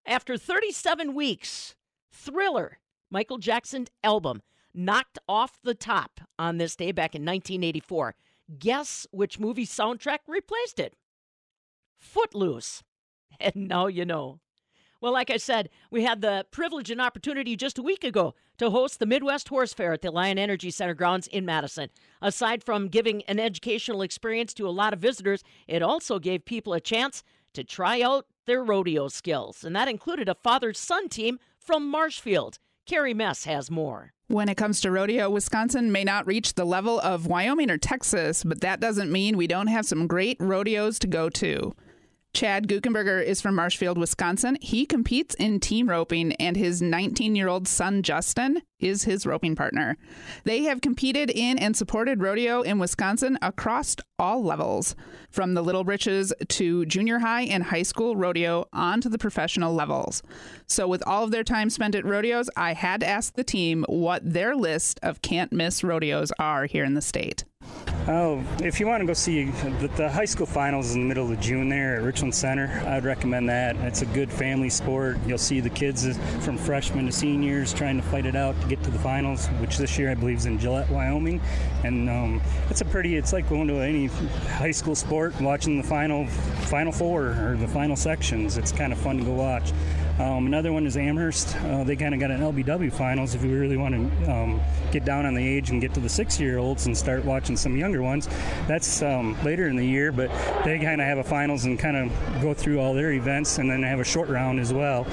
After 0.06 0.38
37 0.38 1.14
weeks, 1.14 1.74
Thriller, 2.12 2.78
Michael 3.10 3.38
Jackson's 3.38 3.88
album, 4.02 4.42
knocked 4.74 5.18
off 5.28 5.58
the 5.62 5.74
top 5.74 6.20
on 6.38 6.58
this 6.58 6.76
day 6.76 6.92
back 6.92 7.14
in 7.14 7.22
1984. 7.22 8.14
Guess 8.58 9.06
which 9.10 9.40
movie 9.40 9.66
soundtrack 9.66 10.18
replaced 10.26 10.78
it? 10.78 10.94
Footloose. 11.98 12.82
And 13.38 13.68
now 13.68 13.86
you 13.86 14.06
know. 14.06 14.40
Well, 15.02 15.12
like 15.12 15.30
I 15.30 15.36
said, 15.36 15.68
we 15.90 16.04
had 16.04 16.22
the 16.22 16.46
privilege 16.50 16.90
and 16.90 17.02
opportunity 17.02 17.54
just 17.54 17.76
a 17.76 17.82
week 17.82 18.02
ago 18.02 18.34
to 18.56 18.70
host 18.70 18.98
the 18.98 19.04
Midwest 19.04 19.48
Horse 19.50 19.74
Fair 19.74 19.92
at 19.92 20.00
the 20.00 20.10
Alliant 20.10 20.38
Energy 20.38 20.70
Center 20.70 20.94
grounds 20.94 21.26
in 21.26 21.44
Madison. 21.44 21.90
Aside 22.22 22.64
from 22.64 22.88
giving 22.88 23.22
an 23.24 23.38
educational 23.38 24.00
experience 24.00 24.54
to 24.54 24.66
a 24.66 24.70
lot 24.70 24.94
of 24.94 25.00
visitors, 25.00 25.44
it 25.68 25.82
also 25.82 26.18
gave 26.18 26.46
people 26.46 26.72
a 26.72 26.80
chance 26.80 27.22
to 27.52 27.62
try 27.62 28.00
out 28.00 28.26
their 28.46 28.64
rodeo 28.64 29.08
skills. 29.08 29.64
And 29.64 29.76
that 29.76 29.88
included 29.88 30.30
a 30.30 30.34
father 30.34 30.72
son 30.72 31.10
team 31.10 31.38
from 31.58 31.90
Marshfield. 31.90 32.58
Carrie 32.86 33.14
Mess 33.14 33.44
has 33.46 33.68
more. 33.68 34.12
When 34.28 34.48
it 34.48 34.56
comes 34.56 34.80
to 34.80 34.92
rodeo, 34.92 35.28
Wisconsin 35.28 35.90
may 35.90 36.04
not 36.04 36.24
reach 36.24 36.54
the 36.54 36.64
level 36.64 37.00
of 37.00 37.26
Wyoming 37.26 37.68
or 37.68 37.78
Texas, 37.78 38.44
but 38.44 38.60
that 38.60 38.78
doesn't 38.78 39.10
mean 39.10 39.36
we 39.36 39.48
don't 39.48 39.66
have 39.66 39.86
some 39.86 40.06
great 40.06 40.36
rodeos 40.38 41.00
to 41.00 41.08
go 41.08 41.28
to. 41.30 41.74
Chad 42.36 42.68
Gukenberger 42.68 43.24
is 43.24 43.40
from 43.40 43.54
Marshfield, 43.54 43.96
Wisconsin. 43.96 44.58
He 44.60 44.84
competes 44.84 45.34
in 45.36 45.58
team 45.58 45.88
roping, 45.88 46.34
and 46.34 46.54
his 46.54 46.82
19 46.82 47.34
year 47.34 47.48
old 47.48 47.66
son, 47.66 48.02
Justin, 48.02 48.60
is 48.78 49.04
his 49.04 49.24
roping 49.24 49.56
partner. 49.56 49.96
They 50.44 50.64
have 50.64 50.82
competed 50.82 51.30
in 51.30 51.58
and 51.58 51.74
supported 51.74 52.20
rodeo 52.20 52.60
in 52.60 52.78
Wisconsin 52.78 53.38
across 53.40 53.96
all 54.18 54.44
levels, 54.44 54.94
from 55.30 55.54
the 55.54 55.62
Little 55.62 55.82
Britches 55.82 56.30
to 56.48 56.84
junior 56.84 57.20
high 57.20 57.44
and 57.44 57.62
high 57.62 57.82
school 57.82 58.16
rodeo 58.16 58.66
on 58.70 59.00
to 59.00 59.08
the 59.08 59.16
professional 59.16 59.72
levels. 59.72 60.22
So, 60.66 60.86
with 60.86 61.02
all 61.06 61.24
of 61.24 61.30
their 61.30 61.42
time 61.42 61.70
spent 61.70 61.94
at 61.94 62.04
rodeos, 62.04 62.50
I 62.54 62.74
had 62.74 63.00
to 63.00 63.08
ask 63.08 63.32
the 63.32 63.44
team 63.44 63.86
what 63.88 64.20
their 64.30 64.54
list 64.54 65.00
of 65.02 65.22
can't 65.22 65.54
miss 65.54 65.82
rodeos 65.82 66.32
are 66.38 66.66
here 66.66 66.84
in 66.84 66.92
the 66.92 67.00
state. 67.00 67.44
Oh, 68.08 68.44
if 68.62 68.78
you 68.78 68.86
want 68.86 69.00
to 69.00 69.06
go 69.06 69.14
see 69.14 69.46
the, 69.46 69.88
the 69.96 70.08
high 70.08 70.26
school 70.26 70.46
finals 70.46 70.94
in 70.94 71.00
the 71.00 71.06
middle 71.06 71.32
of 71.32 71.40
June 71.40 71.68
there 71.68 71.96
at 71.96 72.02
Richland 72.02 72.32
Center, 72.32 72.68
I'd 72.86 73.04
recommend 73.04 73.48
that. 73.48 73.74
It's 73.78 74.02
a 74.02 74.06
good 74.06 74.30
family 74.30 74.70
sport. 74.70 75.18
You'll 75.26 75.38
see 75.38 75.58
the 75.58 75.70
kids 75.70 76.16
from 76.44 76.56
freshmen 76.56 77.06
to 77.06 77.12
seniors 77.12 77.74
trying 77.74 77.96
to 77.96 78.06
fight 78.06 78.24
it 78.24 78.36
out 78.36 78.60
to 78.60 78.68
get 78.68 78.80
to 78.84 78.92
the 78.92 78.98
finals, 79.00 79.48
which 79.58 79.76
this 79.76 79.98
year 79.98 80.08
I 80.08 80.14
believe 80.14 80.36
is 80.36 80.46
in 80.46 80.56
Gillette, 80.56 80.88
Wyoming. 80.88 81.40
And 81.82 82.08
um, 82.08 82.42
it's 82.70 82.80
a 82.80 82.84
pretty, 82.84 83.16
it's 83.16 83.32
like 83.32 83.48
going 83.48 83.66
to 83.66 83.80
any 83.80 84.06
high 84.06 84.70
school 84.70 84.94
sport, 84.94 85.40
watching 85.40 85.76
the 85.76 85.86
final, 85.86 86.28
final 86.28 86.92
four 86.92 87.30
or 87.30 87.56
the 87.58 87.66
final 87.66 87.96
sections. 87.96 88.56
It's 88.56 88.70
kind 88.70 88.92
of 88.92 89.00
fun 89.00 89.18
to 89.18 89.24
go 89.24 89.32
watch. 89.32 89.72
Um, 90.18 90.46
another 90.46 90.72
one 90.72 90.86
is 90.86 90.96
Amherst. 90.96 91.54
Uh, 91.56 91.84
they 91.84 91.94
kind 91.94 92.14
of 92.14 92.20
got 92.20 92.30
an 92.30 92.40
LBW 92.40 92.90
finals 92.90 93.34
if 93.34 93.44
you 93.44 93.58
really 93.58 93.76
want 93.76 93.94
to 93.94 94.32
um, 94.32 94.60
get 94.90 95.04
down 95.04 95.26
on 95.26 95.34
the 95.34 95.46
age 95.46 95.68
and 95.68 95.78
get 95.78 95.92
to 95.92 96.00
the 96.00 96.08
six 96.08 96.40
year 96.40 96.56
olds 96.56 96.86
and 96.86 96.96
start 96.96 97.22
watching 97.24 97.54
some 97.54 97.76
younger 97.76 98.02
ones. 98.02 98.26
That's 98.66 99.02
um, 99.02 99.36
later 99.44 99.68
in 99.68 99.76
the 99.76 99.84
year, 99.84 100.12
but 100.12 100.30
they 100.64 100.78
kind 100.78 101.02
of 101.02 101.06
have 101.06 101.18
a 101.18 101.24
finals 101.24 101.66
and 101.66 101.78
kind 101.78 101.96
of 101.98 102.40
go 102.40 102.54
through 102.54 102.80
all 102.80 102.94
their 102.94 103.12
events 103.12 103.58
and 103.58 103.70
then 103.70 103.82
have 103.82 104.00
a 104.00 104.04
short 104.04 104.30
round 104.30 104.58
as 104.58 104.72
well. 104.72 105.06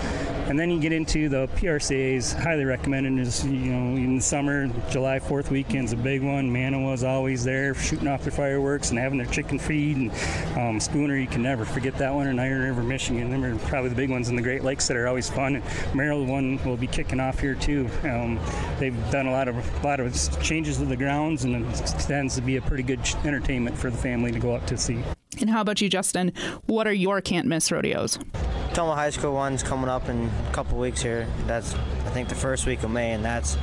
And 0.48 0.60
then 0.60 0.70
you 0.70 0.80
get 0.80 0.92
into 0.92 1.30
the 1.30 1.48
PRCA's 1.56 2.34
highly 2.34 2.66
recommended 2.66 3.18
is, 3.18 3.46
you 3.46 3.72
know, 3.72 3.96
in 3.96 4.18
the 4.18 4.22
summer, 4.22 4.68
July 4.90 5.20
4th 5.20 5.50
weekend's 5.50 5.94
a 5.94 5.96
big 5.96 6.22
one. 6.22 6.52
Manawa's 6.52 7.04
always 7.04 7.44
there 7.44 7.74
shooting 7.74 8.08
off 8.08 8.24
their 8.24 8.32
fireworks 8.32 8.90
and 8.90 9.00
having 9.00 9.18
their 9.18 9.28
chicken 9.28 9.58
feed. 9.58 9.96
And 9.96 10.12
um, 10.58 10.80
Spooner, 10.80 11.18
you 11.18 11.28
can 11.28 11.42
never 11.42 11.64
forget 11.64 11.98
that 11.98 12.14
one. 12.14 12.28
And 12.28 12.42
Iron 12.42 12.62
River, 12.62 12.84
Michigan, 12.84 13.30
them 13.30 13.44
are 13.44 13.58
probably 13.70 13.90
the 13.90 13.96
big 13.96 14.10
ones 14.10 14.30
in 14.30 14.36
the 14.36 14.42
Great 14.42 14.64
Lakes 14.64 14.88
that 14.88 14.98
are 14.98 15.08
always 15.08 15.30
fun. 15.30 15.56
And 15.56 15.96
Maryland 15.96 16.30
one 16.30 16.64
will 16.66 16.78
be 16.78 16.88
kicking 16.88 17.20
off 17.20 17.40
here 17.40 17.56
too. 17.56 17.90
Um, 18.04 18.40
they've 18.80 19.12
done 19.12 19.28
a 19.28 19.32
lot 19.32 19.48
of 19.48 19.56
a 19.56 19.88
lot 19.88 20.00
of 20.00 20.14
changes 20.42 20.78
to 20.78 20.86
the 20.86 20.98
grounds, 20.98 21.46
and 21.46 21.66
it 21.66 21.86
tends 22.00 22.36
to 22.36 22.42
be 22.42 22.58
a 22.58 22.62
pretty 22.62 22.84
good 22.84 23.00
entertainment 23.24 23.78
for 23.78 23.90
the 23.90 23.98
family 23.98 24.32
to 24.32 24.40
go 24.40 24.56
out 24.56 24.68
to 24.68 24.78
see. 24.78 25.02
And 25.40 25.50
how 25.50 25.62
about 25.62 25.82
you, 25.82 25.90
Justin? 25.90 26.34
What 26.66 26.88
are 26.88 26.94
your 26.94 27.22
can't 27.22 27.48
miss 27.48 27.72
rodeos? 27.72 28.20
Tomah 28.74 28.96
High 28.96 29.12
School 29.12 29.34
one's 29.34 29.62
coming 29.62 29.88
up 29.88 30.10
in 30.10 30.32
a 30.50 30.52
couple 30.52 30.80
weeks 30.80 31.00
here. 31.00 31.28
That's 31.46 31.76
I 31.76 32.10
think 32.10 32.28
the 32.28 32.34
first 32.34 32.66
week 32.66 32.82
of 32.82 32.90
May, 32.90 33.12
and 33.12 33.24
that's 33.24 33.54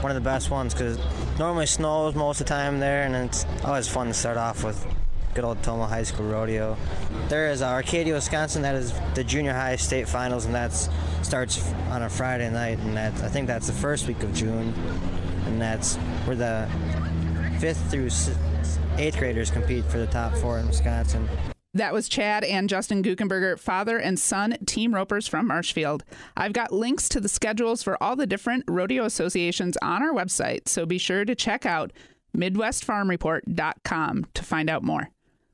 one 0.00 0.10
of 0.10 0.14
the 0.14 0.22
best 0.22 0.50
ones 0.50 0.72
because 0.72 0.98
normally 1.38 1.66
snows 1.66 2.14
most 2.14 2.40
of 2.40 2.46
the 2.46 2.54
time 2.54 2.80
there, 2.80 3.02
and 3.02 3.14
it's 3.14 3.44
always 3.62 3.88
fun 3.88 4.06
to 4.06 4.14
start 4.14 4.38
off 4.38 4.64
with 4.64 4.86
good 5.34 5.44
old 5.44 5.62
Tomah 5.62 5.86
High 5.86 6.02
School 6.02 6.24
rodeo. 6.24 6.78
There 7.28 7.50
is 7.50 7.60
Arcadia, 7.60 8.14
Wisconsin. 8.14 8.62
That 8.62 8.74
is 8.74 8.94
the 9.14 9.22
junior 9.22 9.52
high 9.52 9.76
state 9.76 10.08
finals, 10.08 10.46
and 10.46 10.54
that 10.54 10.72
starts 11.20 11.70
on 11.90 12.04
a 12.04 12.08
Friday 12.08 12.48
night, 12.50 12.78
and 12.78 12.96
that 12.96 13.12
I 13.22 13.28
think 13.28 13.48
that's 13.48 13.66
the 13.66 13.74
first 13.74 14.06
week 14.06 14.22
of 14.22 14.32
June, 14.32 14.72
and 15.44 15.60
that's 15.60 15.96
where 16.24 16.36
the 16.36 16.66
fifth 17.60 17.90
through 17.90 18.08
eighth 18.96 19.18
graders 19.18 19.50
compete 19.50 19.84
for 19.84 19.98
the 19.98 20.06
top 20.06 20.34
four 20.36 20.58
in 20.58 20.66
Wisconsin. 20.68 21.28
That 21.74 21.92
was 21.92 22.08
Chad 22.08 22.44
and 22.44 22.68
Justin 22.68 23.02
Gukenberger, 23.02 23.58
father 23.58 23.98
and 23.98 24.18
son 24.18 24.56
team 24.66 24.94
ropers 24.94 25.28
from 25.28 25.46
Marshfield. 25.46 26.02
I've 26.36 26.54
got 26.54 26.72
links 26.72 27.08
to 27.10 27.20
the 27.20 27.28
schedules 27.28 27.82
for 27.82 28.02
all 28.02 28.16
the 28.16 28.26
different 28.26 28.64
rodeo 28.66 29.04
associations 29.04 29.76
on 29.82 30.02
our 30.02 30.12
website, 30.12 30.66
so 30.66 30.86
be 30.86 30.98
sure 30.98 31.24
to 31.24 31.34
check 31.34 31.66
out 31.66 31.92
MidwestFarmReport.com 32.36 34.26
to 34.34 34.44
find 34.44 34.70
out 34.70 34.82
more. 34.82 35.10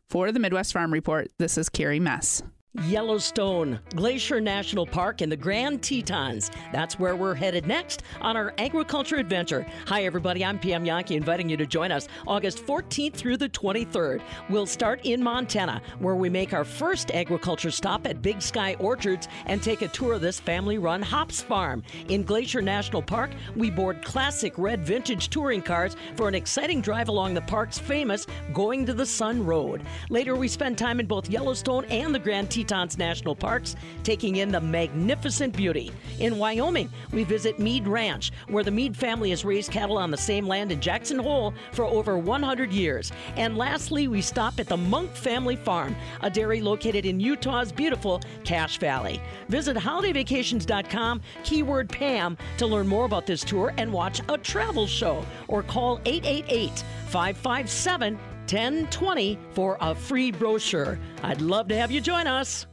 For 0.08 0.30
the 0.30 0.38
Midwest 0.38 0.72
Farm 0.72 0.92
Report, 0.92 1.30
this 1.38 1.58
is 1.58 1.68
Carrie 1.68 2.00
Mess. 2.00 2.42
Yellowstone, 2.83 3.79
Glacier 3.95 4.41
National 4.41 4.85
Park, 4.85 5.20
and 5.20 5.31
the 5.31 5.37
Grand 5.37 5.81
Tetons. 5.81 6.51
That's 6.72 6.99
where 6.99 7.14
we're 7.14 7.37
headed 7.37 7.68
next 7.68 8.03
on 8.20 8.37
our 8.37 8.53
agriculture 8.59 9.14
adventure. 9.14 9.64
Hi, 9.87 10.03
everybody. 10.03 10.45
I'm 10.45 10.59
Pam 10.59 10.85
Jahnke, 10.85 11.12
inviting 11.12 11.49
you 11.49 11.57
to 11.57 11.66
join 11.66 11.93
us 11.93 12.09
August 12.27 12.66
14th 12.66 13.14
through 13.14 13.37
the 13.37 13.49
23rd. 13.49 14.22
We'll 14.51 14.66
start 14.66 15.01
in 15.05 15.22
Montana, 15.22 15.83
where 16.01 16.16
we 16.16 16.29
make 16.29 16.53
our 16.53 16.64
first 16.64 17.12
agriculture 17.12 17.70
stop 17.70 18.09
at 18.09 18.20
Big 18.22 18.43
Sky 18.43 18.75
Orchards 18.81 19.29
and 19.47 19.62
take 19.62 19.83
a 19.83 19.89
tour 19.89 20.14
of 20.14 20.20
this 20.20 20.41
family 20.41 20.79
run 20.79 21.01
hops 21.01 21.41
farm. 21.41 21.85
In 22.09 22.25
Glacier 22.25 22.61
National 22.61 23.03
Park, 23.03 23.31
we 23.55 23.70
board 23.70 24.05
classic 24.05 24.59
red 24.59 24.85
vintage 24.85 25.29
touring 25.29 25.62
cars 25.62 25.95
for 26.16 26.27
an 26.27 26.35
exciting 26.35 26.81
drive 26.81 27.09
along 27.09 27.35
the 27.35 27.43
park's 27.43 27.79
famous 27.79 28.27
Going 28.53 28.85
to 28.87 28.95
the 28.95 29.07
Sun 29.07 29.47
Road. 29.47 29.81
Later, 30.11 30.35
we 30.35 30.49
spend 30.49 30.77
time 30.77 30.99
in 30.99 31.07
both 31.07 31.31
Yellowstone 31.31 31.85
and 31.85 32.12
the 32.12 32.18
Grand 32.18 32.51
Tetons 32.51 32.63
Tetons 32.64 32.98
National 32.98 33.34
Parks, 33.34 33.76
taking 34.02 34.36
in 34.36 34.50
the 34.50 34.60
magnificent 34.60 35.54
beauty. 35.56 35.92
In 36.18 36.38
Wyoming, 36.38 36.90
we 37.12 37.24
visit 37.24 37.58
Mead 37.58 37.86
Ranch, 37.86 38.32
where 38.48 38.64
the 38.64 38.70
Mead 38.70 38.96
family 38.96 39.30
has 39.30 39.44
raised 39.44 39.70
cattle 39.70 39.98
on 39.98 40.10
the 40.10 40.16
same 40.16 40.46
land 40.46 40.72
in 40.72 40.80
Jackson 40.80 41.18
Hole 41.18 41.52
for 41.72 41.84
over 41.84 42.18
100 42.18 42.72
years. 42.72 43.12
And 43.36 43.56
lastly, 43.56 44.08
we 44.08 44.20
stop 44.20 44.58
at 44.58 44.68
the 44.68 44.76
Monk 44.76 45.14
Family 45.14 45.56
Farm, 45.56 45.94
a 46.22 46.30
dairy 46.30 46.60
located 46.60 47.04
in 47.04 47.20
Utah's 47.20 47.72
beautiful 47.72 48.22
Cache 48.44 48.78
Valley. 48.78 49.20
Visit 49.48 49.76
holidayvacations.com, 49.76 51.20
keyword 51.42 51.88
Pam, 51.88 52.38
to 52.58 52.66
learn 52.66 52.86
more 52.86 53.04
about 53.04 53.26
this 53.26 53.44
tour 53.44 53.74
and 53.76 53.92
watch 53.92 54.20
a 54.28 54.38
travel 54.38 54.86
show, 54.86 55.24
or 55.48 55.62
call 55.62 56.00
888 56.06 56.84
557 57.08 58.18
1020 58.47 59.38
for 59.53 59.76
a 59.80 59.95
free 59.95 60.30
brochure. 60.30 60.99
I'd 61.22 61.40
love 61.40 61.68
to 61.68 61.76
have 61.76 61.90
you 61.90 62.01
join 62.01 62.26
us. 62.26 62.66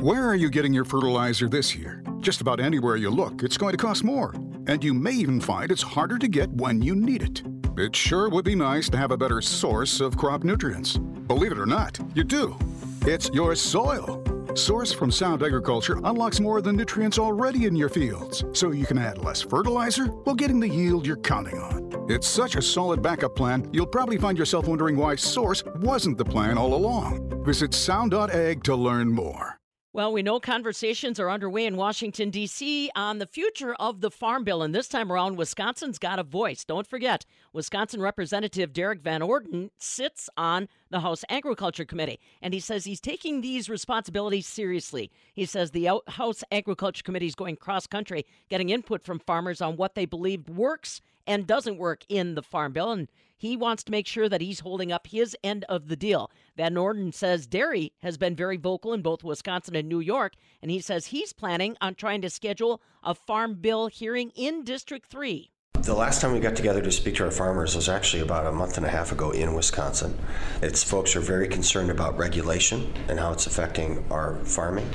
Where 0.00 0.24
are 0.24 0.34
you 0.34 0.50
getting 0.50 0.72
your 0.72 0.84
fertilizer 0.84 1.48
this 1.48 1.74
year? 1.76 2.02
Just 2.20 2.40
about 2.40 2.60
anywhere 2.60 2.96
you 2.96 3.10
look, 3.10 3.42
it's 3.42 3.56
going 3.56 3.72
to 3.72 3.78
cost 3.78 4.02
more. 4.02 4.34
And 4.66 4.82
you 4.82 4.94
may 4.94 5.12
even 5.12 5.40
find 5.40 5.70
it's 5.70 5.82
harder 5.82 6.18
to 6.18 6.28
get 6.28 6.50
when 6.50 6.82
you 6.82 6.94
need 6.94 7.22
it. 7.22 7.42
It 7.76 7.94
sure 7.94 8.28
would 8.28 8.44
be 8.44 8.54
nice 8.54 8.88
to 8.90 8.96
have 8.96 9.12
a 9.12 9.16
better 9.16 9.40
source 9.40 10.00
of 10.00 10.16
crop 10.16 10.42
nutrients. 10.42 10.96
Believe 10.98 11.52
it 11.52 11.58
or 11.58 11.66
not, 11.66 11.98
you 12.14 12.24
do. 12.24 12.56
It's 13.02 13.30
your 13.30 13.54
soil. 13.54 14.22
Source 14.58 14.92
from 14.92 15.12
Sound 15.12 15.44
Agriculture 15.44 16.00
unlocks 16.02 16.40
more 16.40 16.58
of 16.58 16.64
the 16.64 16.72
nutrients 16.72 17.18
already 17.18 17.66
in 17.66 17.76
your 17.76 17.88
fields, 17.88 18.44
so 18.52 18.72
you 18.72 18.84
can 18.86 18.98
add 18.98 19.18
less 19.18 19.40
fertilizer 19.40 20.06
while 20.06 20.34
getting 20.34 20.58
the 20.58 20.68
yield 20.68 21.06
you're 21.06 21.16
counting 21.16 21.58
on. 21.58 22.06
It's 22.08 22.26
such 22.26 22.56
a 22.56 22.62
solid 22.62 23.00
backup 23.00 23.36
plan, 23.36 23.68
you'll 23.72 23.86
probably 23.86 24.18
find 24.18 24.36
yourself 24.36 24.66
wondering 24.66 24.96
why 24.96 25.14
Source 25.14 25.62
wasn't 25.76 26.18
the 26.18 26.24
plan 26.24 26.58
all 26.58 26.74
along. 26.74 27.44
Visit 27.44 27.72
sound.ag 27.72 28.60
to 28.62 28.74
learn 28.74 29.08
more. 29.12 29.58
Well, 29.94 30.12
we 30.12 30.22
know 30.22 30.38
conversations 30.38 31.18
are 31.18 31.30
underway 31.30 31.64
in 31.64 31.74
Washington, 31.74 32.28
D.C. 32.28 32.90
on 32.94 33.18
the 33.18 33.26
future 33.26 33.74
of 33.76 34.02
the 34.02 34.10
Farm 34.10 34.44
Bill. 34.44 34.62
And 34.62 34.74
this 34.74 34.86
time 34.86 35.10
around, 35.10 35.38
Wisconsin's 35.38 35.98
got 35.98 36.18
a 36.18 36.24
voice. 36.24 36.62
Don't 36.62 36.86
forget, 36.86 37.24
Wisconsin 37.54 38.02
Representative 38.02 38.74
Derrick 38.74 39.00
Van 39.00 39.22
Orden 39.22 39.70
sits 39.78 40.28
on 40.36 40.68
the 40.90 41.00
House 41.00 41.24
Agriculture 41.30 41.86
Committee. 41.86 42.20
And 42.42 42.52
he 42.52 42.60
says 42.60 42.84
he's 42.84 43.00
taking 43.00 43.40
these 43.40 43.70
responsibilities 43.70 44.46
seriously. 44.46 45.10
He 45.32 45.46
says 45.46 45.70
the 45.70 45.88
House 46.08 46.44
Agriculture 46.52 47.02
Committee 47.02 47.26
is 47.26 47.34
going 47.34 47.56
cross 47.56 47.86
country, 47.86 48.26
getting 48.50 48.68
input 48.68 49.02
from 49.02 49.18
farmers 49.20 49.62
on 49.62 49.78
what 49.78 49.94
they 49.94 50.04
believe 50.04 50.50
works 50.50 51.00
and 51.28 51.46
doesn't 51.46 51.78
work 51.78 52.04
in 52.08 52.34
the 52.34 52.42
Farm 52.42 52.72
Bill. 52.72 52.90
And 52.90 53.08
he 53.36 53.56
wants 53.56 53.84
to 53.84 53.92
make 53.92 54.08
sure 54.08 54.28
that 54.28 54.40
he's 54.40 54.60
holding 54.60 54.90
up 54.90 55.06
his 55.06 55.36
end 55.44 55.64
of 55.68 55.86
the 55.86 55.94
deal. 55.94 56.30
Van 56.56 56.76
Orden 56.76 57.12
says 57.12 57.46
dairy 57.46 57.92
has 58.02 58.18
been 58.18 58.34
very 58.34 58.56
vocal 58.56 58.92
in 58.92 59.02
both 59.02 59.22
Wisconsin 59.22 59.76
and 59.76 59.88
New 59.88 60.00
York, 60.00 60.32
and 60.60 60.72
he 60.72 60.80
says 60.80 61.06
he's 61.06 61.32
planning 61.32 61.76
on 61.80 61.94
trying 61.94 62.20
to 62.22 62.30
schedule 62.30 62.82
a 63.04 63.14
Farm 63.14 63.54
Bill 63.54 63.86
hearing 63.86 64.32
in 64.34 64.64
District 64.64 65.06
3. 65.06 65.52
The 65.82 65.94
last 65.94 66.20
time 66.20 66.32
we 66.32 66.40
got 66.40 66.56
together 66.56 66.82
to 66.82 66.90
speak 66.90 67.14
to 67.16 67.24
our 67.24 67.30
farmers 67.30 67.76
was 67.76 67.88
actually 67.88 68.22
about 68.22 68.46
a 68.46 68.52
month 68.52 68.76
and 68.76 68.84
a 68.84 68.90
half 68.90 69.12
ago 69.12 69.30
in 69.30 69.54
Wisconsin. 69.54 70.18
It's 70.60 70.82
folks 70.82 71.14
are 71.14 71.20
very 71.20 71.46
concerned 71.46 71.90
about 71.90 72.18
regulation 72.18 72.92
and 73.08 73.20
how 73.20 73.32
it's 73.32 73.46
affecting 73.46 74.04
our 74.10 74.34
farming. 74.44 74.90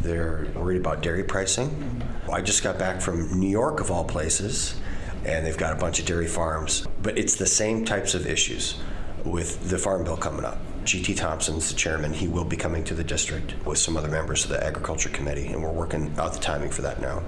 They're 0.00 0.48
worried 0.54 0.80
about 0.80 1.02
dairy 1.02 1.22
pricing. 1.22 2.02
I 2.30 2.42
just 2.42 2.62
got 2.64 2.78
back 2.78 3.00
from 3.00 3.38
New 3.38 3.48
York, 3.48 3.80
of 3.80 3.90
all 3.90 4.04
places, 4.04 4.78
and 5.24 5.44
they've 5.44 5.56
got 5.56 5.72
a 5.72 5.80
bunch 5.80 5.98
of 6.00 6.06
dairy 6.06 6.26
farms. 6.26 6.86
But 7.02 7.18
it's 7.18 7.36
the 7.36 7.46
same 7.46 7.84
types 7.84 8.14
of 8.14 8.26
issues 8.26 8.78
with 9.24 9.70
the 9.70 9.78
Farm 9.78 10.04
Bill 10.04 10.16
coming 10.16 10.44
up. 10.44 10.58
G.T. 10.84 11.14
Thompson's 11.14 11.70
the 11.70 11.74
chairman. 11.74 12.12
He 12.12 12.28
will 12.28 12.44
be 12.44 12.56
coming 12.56 12.84
to 12.84 12.94
the 12.94 13.04
district 13.04 13.54
with 13.64 13.78
some 13.78 13.96
other 13.96 14.08
members 14.08 14.44
of 14.44 14.50
the 14.50 14.62
Agriculture 14.62 15.08
Committee, 15.08 15.46
and 15.46 15.62
we're 15.62 15.72
working 15.72 16.14
out 16.18 16.34
the 16.34 16.40
timing 16.40 16.70
for 16.70 16.82
that 16.82 17.00
now. 17.00 17.22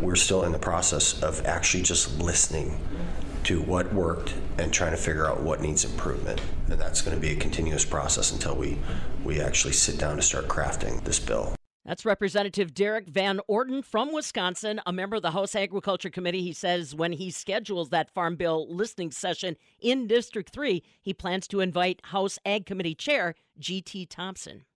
We're 0.00 0.16
still 0.16 0.44
in 0.44 0.52
the 0.52 0.58
process 0.58 1.22
of 1.22 1.44
actually 1.46 1.84
just 1.84 2.18
listening 2.18 2.78
to 3.44 3.62
what 3.62 3.90
worked 3.94 4.34
and 4.58 4.72
trying 4.72 4.90
to 4.90 4.98
figure 4.98 5.26
out 5.26 5.40
what 5.40 5.62
needs 5.62 5.86
improvement. 5.86 6.40
And 6.68 6.78
that's 6.78 7.00
going 7.00 7.16
to 7.16 7.20
be 7.20 7.30
a 7.30 7.36
continuous 7.36 7.84
process 7.84 8.30
until 8.30 8.54
we, 8.54 8.78
we 9.24 9.40
actually 9.40 9.72
sit 9.72 9.96
down 9.96 10.16
to 10.16 10.22
start 10.22 10.48
crafting 10.48 11.02
this 11.04 11.18
bill. 11.18 11.57
That's 11.88 12.04
Representative 12.04 12.74
Derrick 12.74 13.08
Van 13.08 13.40
Orden 13.48 13.80
from 13.80 14.12
Wisconsin, 14.12 14.78
a 14.84 14.92
member 14.92 15.16
of 15.16 15.22
the 15.22 15.30
House 15.30 15.54
Agriculture 15.54 16.10
Committee. 16.10 16.42
He 16.42 16.52
says 16.52 16.94
when 16.94 17.12
he 17.12 17.30
schedules 17.30 17.88
that 17.88 18.10
Farm 18.10 18.36
Bill 18.36 18.66
listening 18.68 19.10
session 19.10 19.56
in 19.80 20.06
District 20.06 20.50
3, 20.52 20.82
he 21.00 21.14
plans 21.14 21.48
to 21.48 21.60
invite 21.60 22.02
House 22.04 22.38
Ag 22.44 22.66
Committee 22.66 22.94
Chair 22.94 23.34
G.T. 23.58 24.04
Thompson. 24.04 24.66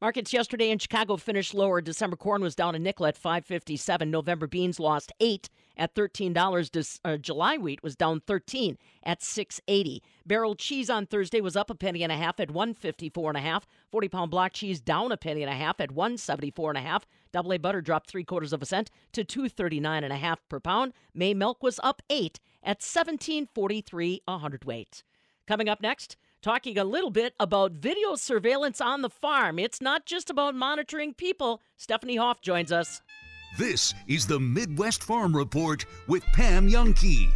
Markets 0.00 0.32
yesterday 0.32 0.70
in 0.70 0.80
Chicago 0.80 1.16
finished 1.16 1.54
lower. 1.54 1.80
December 1.80 2.16
corn 2.16 2.42
was 2.42 2.56
down 2.56 2.74
a 2.74 2.80
nickel 2.80 3.06
at 3.06 3.16
557. 3.16 4.10
November 4.10 4.48
beans 4.48 4.80
lost 4.80 5.12
8 5.20 5.48
at 5.78 5.94
$13. 5.94 6.70
Dis- 6.70 7.00
uh, 7.04 7.16
July 7.16 7.56
wheat 7.56 7.82
was 7.82 7.96
down 7.96 8.20
13 8.20 8.76
at 9.04 9.22
680. 9.22 10.02
Barrel 10.26 10.54
cheese 10.54 10.90
on 10.90 11.06
Thursday 11.06 11.40
was 11.40 11.56
up 11.56 11.70
a 11.70 11.74
penny 11.74 12.02
and 12.02 12.12
a 12.12 12.16
half 12.16 12.40
at 12.40 12.50
154 12.50 13.30
and 13.30 13.38
a 13.38 13.40
half. 13.40 13.66
40 13.90 14.08
pound 14.08 14.30
block 14.30 14.52
cheese 14.52 14.80
down 14.80 15.12
a 15.12 15.16
penny 15.16 15.42
and 15.42 15.50
a 15.50 15.56
half 15.56 15.80
at 15.80 15.92
174 15.92 16.72
and 16.72 16.78
a 16.78 16.82
half. 16.82 17.06
Double 17.32 17.52
A 17.52 17.58
butter 17.58 17.80
dropped 17.80 18.10
three 18.10 18.24
quarters 18.24 18.52
of 18.52 18.62
a 18.62 18.66
cent 18.66 18.90
to 19.12 19.24
239 19.24 20.04
and 20.04 20.12
a 20.12 20.16
half 20.16 20.46
per 20.48 20.60
pound. 20.60 20.92
May 21.14 21.34
milk 21.34 21.62
was 21.62 21.80
up 21.82 22.02
eight 22.10 22.40
at 22.62 22.82
1743 22.82 24.22
a 24.26 24.38
hundredweight. 24.38 25.02
Coming 25.46 25.68
up 25.68 25.80
next, 25.80 26.16
talking 26.42 26.78
a 26.78 26.84
little 26.84 27.10
bit 27.10 27.34
about 27.40 27.72
video 27.72 28.14
surveillance 28.14 28.80
on 28.80 29.02
the 29.02 29.10
farm. 29.10 29.58
It's 29.58 29.80
not 29.80 30.06
just 30.06 30.30
about 30.30 30.54
monitoring 30.54 31.14
people. 31.14 31.62
Stephanie 31.76 32.16
Hoff 32.16 32.40
joins 32.40 32.72
us. 32.72 33.00
This 33.56 33.94
is 34.06 34.26
the 34.26 34.38
Midwest 34.38 35.02
Farm 35.02 35.34
Report 35.34 35.84
with 36.06 36.22
Pam 36.32 36.68
Jahnke. 36.68 37.28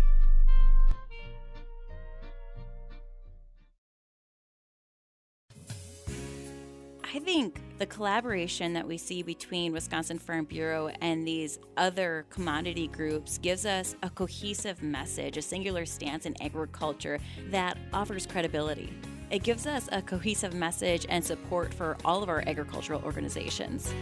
I 7.15 7.19
think 7.19 7.61
the 7.79 7.87
collaboration 7.87 8.73
that 8.75 8.87
we 8.87 8.97
see 8.99 9.23
between 9.23 9.73
Wisconsin 9.73 10.19
Farm 10.19 10.45
Bureau 10.45 10.91
and 11.01 11.27
these 11.27 11.59
other 11.77 12.25
commodity 12.31 12.89
groups 12.89 13.39
gives 13.39 13.67
us 13.67 13.97
a 14.03 14.11
cohesive 14.11 14.83
message, 14.83 15.37
a 15.37 15.43
singular 15.43 15.85
stance 15.85 16.25
in 16.25 16.41
agriculture 16.41 17.19
that 17.51 17.77
offers 17.93 18.27
credibility. 18.27 18.93
It 19.31 19.43
gives 19.43 19.67
us 19.67 19.89
a 19.93 20.03
cohesive 20.03 20.55
message 20.55 21.07
and 21.09 21.25
support 21.25 21.73
for 21.75 21.97
all 22.05 22.23
of 22.23 22.29
our 22.29 22.45
agricultural 22.47 23.03
organizations. 23.03 23.93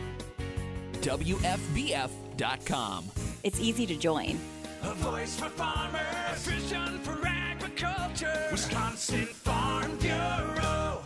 WFBF.com. 1.03 3.05
It's 3.42 3.59
easy 3.59 3.86
to 3.86 3.96
join. 3.96 4.38
A 4.82 4.92
voice 4.94 5.38
for 5.38 5.48
farmers, 5.51 6.01
a 6.30 6.34
vision 6.36 6.98
for 7.01 7.18
agriculture. 7.26 8.48
Wisconsin 8.51 9.26
Farm 9.26 9.96
Bureau. 9.96 11.03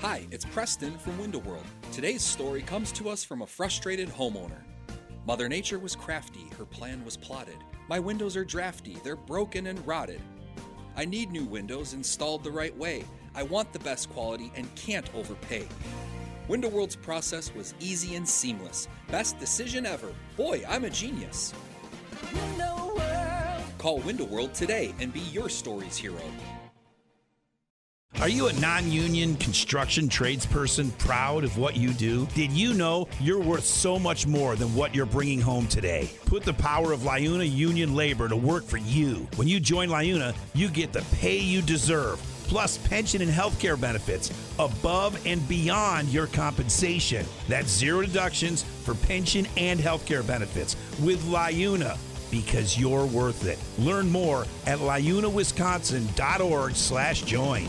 Hi, 0.00 0.26
it's 0.30 0.44
Preston 0.46 0.96
from 0.98 1.18
Window 1.18 1.38
World. 1.40 1.64
Today's 1.92 2.22
story 2.22 2.62
comes 2.62 2.90
to 2.92 3.10
us 3.10 3.22
from 3.24 3.42
a 3.42 3.46
frustrated 3.46 4.08
homeowner. 4.08 4.62
Mother 5.26 5.48
Nature 5.48 5.78
was 5.78 5.94
crafty, 5.94 6.46
her 6.56 6.64
plan 6.64 7.04
was 7.04 7.18
plotted. 7.18 7.58
My 7.88 7.98
windows 7.98 8.34
are 8.36 8.44
drafty, 8.44 8.96
they're 9.04 9.16
broken 9.16 9.66
and 9.66 9.86
rotted. 9.86 10.20
I 10.96 11.04
need 11.04 11.30
new 11.30 11.44
windows 11.44 11.92
installed 11.92 12.44
the 12.44 12.50
right 12.50 12.76
way. 12.76 13.04
I 13.34 13.42
want 13.42 13.72
the 13.72 13.78
best 13.80 14.10
quality 14.10 14.50
and 14.56 14.74
can't 14.74 15.14
overpay. 15.14 15.68
Window 16.48 16.68
World's 16.70 16.96
process 16.96 17.54
was 17.54 17.74
easy 17.78 18.14
and 18.14 18.26
seamless. 18.26 18.88
Best 19.10 19.38
decision 19.38 19.84
ever. 19.84 20.14
Boy, 20.36 20.62
I'm 20.66 20.84
a 20.84 20.90
genius. 20.90 21.52
Window 22.32 22.94
World. 22.96 23.62
Call 23.76 23.98
Window 23.98 24.24
World 24.24 24.54
today 24.54 24.94
and 24.98 25.12
be 25.12 25.20
your 25.20 25.50
story's 25.50 25.98
hero. 25.98 26.22
Are 28.20 28.28
you 28.28 28.48
a 28.48 28.52
non 28.54 28.90
union 28.90 29.36
construction 29.36 30.08
tradesperson 30.08 30.96
proud 30.98 31.44
of 31.44 31.56
what 31.56 31.76
you 31.76 31.92
do? 31.92 32.26
Did 32.34 32.50
you 32.50 32.74
know 32.74 33.06
you're 33.20 33.40
worth 33.40 33.64
so 33.64 33.98
much 33.98 34.26
more 34.26 34.56
than 34.56 34.74
what 34.74 34.94
you're 34.94 35.06
bringing 35.06 35.40
home 35.40 35.68
today? 35.68 36.10
Put 36.24 36.42
the 36.42 36.54
power 36.54 36.92
of 36.92 37.00
Liuna 37.00 37.48
Union 37.48 37.94
Labor 37.94 38.26
to 38.28 38.34
work 38.34 38.64
for 38.64 38.78
you. 38.78 39.28
When 39.36 39.46
you 39.46 39.60
join 39.60 39.90
Liuna, 39.90 40.34
you 40.54 40.68
get 40.68 40.92
the 40.92 41.02
pay 41.16 41.38
you 41.38 41.62
deserve, 41.62 42.20
plus 42.48 42.78
pension 42.78 43.22
and 43.22 43.30
health 43.30 43.58
care 43.60 43.76
benefits 43.76 44.32
above 44.58 45.24
and 45.26 45.46
beyond 45.46 46.08
your 46.08 46.26
compensation. 46.26 47.24
That's 47.46 47.68
zero 47.70 48.02
deductions 48.02 48.62
for 48.62 48.94
pension 48.94 49.46
and 49.56 49.78
health 49.78 50.04
care 50.06 50.22
benefits 50.22 50.74
with 51.00 51.22
Liuna 51.26 51.96
because 52.30 52.78
you're 52.78 53.06
worth 53.06 53.46
it. 53.46 53.58
Learn 53.78 54.10
more 54.10 54.46
at 54.66 54.78
liunawisconsin.org 54.78 56.74
slash 56.74 57.22
join. 57.22 57.68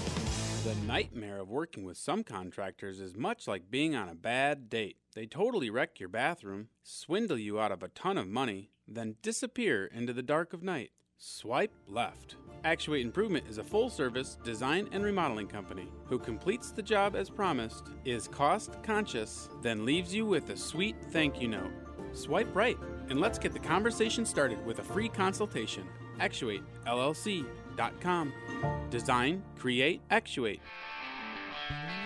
The 0.66 0.76
nightmare 0.86 1.40
of 1.40 1.50
working 1.50 1.86
with 1.86 1.98
some 1.98 2.24
contractors 2.24 3.00
is 3.00 3.16
much 3.16 3.48
like 3.48 3.72
being 3.72 3.96
on 3.96 4.10
a 4.10 4.16
bad 4.16 4.70
date. 4.70 4.98
They 5.16 5.26
totally 5.26 5.70
wreck 5.70 6.00
your 6.00 6.10
bathroom, 6.10 6.68
swindle 6.84 7.38
you 7.38 7.60
out 7.60 7.72
of 7.72 7.82
a 7.82 7.88
ton 7.88 8.18
of 8.18 8.28
money, 8.28 8.72
then 8.88 9.16
disappear 9.22 9.86
into 9.86 10.14
the 10.14 10.22
dark 10.22 10.54
of 10.54 10.62
night. 10.62 10.92
Swipe 11.22 11.74
left. 11.86 12.38
Actuate 12.64 13.06
Improvement 13.06 13.44
is 13.50 13.58
a 13.58 13.64
full 13.64 13.90
service 13.90 14.38
design 14.46 14.88
and 14.94 15.04
remodeling 15.04 15.48
company 15.48 15.90
who 16.06 16.18
completes 16.18 16.72
the 16.72 16.82
job 16.82 17.14
as 17.14 17.30
promised, 17.30 17.90
is 18.06 18.30
cost 18.30 18.82
conscious, 18.84 19.50
then 19.62 19.84
leaves 19.84 20.16
you 20.16 20.26
with 20.26 20.50
a 20.50 20.56
sweet 20.56 20.96
thank 21.12 21.42
you 21.42 21.50
note. 21.50 21.74
Swipe 22.14 22.56
right 22.56 22.78
and 23.10 23.20
let's 23.20 23.38
get 23.38 23.52
the 23.52 23.60
conversation 23.60 24.26
started 24.26 24.66
with 24.66 24.80
a 24.80 24.84
free 24.84 25.10
consultation. 25.10 25.86
ActuateLLC.com. 26.22 28.34
Design, 28.90 29.44
create, 29.58 30.02
actuate. 30.12 30.62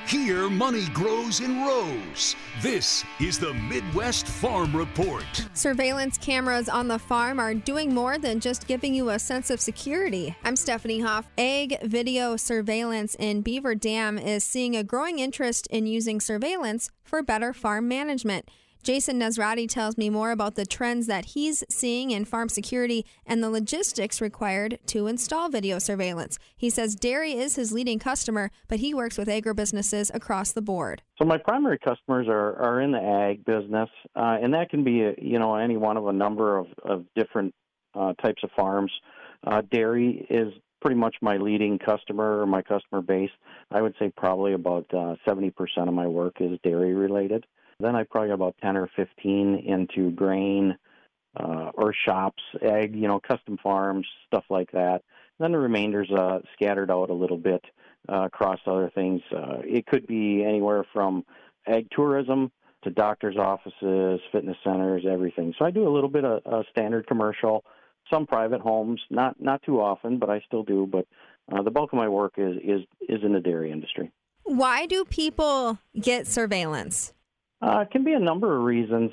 Here, 0.08 0.50
money 0.50 0.86
grows 0.94 1.40
in 1.40 1.64
rows. 1.64 2.36
This 2.62 3.06
is 3.22 3.40
the 3.40 3.54
Midwest 3.54 4.28
Farm 4.28 4.76
Report. 4.76 5.24
Surveillance 5.54 6.18
cameras 6.18 6.68
on 6.68 6.90
the 6.90 7.00
farm 7.00 7.40
are 7.40 7.54
doing 7.54 7.94
more 7.94 8.18
than 8.18 8.42
just 8.42 8.68
giving 8.68 8.94
you 8.94 9.10
a 9.10 9.18
sense 9.18 9.50
of 9.50 9.62
security. 9.62 10.36
I'm 10.44 10.58
Stephanie 10.58 11.00
Hoff. 11.00 11.30
Ag 11.38 11.82
Video 11.84 12.36
Surveillance 12.36 13.16
in 13.16 13.42
Beaver 13.42 13.76
Dam 13.76 14.20
is 14.20 14.44
seeing 14.44 14.76
a 14.76 14.84
growing 14.84 15.20
interest 15.20 15.68
in 15.68 15.88
using 15.88 16.20
surveillance 16.20 16.90
for 17.02 17.24
better 17.24 17.54
farm 17.54 17.88
management. 17.88 18.50
Jason 18.84 19.18
Nosrati 19.18 19.66
tells 19.66 19.98
me 19.98 20.10
more 20.10 20.32
about 20.32 20.56
the 20.56 20.66
trends 20.66 21.08
that 21.08 21.24
he's 21.24 21.64
seeing 21.70 22.12
in 22.12 22.26
farm 22.26 22.50
security 22.50 23.06
and 23.26 23.42
the 23.42 23.50
logistics 23.50 24.20
required 24.20 24.78
to 24.88 25.08
install 25.08 25.48
video 25.48 25.80
surveillance. 25.80 26.38
He 26.58 26.70
says 26.70 26.94
dairy 26.94 27.32
is 27.32 27.56
his 27.56 27.72
leading 27.72 27.98
customer, 27.98 28.52
but 28.68 28.80
he 28.80 28.94
works 28.94 29.18
with 29.18 29.30
agribusinesses 29.30 30.14
across 30.14 30.52
the 30.52 30.62
board. 30.62 31.02
So 31.18 31.24
my 31.24 31.38
primary 31.38 31.80
customers 31.80 32.28
are, 32.28 32.58
are 32.58 32.82
in 32.82 32.92
the 32.92 33.02
ag 33.02 33.46
business, 33.46 33.90
uh, 34.18 34.40
and 34.42 34.54
that 34.54 34.70
can 34.70 34.84
be 34.84 35.14
you 35.18 35.40
know 35.40 35.56
any 35.56 35.78
one 35.78 35.96
of 35.96 36.08
a 36.08 36.14
number 36.14 36.58
of, 36.58 36.68
of 36.84 37.06
different 37.16 37.56
uh, 37.96 38.12
types 38.22 38.44
of 38.44 38.50
farms. 38.54 38.92
Uh, 39.48 39.62
dairy 39.72 40.28
is 40.30 40.52
pretty 40.82 40.98
much 40.98 41.16
my 41.22 41.38
leading 41.38 41.80
customer 41.80 42.42
or 42.42 42.46
my 42.46 42.62
customer 42.62 43.02
base. 43.02 43.32
I 43.72 43.82
would 43.82 43.96
say 43.98 44.12
probably 44.18 44.52
about 44.52 44.86
uh, 44.94 45.16
70% 45.26 45.54
of 45.78 45.94
my 45.94 46.08
work 46.08 46.42
is 46.42 46.60
dairy 46.64 46.94
related. 46.94 47.46
Then 47.80 47.96
I 47.96 48.04
probably 48.04 48.30
got 48.30 48.36
about 48.36 48.56
10 48.62 48.78
or 48.78 48.90
15 48.96 49.64
into 49.66 50.12
grain 50.12 50.78
uh, 51.36 51.72
or 51.74 51.94
shops, 52.06 52.42
egg, 52.62 52.96
you 52.96 53.08
know, 53.08 53.20
custom 53.20 53.58
farms, 53.62 54.06
stuff 54.28 54.46
like 54.50 54.72
that. 54.72 55.02
Then 55.40 55.52
the 55.52 55.58
remainder's 55.58 56.12
uh, 56.12 56.40
scattered 56.54 56.92
out 56.92 57.10
a 57.10 57.14
little 57.14 57.38
bit 57.38 57.64
uh, 58.08 58.26
across 58.26 58.60
other 58.68 58.92
things. 58.94 59.22
Uh, 59.36 59.58
it 59.64 59.86
could 59.88 60.06
be 60.08 60.44
anywhere 60.44 60.86
from 60.94 61.24
ag 61.68 61.88
tourism 61.92 62.52
to 62.84 62.90
doctors' 62.90 63.38
offices, 63.38 64.20
fitness 64.32 64.58
centers, 64.64 65.06
everything. 65.10 65.54
So 65.58 65.66
I 65.66 65.72
do 65.72 65.88
a 65.88 65.90
little 65.94 66.10
bit 66.10 66.26
of 66.26 66.42
uh, 66.46 66.64
standard 66.70 67.08
commercial, 67.08 67.64
some 68.12 68.28
private 68.28 68.62
homes, 68.62 69.02
not 69.10 69.42
not 69.42 69.62
too 69.64 69.82
often, 69.82 70.20
but 70.20 70.30
I 70.30 70.42
still 70.46 70.64
do. 70.64 70.88
But 70.90 71.08
uh, 71.52 71.64
the 71.64 71.72
bulk 71.72 71.94
of 71.94 71.98
my 71.98 72.10
work 72.10 72.34
is 72.38 72.58
is 72.58 72.82
is 73.08 73.24
in 73.24 73.34
the 73.34 73.40
dairy 73.40 73.72
industry. 73.72 74.12
Why 74.44 74.86
do 74.86 75.06
people 75.06 75.80
get 76.00 76.28
surveillance? 76.28 77.14
Uh, 77.64 77.80
it 77.80 77.92
can 77.92 78.04
be 78.04 78.12
a 78.12 78.20
number 78.20 78.58
of 78.58 78.64
reasons. 78.64 79.12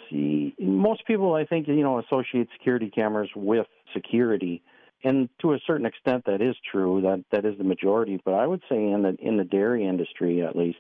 Most 0.59 1.07
people, 1.07 1.34
I 1.34 1.44
think, 1.44 1.68
you 1.68 1.84
know, 1.84 2.01
associate 2.01 2.48
security 2.59 2.90
cameras 2.92 3.30
with 3.36 3.66
security, 3.94 4.61
and 5.05 5.28
to 5.40 5.53
a 5.53 5.59
certain 5.68 5.86
extent, 5.86 6.24
that 6.26 6.42
is 6.42 6.57
true. 6.70 7.01
That 7.01 7.24
that 7.30 7.44
is 7.44 7.57
the 7.59 7.64
majority. 7.64 8.20
But 8.24 8.34
I 8.34 8.48
would 8.48 8.62
say 8.68 8.76
in 8.76 9.03
the 9.03 9.16
in 9.20 9.36
the 9.36 9.44
dairy 9.44 9.86
industry, 9.86 10.42
at 10.42 10.57
least, 10.57 10.78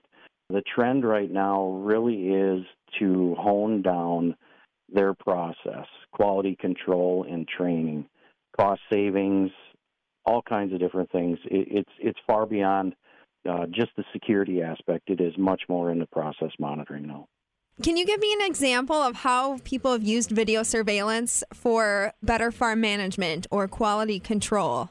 the 0.48 0.62
trend 0.74 1.04
right 1.04 1.30
now 1.30 1.68
really 1.84 2.30
is 2.30 2.64
to 2.98 3.36
hone 3.38 3.82
down 3.82 4.34
their 4.92 5.14
process, 5.14 5.86
quality 6.12 6.56
control, 6.60 7.24
and 7.30 7.46
training, 7.46 8.04
cost 8.58 8.80
savings, 8.92 9.52
all 10.26 10.42
kinds 10.42 10.72
of 10.72 10.80
different 10.80 11.12
things. 11.12 11.38
It, 11.44 11.68
it's 11.70 11.92
it's 12.00 12.18
far 12.26 12.46
beyond 12.46 12.96
uh, 13.48 13.66
just 13.66 13.92
the 13.96 14.04
security 14.12 14.60
aspect. 14.60 15.08
It 15.08 15.20
is 15.20 15.34
much 15.38 15.62
more 15.68 15.92
in 15.92 16.00
the 16.00 16.06
process 16.06 16.50
monitoring 16.58 17.06
now. 17.06 17.28
Can 17.82 17.96
you 17.96 18.04
give 18.04 18.20
me 18.20 18.30
an 18.34 18.46
example 18.46 18.96
of 18.96 19.16
how 19.16 19.56
people 19.64 19.92
have 19.92 20.02
used 20.02 20.30
video 20.30 20.62
surveillance 20.62 21.42
for 21.54 22.12
better 22.22 22.52
farm 22.52 22.82
management 22.82 23.46
or 23.50 23.66
quality 23.68 24.20
control? 24.20 24.90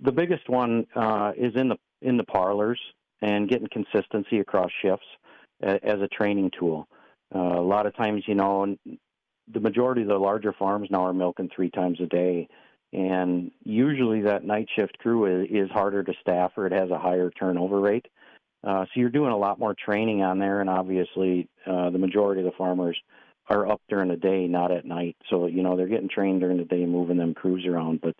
The 0.00 0.12
biggest 0.12 0.48
one 0.48 0.86
uh, 0.94 1.32
is 1.36 1.56
in 1.56 1.68
the 1.68 1.76
in 2.00 2.16
the 2.16 2.22
parlors 2.22 2.78
and 3.22 3.48
getting 3.48 3.66
consistency 3.72 4.38
across 4.38 4.70
shifts 4.82 5.06
as 5.60 6.00
a 6.00 6.06
training 6.06 6.52
tool. 6.56 6.86
Uh, 7.34 7.58
a 7.58 7.60
lot 7.60 7.86
of 7.86 7.96
times, 7.96 8.22
you 8.28 8.36
know, 8.36 8.76
the 9.52 9.60
majority 9.60 10.02
of 10.02 10.08
the 10.08 10.16
larger 10.16 10.52
farms 10.52 10.86
now 10.92 11.06
are 11.06 11.12
milking 11.12 11.50
three 11.54 11.70
times 11.70 11.98
a 12.00 12.06
day, 12.06 12.46
and 12.92 13.50
usually 13.64 14.20
that 14.20 14.44
night 14.44 14.68
shift 14.76 14.96
crew 14.98 15.42
is, 15.42 15.48
is 15.50 15.70
harder 15.72 16.04
to 16.04 16.12
staff 16.20 16.52
or 16.56 16.68
it 16.68 16.72
has 16.72 16.90
a 16.90 16.98
higher 16.98 17.30
turnover 17.30 17.80
rate. 17.80 18.06
Uh, 18.68 18.84
so 18.84 19.00
you're 19.00 19.08
doing 19.08 19.32
a 19.32 19.36
lot 19.36 19.58
more 19.58 19.74
training 19.74 20.22
on 20.22 20.38
there, 20.38 20.60
and 20.60 20.68
obviously 20.68 21.48
uh, 21.66 21.88
the 21.88 21.98
majority 21.98 22.42
of 22.42 22.44
the 22.44 22.56
farmers 22.58 22.98
are 23.48 23.66
up 23.66 23.80
during 23.88 24.10
the 24.10 24.16
day, 24.16 24.46
not 24.46 24.70
at 24.70 24.84
night. 24.84 25.16
So 25.30 25.46
you 25.46 25.62
know 25.62 25.74
they're 25.74 25.88
getting 25.88 26.10
trained 26.10 26.40
during 26.40 26.58
the 26.58 26.64
day, 26.64 26.84
moving 26.84 27.16
them 27.16 27.32
crews 27.32 27.64
around. 27.66 28.02
But 28.02 28.14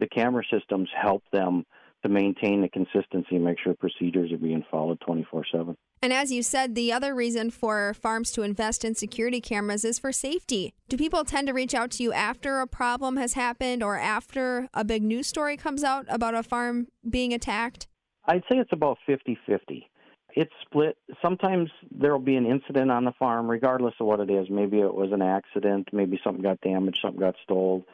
the 0.00 0.08
camera 0.08 0.42
systems 0.52 0.88
help 1.00 1.22
them 1.32 1.64
to 2.02 2.08
maintain 2.08 2.62
the 2.62 2.68
consistency 2.68 3.36
and 3.36 3.44
make 3.44 3.58
sure 3.62 3.74
procedures 3.74 4.32
are 4.32 4.38
being 4.38 4.64
followed 4.68 4.98
24 5.06 5.44
7. 5.52 5.76
And 6.02 6.12
as 6.12 6.32
you 6.32 6.42
said, 6.42 6.74
the 6.74 6.92
other 6.92 7.14
reason 7.14 7.52
for 7.52 7.94
farms 7.94 8.32
to 8.32 8.42
invest 8.42 8.84
in 8.84 8.96
security 8.96 9.40
cameras 9.40 9.84
is 9.84 10.00
for 10.00 10.10
safety. 10.10 10.74
Do 10.88 10.96
people 10.96 11.22
tend 11.22 11.46
to 11.46 11.52
reach 11.52 11.76
out 11.76 11.92
to 11.92 12.02
you 12.02 12.12
after 12.12 12.58
a 12.58 12.66
problem 12.66 13.18
has 13.18 13.34
happened 13.34 13.84
or 13.84 13.96
after 13.98 14.68
a 14.74 14.82
big 14.82 15.04
news 15.04 15.28
story 15.28 15.56
comes 15.56 15.84
out 15.84 16.06
about 16.08 16.34
a 16.34 16.42
farm 16.42 16.88
being 17.08 17.32
attacked? 17.32 17.86
I'd 18.24 18.42
say 18.50 18.56
it's 18.56 18.72
about 18.72 18.98
50 19.06 19.38
50. 19.46 19.88
It's 20.34 20.52
split. 20.62 20.96
Sometimes 21.20 21.70
there 21.90 22.12
will 22.12 22.24
be 22.24 22.36
an 22.36 22.46
incident 22.46 22.90
on 22.90 23.04
the 23.04 23.12
farm, 23.18 23.50
regardless 23.50 23.94
of 24.00 24.06
what 24.06 24.20
it 24.20 24.30
is. 24.30 24.48
Maybe 24.48 24.80
it 24.80 24.94
was 24.94 25.12
an 25.12 25.22
accident, 25.22 25.88
maybe 25.92 26.20
something 26.24 26.42
got 26.42 26.60
damaged, 26.60 27.00
something 27.02 27.20
got 27.20 27.34
stolen. 27.42 27.84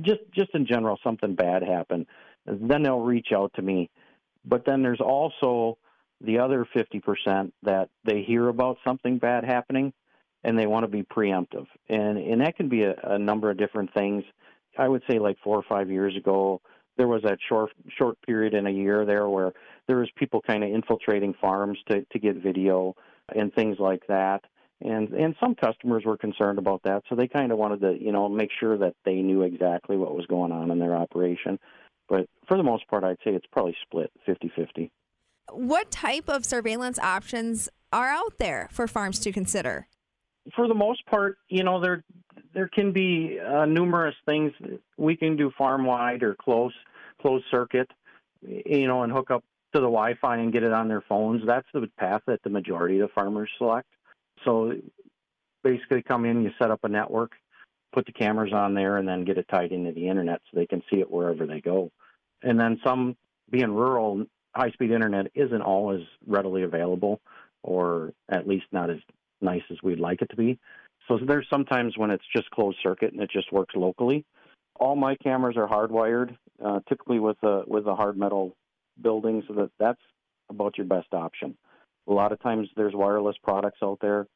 Just, 0.00 0.20
just 0.32 0.50
in 0.54 0.66
general, 0.66 0.98
something 1.02 1.34
bad 1.34 1.62
happened. 1.62 2.06
Then 2.46 2.82
they'll 2.82 3.00
reach 3.00 3.28
out 3.34 3.52
to 3.54 3.62
me. 3.62 3.90
But 4.44 4.64
then 4.64 4.82
there's 4.82 5.00
also 5.00 5.78
the 6.20 6.38
other 6.38 6.66
50% 6.74 7.52
that 7.62 7.88
they 8.04 8.22
hear 8.22 8.48
about 8.48 8.78
something 8.86 9.18
bad 9.18 9.44
happening 9.44 9.92
and 10.44 10.58
they 10.58 10.66
want 10.66 10.84
to 10.84 10.88
be 10.88 11.02
preemptive. 11.02 11.66
And 11.88 12.16
and 12.16 12.40
that 12.40 12.56
can 12.56 12.68
be 12.68 12.84
a, 12.84 12.94
a 13.02 13.18
number 13.18 13.50
of 13.50 13.58
different 13.58 13.92
things. 13.92 14.24
I 14.78 14.88
would 14.88 15.02
say 15.10 15.18
like 15.18 15.36
4 15.42 15.56
or 15.56 15.62
5 15.68 15.90
years 15.90 16.16
ago 16.16 16.62
there 16.96 17.08
was 17.08 17.22
that 17.22 17.38
short 17.48 17.72
short 17.96 18.20
period 18.22 18.54
in 18.54 18.66
a 18.66 18.70
year 18.70 19.06
there 19.06 19.28
where 19.28 19.52
there 19.90 19.98
was 19.98 20.10
people 20.16 20.40
kind 20.40 20.62
of 20.62 20.70
infiltrating 20.70 21.34
farms 21.40 21.78
to 21.90 22.04
to 22.12 22.18
get 22.18 22.36
video 22.36 22.94
and 23.34 23.52
things 23.52 23.76
like 23.80 24.06
that. 24.08 24.44
And 24.80 25.08
and 25.12 25.34
some 25.40 25.54
customers 25.54 26.04
were 26.06 26.16
concerned 26.16 26.58
about 26.58 26.82
that, 26.84 27.02
so 27.08 27.16
they 27.16 27.28
kind 27.28 27.52
of 27.52 27.58
wanted 27.58 27.80
to, 27.80 27.96
you 28.00 28.12
know, 28.12 28.28
make 28.28 28.50
sure 28.58 28.78
that 28.78 28.94
they 29.04 29.16
knew 29.16 29.42
exactly 29.42 29.96
what 29.96 30.14
was 30.14 30.26
going 30.26 30.52
on 30.52 30.70
in 30.70 30.78
their 30.78 30.96
operation. 30.96 31.58
But 32.08 32.28
for 32.48 32.56
the 32.56 32.62
most 32.62 32.86
part, 32.88 33.04
I'd 33.04 33.18
say 33.24 33.32
it's 33.32 33.46
probably 33.52 33.76
split 33.84 34.10
50-50 34.26 34.90
what 35.52 35.90
type 35.90 36.28
of 36.28 36.44
surveillance 36.44 36.98
options 36.98 37.68
are 37.92 38.08
out 38.08 38.38
there 38.38 38.68
for 38.72 38.86
farms 38.86 39.18
to 39.20 39.32
consider? 39.32 39.88
For 40.54 40.68
the 40.68 40.74
most 40.74 41.04
part, 41.06 41.38
you 41.48 41.64
know, 41.64 41.80
there 41.80 42.02
there 42.54 42.68
can 42.68 42.92
be 42.92 43.38
uh, 43.38 43.66
numerous 43.66 44.14
things 44.26 44.52
we 44.96 45.16
can 45.16 45.36
do 45.36 45.52
farm 45.56 45.84
wide 45.84 46.22
or 46.22 46.34
close 46.34 46.72
closed 47.20 47.44
circuit, 47.50 47.90
you 48.42 48.86
know, 48.86 49.02
and 49.02 49.12
hook 49.12 49.30
up 49.30 49.44
to 49.72 49.80
the 49.80 49.86
Wi-Fi 49.86 50.36
and 50.36 50.52
get 50.52 50.62
it 50.62 50.72
on 50.72 50.88
their 50.88 51.02
phones. 51.08 51.42
That's 51.46 51.66
the 51.72 51.88
path 51.98 52.22
that 52.26 52.42
the 52.42 52.50
majority 52.50 52.98
of 52.98 53.08
the 53.08 53.14
farmers 53.14 53.50
select. 53.58 53.88
So 54.44 54.72
basically, 55.62 56.02
come 56.02 56.24
in, 56.24 56.42
you 56.42 56.50
set 56.58 56.70
up 56.70 56.80
a 56.84 56.88
network, 56.88 57.32
put 57.92 58.06
the 58.06 58.12
cameras 58.12 58.52
on 58.52 58.74
there, 58.74 58.96
and 58.96 59.06
then 59.06 59.24
get 59.24 59.38
it 59.38 59.46
tied 59.50 59.72
into 59.72 59.92
the 59.92 60.08
internet 60.08 60.40
so 60.44 60.58
they 60.58 60.66
can 60.66 60.82
see 60.90 61.00
it 61.00 61.10
wherever 61.10 61.46
they 61.46 61.60
go. 61.60 61.90
And 62.42 62.58
then 62.58 62.80
some, 62.84 63.16
being 63.50 63.72
rural, 63.72 64.24
high 64.54 64.70
speed 64.70 64.90
internet 64.90 65.26
isn't 65.34 65.62
always 65.62 66.02
readily 66.26 66.62
available, 66.62 67.20
or 67.62 68.12
at 68.28 68.48
least 68.48 68.66
not 68.72 68.90
as 68.90 68.98
nice 69.40 69.62
as 69.70 69.78
we'd 69.82 70.00
like 70.00 70.22
it 70.22 70.30
to 70.30 70.36
be. 70.36 70.58
So 71.08 71.18
there's 71.26 71.46
sometimes 71.50 71.96
when 71.96 72.10
it's 72.10 72.24
just 72.34 72.50
closed 72.50 72.78
circuit 72.82 73.12
and 73.12 73.22
it 73.22 73.30
just 73.30 73.52
works 73.52 73.74
locally. 73.74 74.24
All 74.78 74.96
my 74.96 75.16
cameras 75.16 75.56
are 75.56 75.68
hardwired, 75.68 76.36
uh, 76.64 76.80
typically 76.88 77.18
with 77.18 77.36
a 77.42 77.62
with 77.66 77.86
a 77.86 77.94
hard 77.94 78.16
metal 78.16 78.56
building, 79.02 79.42
so 79.46 79.54
that 79.54 79.70
that's 79.78 80.00
about 80.48 80.76
your 80.76 80.86
best 80.86 81.12
option. 81.12 81.56
A 82.08 82.12
lot 82.12 82.32
of 82.32 82.40
times 82.42 82.68
there's 82.76 82.94
wireless 82.94 83.36
products 83.42 83.78
out 83.82 83.98
there, 84.00 84.26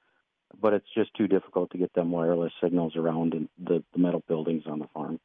but 0.61 0.73
it's 0.73 0.87
just 0.97 1.13
too 1.15 1.27
difficult 1.27 1.71
to 1.71 1.79
get 1.79 1.93
them 1.95 2.11
wireless 2.11 2.53
signals 2.63 2.95
around 2.97 3.35
in 3.35 3.49
the, 3.63 3.83
the 3.93 3.99
metal 3.99 4.23
buildings 4.29 4.65
on 4.67 4.79
the 4.79 4.87
farm. 4.95 5.19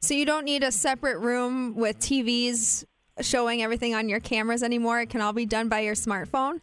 So 0.00 0.14
you 0.14 0.24
don't 0.24 0.44
need 0.44 0.62
a 0.62 0.72
separate 0.72 1.18
room 1.18 1.74
with 1.76 1.98
TVs 1.98 2.84
showing 3.20 3.62
everything 3.62 3.94
on 3.94 4.08
your 4.08 4.20
cameras 4.20 4.62
anymore. 4.62 5.00
It 5.00 5.10
can 5.10 5.20
all 5.20 5.32
be 5.32 5.46
done 5.46 5.68
by 5.68 5.80
your 5.80 5.94
smartphone. 5.94 6.60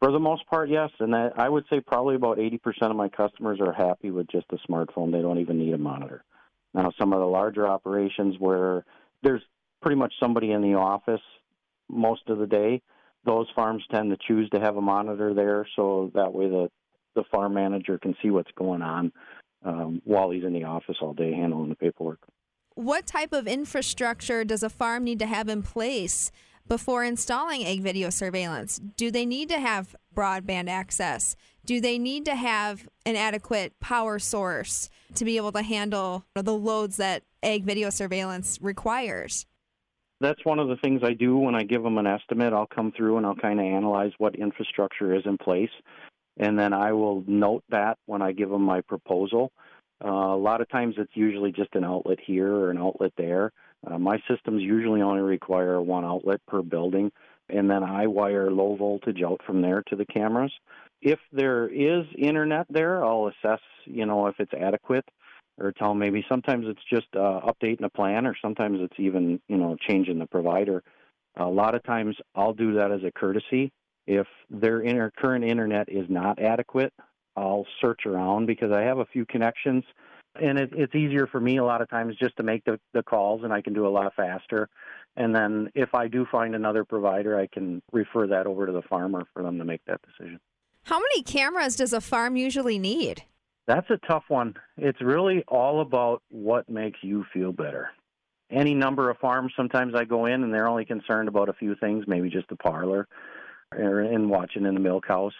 For 0.00 0.10
the 0.10 0.18
most 0.18 0.44
part, 0.46 0.68
yes, 0.68 0.90
and 0.98 1.12
that, 1.12 1.34
I 1.38 1.48
would 1.48 1.64
say 1.70 1.80
probably 1.80 2.16
about 2.16 2.38
80% 2.38 2.58
of 2.82 2.96
my 2.96 3.08
customers 3.08 3.60
are 3.60 3.72
happy 3.72 4.10
with 4.10 4.26
just 4.28 4.46
a 4.50 4.58
smartphone. 4.68 5.12
They 5.12 5.22
don't 5.22 5.38
even 5.38 5.58
need 5.58 5.74
a 5.74 5.78
monitor. 5.78 6.24
Now, 6.74 6.90
some 6.98 7.12
of 7.12 7.20
the 7.20 7.26
larger 7.26 7.68
operations 7.68 8.34
where 8.38 8.84
there's 9.22 9.42
pretty 9.80 9.96
much 9.96 10.12
somebody 10.18 10.50
in 10.50 10.60
the 10.60 10.74
office 10.74 11.20
most 11.92 12.22
of 12.28 12.38
the 12.38 12.46
day, 12.46 12.82
those 13.24 13.46
farms 13.54 13.82
tend 13.92 14.10
to 14.10 14.16
choose 14.26 14.48
to 14.50 14.60
have 14.60 14.76
a 14.76 14.80
monitor 14.80 15.34
there, 15.34 15.66
so 15.76 16.10
that 16.14 16.32
way 16.32 16.48
the 16.48 16.70
the 17.14 17.24
farm 17.30 17.52
manager 17.52 17.98
can 17.98 18.16
see 18.22 18.30
what's 18.30 18.50
going 18.56 18.80
on 18.80 19.12
um, 19.64 20.00
while 20.04 20.30
he's 20.30 20.44
in 20.44 20.54
the 20.54 20.64
office 20.64 20.96
all 21.02 21.12
day 21.12 21.30
handling 21.32 21.68
the 21.68 21.76
paperwork 21.76 22.18
what 22.74 23.06
type 23.06 23.32
of 23.32 23.46
infrastructure 23.46 24.44
does 24.44 24.62
a 24.62 24.70
farm 24.70 25.04
need 25.04 25.18
to 25.18 25.26
have 25.26 25.48
in 25.48 25.62
place 25.62 26.30
before 26.66 27.04
installing 27.04 27.64
Ag 27.64 27.82
Video 27.82 28.08
Surveillance? 28.10 28.80
Do 28.96 29.10
they 29.10 29.26
need 29.26 29.48
to 29.50 29.58
have 29.58 29.94
broadband 30.14 30.68
access? 30.68 31.36
Do 31.64 31.80
they 31.80 31.98
need 31.98 32.24
to 32.26 32.34
have 32.34 32.88
an 33.04 33.16
adequate 33.16 33.78
power 33.80 34.18
source 34.18 34.88
to 35.14 35.24
be 35.24 35.36
able 35.36 35.52
to 35.52 35.62
handle 35.62 36.24
the 36.34 36.54
loads 36.54 36.96
that 36.96 37.24
Ag 37.42 37.64
Video 37.64 37.90
Surveillance 37.90 38.58
requires? 38.62 39.46
That's 40.22 40.44
one 40.44 40.60
of 40.60 40.68
the 40.68 40.76
things 40.76 41.02
I 41.04 41.14
do 41.14 41.36
when 41.36 41.56
I 41.56 41.64
give 41.64 41.82
them 41.82 41.98
an 41.98 42.06
estimate. 42.06 42.52
I'll 42.52 42.68
come 42.72 42.92
through 42.96 43.16
and 43.16 43.26
I'll 43.26 43.34
kind 43.34 43.58
of 43.58 43.66
analyze 43.66 44.12
what 44.18 44.36
infrastructure 44.36 45.14
is 45.14 45.22
in 45.26 45.36
place. 45.36 45.70
And 46.36 46.56
then 46.56 46.72
I 46.72 46.92
will 46.92 47.24
note 47.26 47.64
that 47.70 47.98
when 48.06 48.22
I 48.22 48.30
give 48.30 48.48
them 48.48 48.62
my 48.62 48.82
proposal. 48.82 49.50
Uh, 50.02 50.08
a 50.08 50.36
lot 50.36 50.60
of 50.60 50.68
times 50.68 50.94
it's 50.96 51.10
usually 51.14 51.50
just 51.50 51.74
an 51.74 51.84
outlet 51.84 52.18
here 52.24 52.52
or 52.52 52.70
an 52.70 52.78
outlet 52.78 53.12
there. 53.16 53.52
Uh, 53.84 53.98
my 53.98 54.16
systems 54.28 54.62
usually 54.62 55.02
only 55.02 55.22
require 55.22 55.82
one 55.82 56.04
outlet 56.04 56.40
per 56.46 56.62
building, 56.62 57.10
and 57.48 57.68
then 57.68 57.82
I 57.82 58.06
wire 58.06 58.50
low 58.50 58.76
voltage 58.76 59.22
out 59.22 59.40
from 59.44 59.60
there 59.60 59.82
to 59.88 59.96
the 59.96 60.06
cameras. 60.06 60.52
If 61.00 61.18
there 61.32 61.66
is 61.68 62.06
internet 62.16 62.66
there, 62.70 63.04
I'll 63.04 63.28
assess, 63.28 63.60
you 63.86 64.06
know, 64.06 64.28
if 64.28 64.36
it's 64.38 64.54
adequate, 64.54 65.04
or 65.62 65.72
tell 65.72 65.94
maybe 65.94 66.24
sometimes 66.28 66.66
it's 66.68 66.82
just 66.90 67.06
uh, 67.14 67.40
updating 67.40 67.84
a 67.84 67.90
plan, 67.90 68.26
or 68.26 68.36
sometimes 68.42 68.78
it's 68.80 68.98
even, 68.98 69.40
you 69.48 69.56
know, 69.56 69.76
changing 69.88 70.18
the 70.18 70.26
provider. 70.26 70.82
A 71.36 71.46
lot 71.46 71.74
of 71.74 71.82
times 71.84 72.16
I'll 72.34 72.52
do 72.52 72.74
that 72.74 72.90
as 72.90 73.00
a 73.04 73.12
courtesy. 73.12 73.72
If 74.06 74.26
their 74.50 74.80
inter- 74.80 75.12
current 75.16 75.44
internet 75.44 75.88
is 75.88 76.06
not 76.08 76.42
adequate, 76.42 76.92
I'll 77.36 77.66
search 77.80 78.00
around 78.04 78.46
because 78.46 78.72
I 78.72 78.82
have 78.82 78.98
a 78.98 79.06
few 79.06 79.24
connections, 79.24 79.84
and 80.34 80.58
it, 80.58 80.70
it's 80.72 80.94
easier 80.94 81.26
for 81.26 81.40
me 81.40 81.58
a 81.58 81.64
lot 81.64 81.80
of 81.80 81.88
times 81.88 82.16
just 82.20 82.36
to 82.36 82.42
make 82.42 82.64
the, 82.64 82.78
the 82.92 83.02
calls, 83.02 83.42
and 83.44 83.52
I 83.52 83.62
can 83.62 83.72
do 83.72 83.86
a 83.86 83.88
lot 83.88 84.12
faster. 84.14 84.68
And 85.16 85.34
then 85.34 85.70
if 85.74 85.94
I 85.94 86.08
do 86.08 86.26
find 86.30 86.54
another 86.54 86.84
provider, 86.84 87.38
I 87.38 87.46
can 87.46 87.80
refer 87.92 88.26
that 88.26 88.46
over 88.46 88.66
to 88.66 88.72
the 88.72 88.82
farmer 88.82 89.24
for 89.32 89.42
them 89.42 89.58
to 89.58 89.64
make 89.64 89.82
that 89.86 90.00
decision. 90.02 90.40
How 90.84 90.98
many 90.98 91.22
cameras 91.22 91.76
does 91.76 91.92
a 91.92 92.00
farm 92.00 92.36
usually 92.36 92.78
need? 92.78 93.24
That's 93.66 93.88
a 93.90 93.98
tough 94.08 94.24
one. 94.28 94.54
It's 94.76 95.00
really 95.00 95.44
all 95.48 95.80
about 95.80 96.22
what 96.28 96.68
makes 96.68 96.98
you 97.02 97.24
feel 97.32 97.52
better. 97.52 97.90
Any 98.50 98.74
number 98.74 99.08
of 99.08 99.18
farms, 99.18 99.52
sometimes 99.56 99.94
I 99.94 100.04
go 100.04 100.26
in 100.26 100.42
and 100.42 100.52
they're 100.52 100.68
only 100.68 100.84
concerned 100.84 101.28
about 101.28 101.48
a 101.48 101.54
few 101.54 101.74
things, 101.76 102.04
maybe 102.06 102.28
just 102.28 102.48
the 102.48 102.56
parlor 102.56 103.08
or 103.74 104.02
in 104.02 104.28
watching 104.28 104.66
in 104.66 104.74
the 104.74 104.80
milk 104.80 105.06
house. 105.06 105.34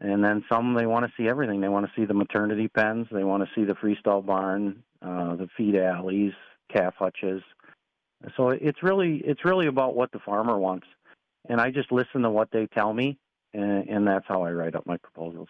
And 0.00 0.24
then 0.24 0.44
some 0.50 0.74
they 0.74 0.86
want 0.86 1.06
to 1.06 1.12
see 1.16 1.28
everything. 1.28 1.60
They 1.60 1.68
want 1.68 1.86
to 1.86 1.92
see 1.94 2.04
the 2.04 2.14
maternity 2.14 2.66
pens. 2.68 3.06
They 3.12 3.22
want 3.22 3.44
to 3.44 3.50
see 3.54 3.64
the 3.64 3.74
freestall 3.74 4.24
barn, 4.24 4.82
uh, 5.00 5.36
the 5.36 5.48
feed 5.56 5.76
alleys, 5.76 6.32
calf 6.72 6.94
hutches. 6.98 7.42
So 8.36 8.50
it's 8.50 8.82
really 8.82 9.22
it's 9.24 9.44
really 9.44 9.66
about 9.66 9.94
what 9.94 10.10
the 10.12 10.18
farmer 10.20 10.58
wants, 10.58 10.86
and 11.48 11.60
I 11.60 11.70
just 11.70 11.90
listen 11.90 12.22
to 12.22 12.30
what 12.30 12.50
they 12.52 12.66
tell 12.66 12.92
me, 12.92 13.18
and, 13.52 13.88
and 13.88 14.06
that's 14.06 14.26
how 14.28 14.42
I 14.42 14.52
write 14.52 14.76
up 14.76 14.86
my 14.86 14.96
proposals. 14.96 15.48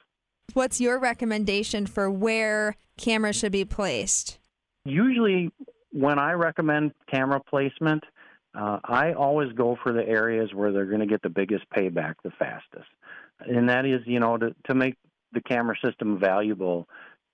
What's 0.55 0.81
your 0.81 0.99
recommendation 0.99 1.87
for 1.87 2.11
where 2.11 2.77
cameras 2.99 3.37
should 3.37 3.53
be 3.53 3.65
placed? 3.65 4.39
Usually, 4.85 5.51
when 5.93 6.19
I 6.19 6.33
recommend 6.33 6.93
camera 7.11 7.41
placement, 7.41 8.05
uh, 8.55 8.81
I 8.85 9.15
always 9.15 9.53
go 9.53 9.79
for 9.83 9.93
the 9.93 10.07
areas 10.07 10.51
where 10.53 10.73
they're 10.73 10.87
going 10.87 11.01
to 11.01 11.07
get 11.07 11.23
the 11.23 11.31
biggest 11.31 11.65
payback 11.75 12.15
the 12.23 12.31
fastest 12.39 12.89
and 13.47 13.69
that 13.69 13.87
is, 13.87 14.01
you 14.07 14.21
know, 14.21 14.37
to, 14.37 14.55
to 14.67 14.75
make 14.75 14.97
the 15.33 15.41
camera 15.41 15.77
system 15.85 16.19
valuable 16.19 16.89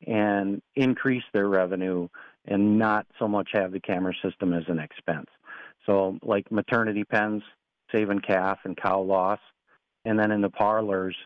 and 0.06 0.62
increase 0.76 1.24
their 1.32 1.48
revenue 1.48 2.08
and 2.46 2.78
not 2.78 3.06
so 3.18 3.28
much 3.28 3.50
have 3.52 3.72
the 3.72 3.80
camera 3.80 4.14
system 4.22 4.52
as 4.52 4.62
an 4.68 4.78
expense. 4.78 5.26
So, 5.86 6.18
like 6.22 6.50
maternity 6.50 7.04
pens, 7.04 7.42
saving 7.92 8.20
calf 8.20 8.58
and 8.64 8.76
cow 8.76 9.00
loss, 9.00 9.40
and 10.04 10.18
then 10.18 10.30
in 10.30 10.40
the 10.40 10.50
parlors 10.50 11.16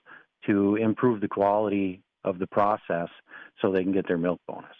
to 0.46 0.76
improve 0.76 1.20
the 1.20 1.28
quality 1.28 2.02
of 2.24 2.38
the 2.38 2.46
process 2.46 3.08
so 3.60 3.72
they 3.72 3.82
can 3.82 3.92
get 3.92 4.06
their 4.06 4.18
milk 4.18 4.40
bonus. 4.46 4.74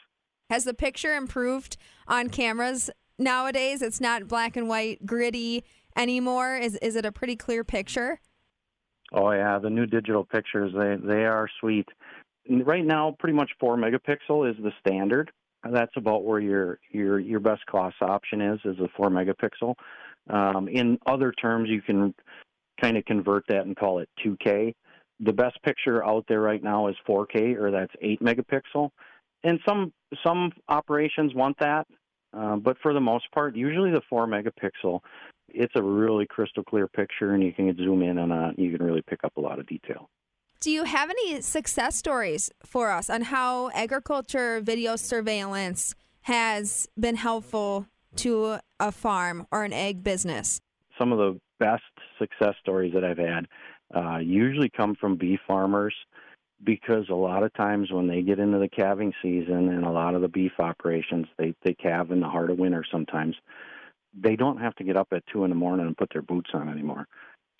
Has 0.50 0.64
the 0.64 0.74
picture 0.74 1.16
improved 1.16 1.76
on 2.06 2.28
cameras 2.28 2.90
nowadays? 3.18 3.82
It's 3.82 4.00
not 4.00 4.28
black 4.28 4.56
and 4.56 4.68
white, 4.68 5.04
gritty 5.06 5.64
anymore. 5.96 6.56
Is 6.56 6.76
is 6.76 6.96
it 6.96 7.06
a 7.06 7.12
pretty 7.12 7.36
clear 7.36 7.64
picture? 7.64 8.20
Oh 9.12 9.30
yeah, 9.30 9.58
the 9.58 9.70
new 9.70 9.86
digital 9.86 10.24
pictures 10.24 10.72
they 10.76 10.96
they 11.06 11.24
are 11.24 11.48
sweet. 11.60 11.88
right 12.48 12.84
now, 12.84 13.16
pretty 13.18 13.34
much 13.34 13.50
four 13.58 13.76
megapixel 13.76 14.50
is 14.50 14.56
the 14.62 14.72
standard. 14.86 15.30
That's 15.70 15.96
about 15.96 16.24
where 16.24 16.40
your 16.40 16.78
your 16.90 17.18
your 17.18 17.40
best 17.40 17.64
cost 17.66 17.96
option 18.00 18.40
is 18.40 18.60
is 18.64 18.78
a 18.78 18.88
four 18.96 19.08
megapixel. 19.08 19.74
Um, 20.30 20.68
in 20.68 20.98
other 21.06 21.32
terms, 21.32 21.68
you 21.68 21.82
can 21.82 22.14
kind 22.80 22.96
of 22.96 23.04
convert 23.04 23.44
that 23.48 23.66
and 23.66 23.76
call 23.76 23.98
it 23.98 24.08
2K. 24.24 24.74
The 25.22 25.32
best 25.32 25.62
picture 25.62 26.04
out 26.04 26.24
there 26.28 26.40
right 26.40 26.62
now 26.62 26.88
is 26.88 26.96
4K, 27.08 27.56
or 27.56 27.70
that's 27.70 27.92
eight 28.00 28.20
megapixel. 28.20 28.90
And 29.44 29.58
some 29.66 29.92
some 30.22 30.52
operations 30.68 31.34
want 31.34 31.58
that, 31.58 31.86
uh, 32.36 32.56
but 32.56 32.76
for 32.82 32.92
the 32.92 33.00
most 33.00 33.30
part, 33.32 33.56
usually 33.56 33.90
the 33.90 34.02
four 34.08 34.26
megapixel, 34.26 35.00
it's 35.48 35.72
a 35.74 35.82
really 35.82 36.26
crystal 36.26 36.62
clear 36.62 36.88
picture, 36.88 37.34
and 37.34 37.42
you 37.42 37.52
can 37.52 37.76
zoom 37.76 38.02
in 38.02 38.18
on 38.18 38.30
it. 38.30 38.58
You 38.58 38.76
can 38.76 38.84
really 38.84 39.02
pick 39.02 39.24
up 39.24 39.36
a 39.36 39.40
lot 39.40 39.58
of 39.58 39.66
detail. 39.66 40.08
Do 40.60 40.70
you 40.70 40.84
have 40.84 41.10
any 41.10 41.40
success 41.40 41.96
stories 41.96 42.50
for 42.64 42.90
us 42.90 43.10
on 43.10 43.22
how 43.22 43.70
agriculture 43.74 44.60
video 44.60 44.94
surveillance 44.96 45.94
has 46.22 46.88
been 46.98 47.16
helpful 47.16 47.86
to 48.16 48.58
a 48.78 48.92
farm 48.92 49.46
or 49.50 49.64
an 49.64 49.72
egg 49.72 50.04
business? 50.04 50.60
Some 50.98 51.10
of 51.10 51.18
the 51.18 51.40
best 51.58 51.82
success 52.18 52.54
stories 52.60 52.92
that 52.94 53.02
I've 53.02 53.18
had 53.18 53.46
uh, 53.94 54.18
usually 54.18 54.70
come 54.70 54.94
from 54.94 55.16
beef 55.16 55.40
farmers 55.46 55.94
because 56.64 57.08
a 57.08 57.14
lot 57.14 57.42
of 57.42 57.52
times 57.54 57.90
when 57.90 58.06
they 58.06 58.22
get 58.22 58.38
into 58.38 58.58
the 58.58 58.68
calving 58.68 59.12
season 59.20 59.68
and 59.68 59.84
a 59.84 59.90
lot 59.90 60.14
of 60.14 60.22
the 60.22 60.28
beef 60.28 60.52
operations, 60.58 61.26
they, 61.38 61.54
they 61.64 61.74
calve 61.74 62.10
in 62.10 62.20
the 62.20 62.28
heart 62.28 62.50
of 62.50 62.58
winter 62.58 62.84
sometimes. 62.90 63.34
They 64.14 64.36
don't 64.36 64.60
have 64.60 64.74
to 64.76 64.84
get 64.84 64.96
up 64.96 65.08
at 65.12 65.24
two 65.32 65.44
in 65.44 65.50
the 65.50 65.56
morning 65.56 65.86
and 65.86 65.96
put 65.96 66.10
their 66.12 66.22
boots 66.22 66.50
on 66.54 66.68
anymore. 66.68 67.06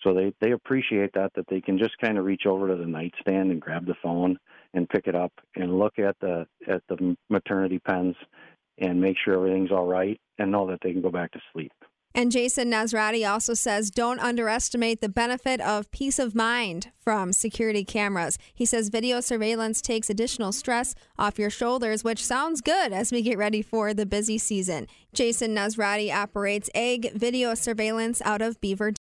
So 0.03 0.13
they, 0.13 0.33
they 0.41 0.51
appreciate 0.51 1.11
that 1.13 1.31
that 1.35 1.47
they 1.47 1.61
can 1.61 1.77
just 1.77 1.97
kind 1.99 2.17
of 2.17 2.25
reach 2.25 2.45
over 2.45 2.67
to 2.67 2.75
the 2.75 2.85
nightstand 2.85 3.51
and 3.51 3.61
grab 3.61 3.85
the 3.85 3.95
phone 4.03 4.37
and 4.73 4.89
pick 4.89 5.07
it 5.07 5.15
up 5.15 5.31
and 5.55 5.79
look 5.79 5.97
at 5.97 6.15
the 6.19 6.45
at 6.67 6.81
the 6.89 7.15
maternity 7.29 7.79
pens 7.79 8.15
and 8.79 8.99
make 8.99 9.15
sure 9.23 9.35
everything's 9.35 9.71
all 9.71 9.85
right 9.85 10.19
and 10.39 10.51
know 10.51 10.67
that 10.67 10.79
they 10.81 10.91
can 10.91 11.01
go 11.01 11.11
back 11.11 11.31
to 11.31 11.39
sleep. 11.53 11.71
And 12.15 12.31
Jason 12.31 12.69
Nosrati 12.69 13.27
also 13.27 13.55
says 13.55 13.89
don't 13.89 14.19
underestimate 14.19 15.01
the 15.01 15.09
benefit 15.09 15.59
of 15.59 15.89
peace 15.89 16.19
of 16.19 16.35
mind 16.35 16.91
from 16.99 17.33
security 17.33 17.83
cameras. 17.83 18.37
He 18.53 18.65
says 18.65 18.89
video 18.89 19.19
surveillance 19.19 19.81
takes 19.81 20.11
additional 20.11 20.51
stress 20.51 20.93
off 21.17 21.39
your 21.39 21.49
shoulders, 21.49 22.03
which 22.03 22.23
sounds 22.23 22.61
good 22.61 22.93
as 22.93 23.11
we 23.11 23.23
get 23.23 23.37
ready 23.37 23.63
for 23.63 23.95
the 23.95 24.05
busy 24.05 24.37
season. 24.37 24.87
Jason 25.11 25.55
Nosrati 25.55 26.13
operates 26.13 26.69
Ag 26.75 27.13
Video 27.13 27.55
Surveillance 27.55 28.21
out 28.23 28.41
of 28.41 28.61
Beaver 28.61 28.91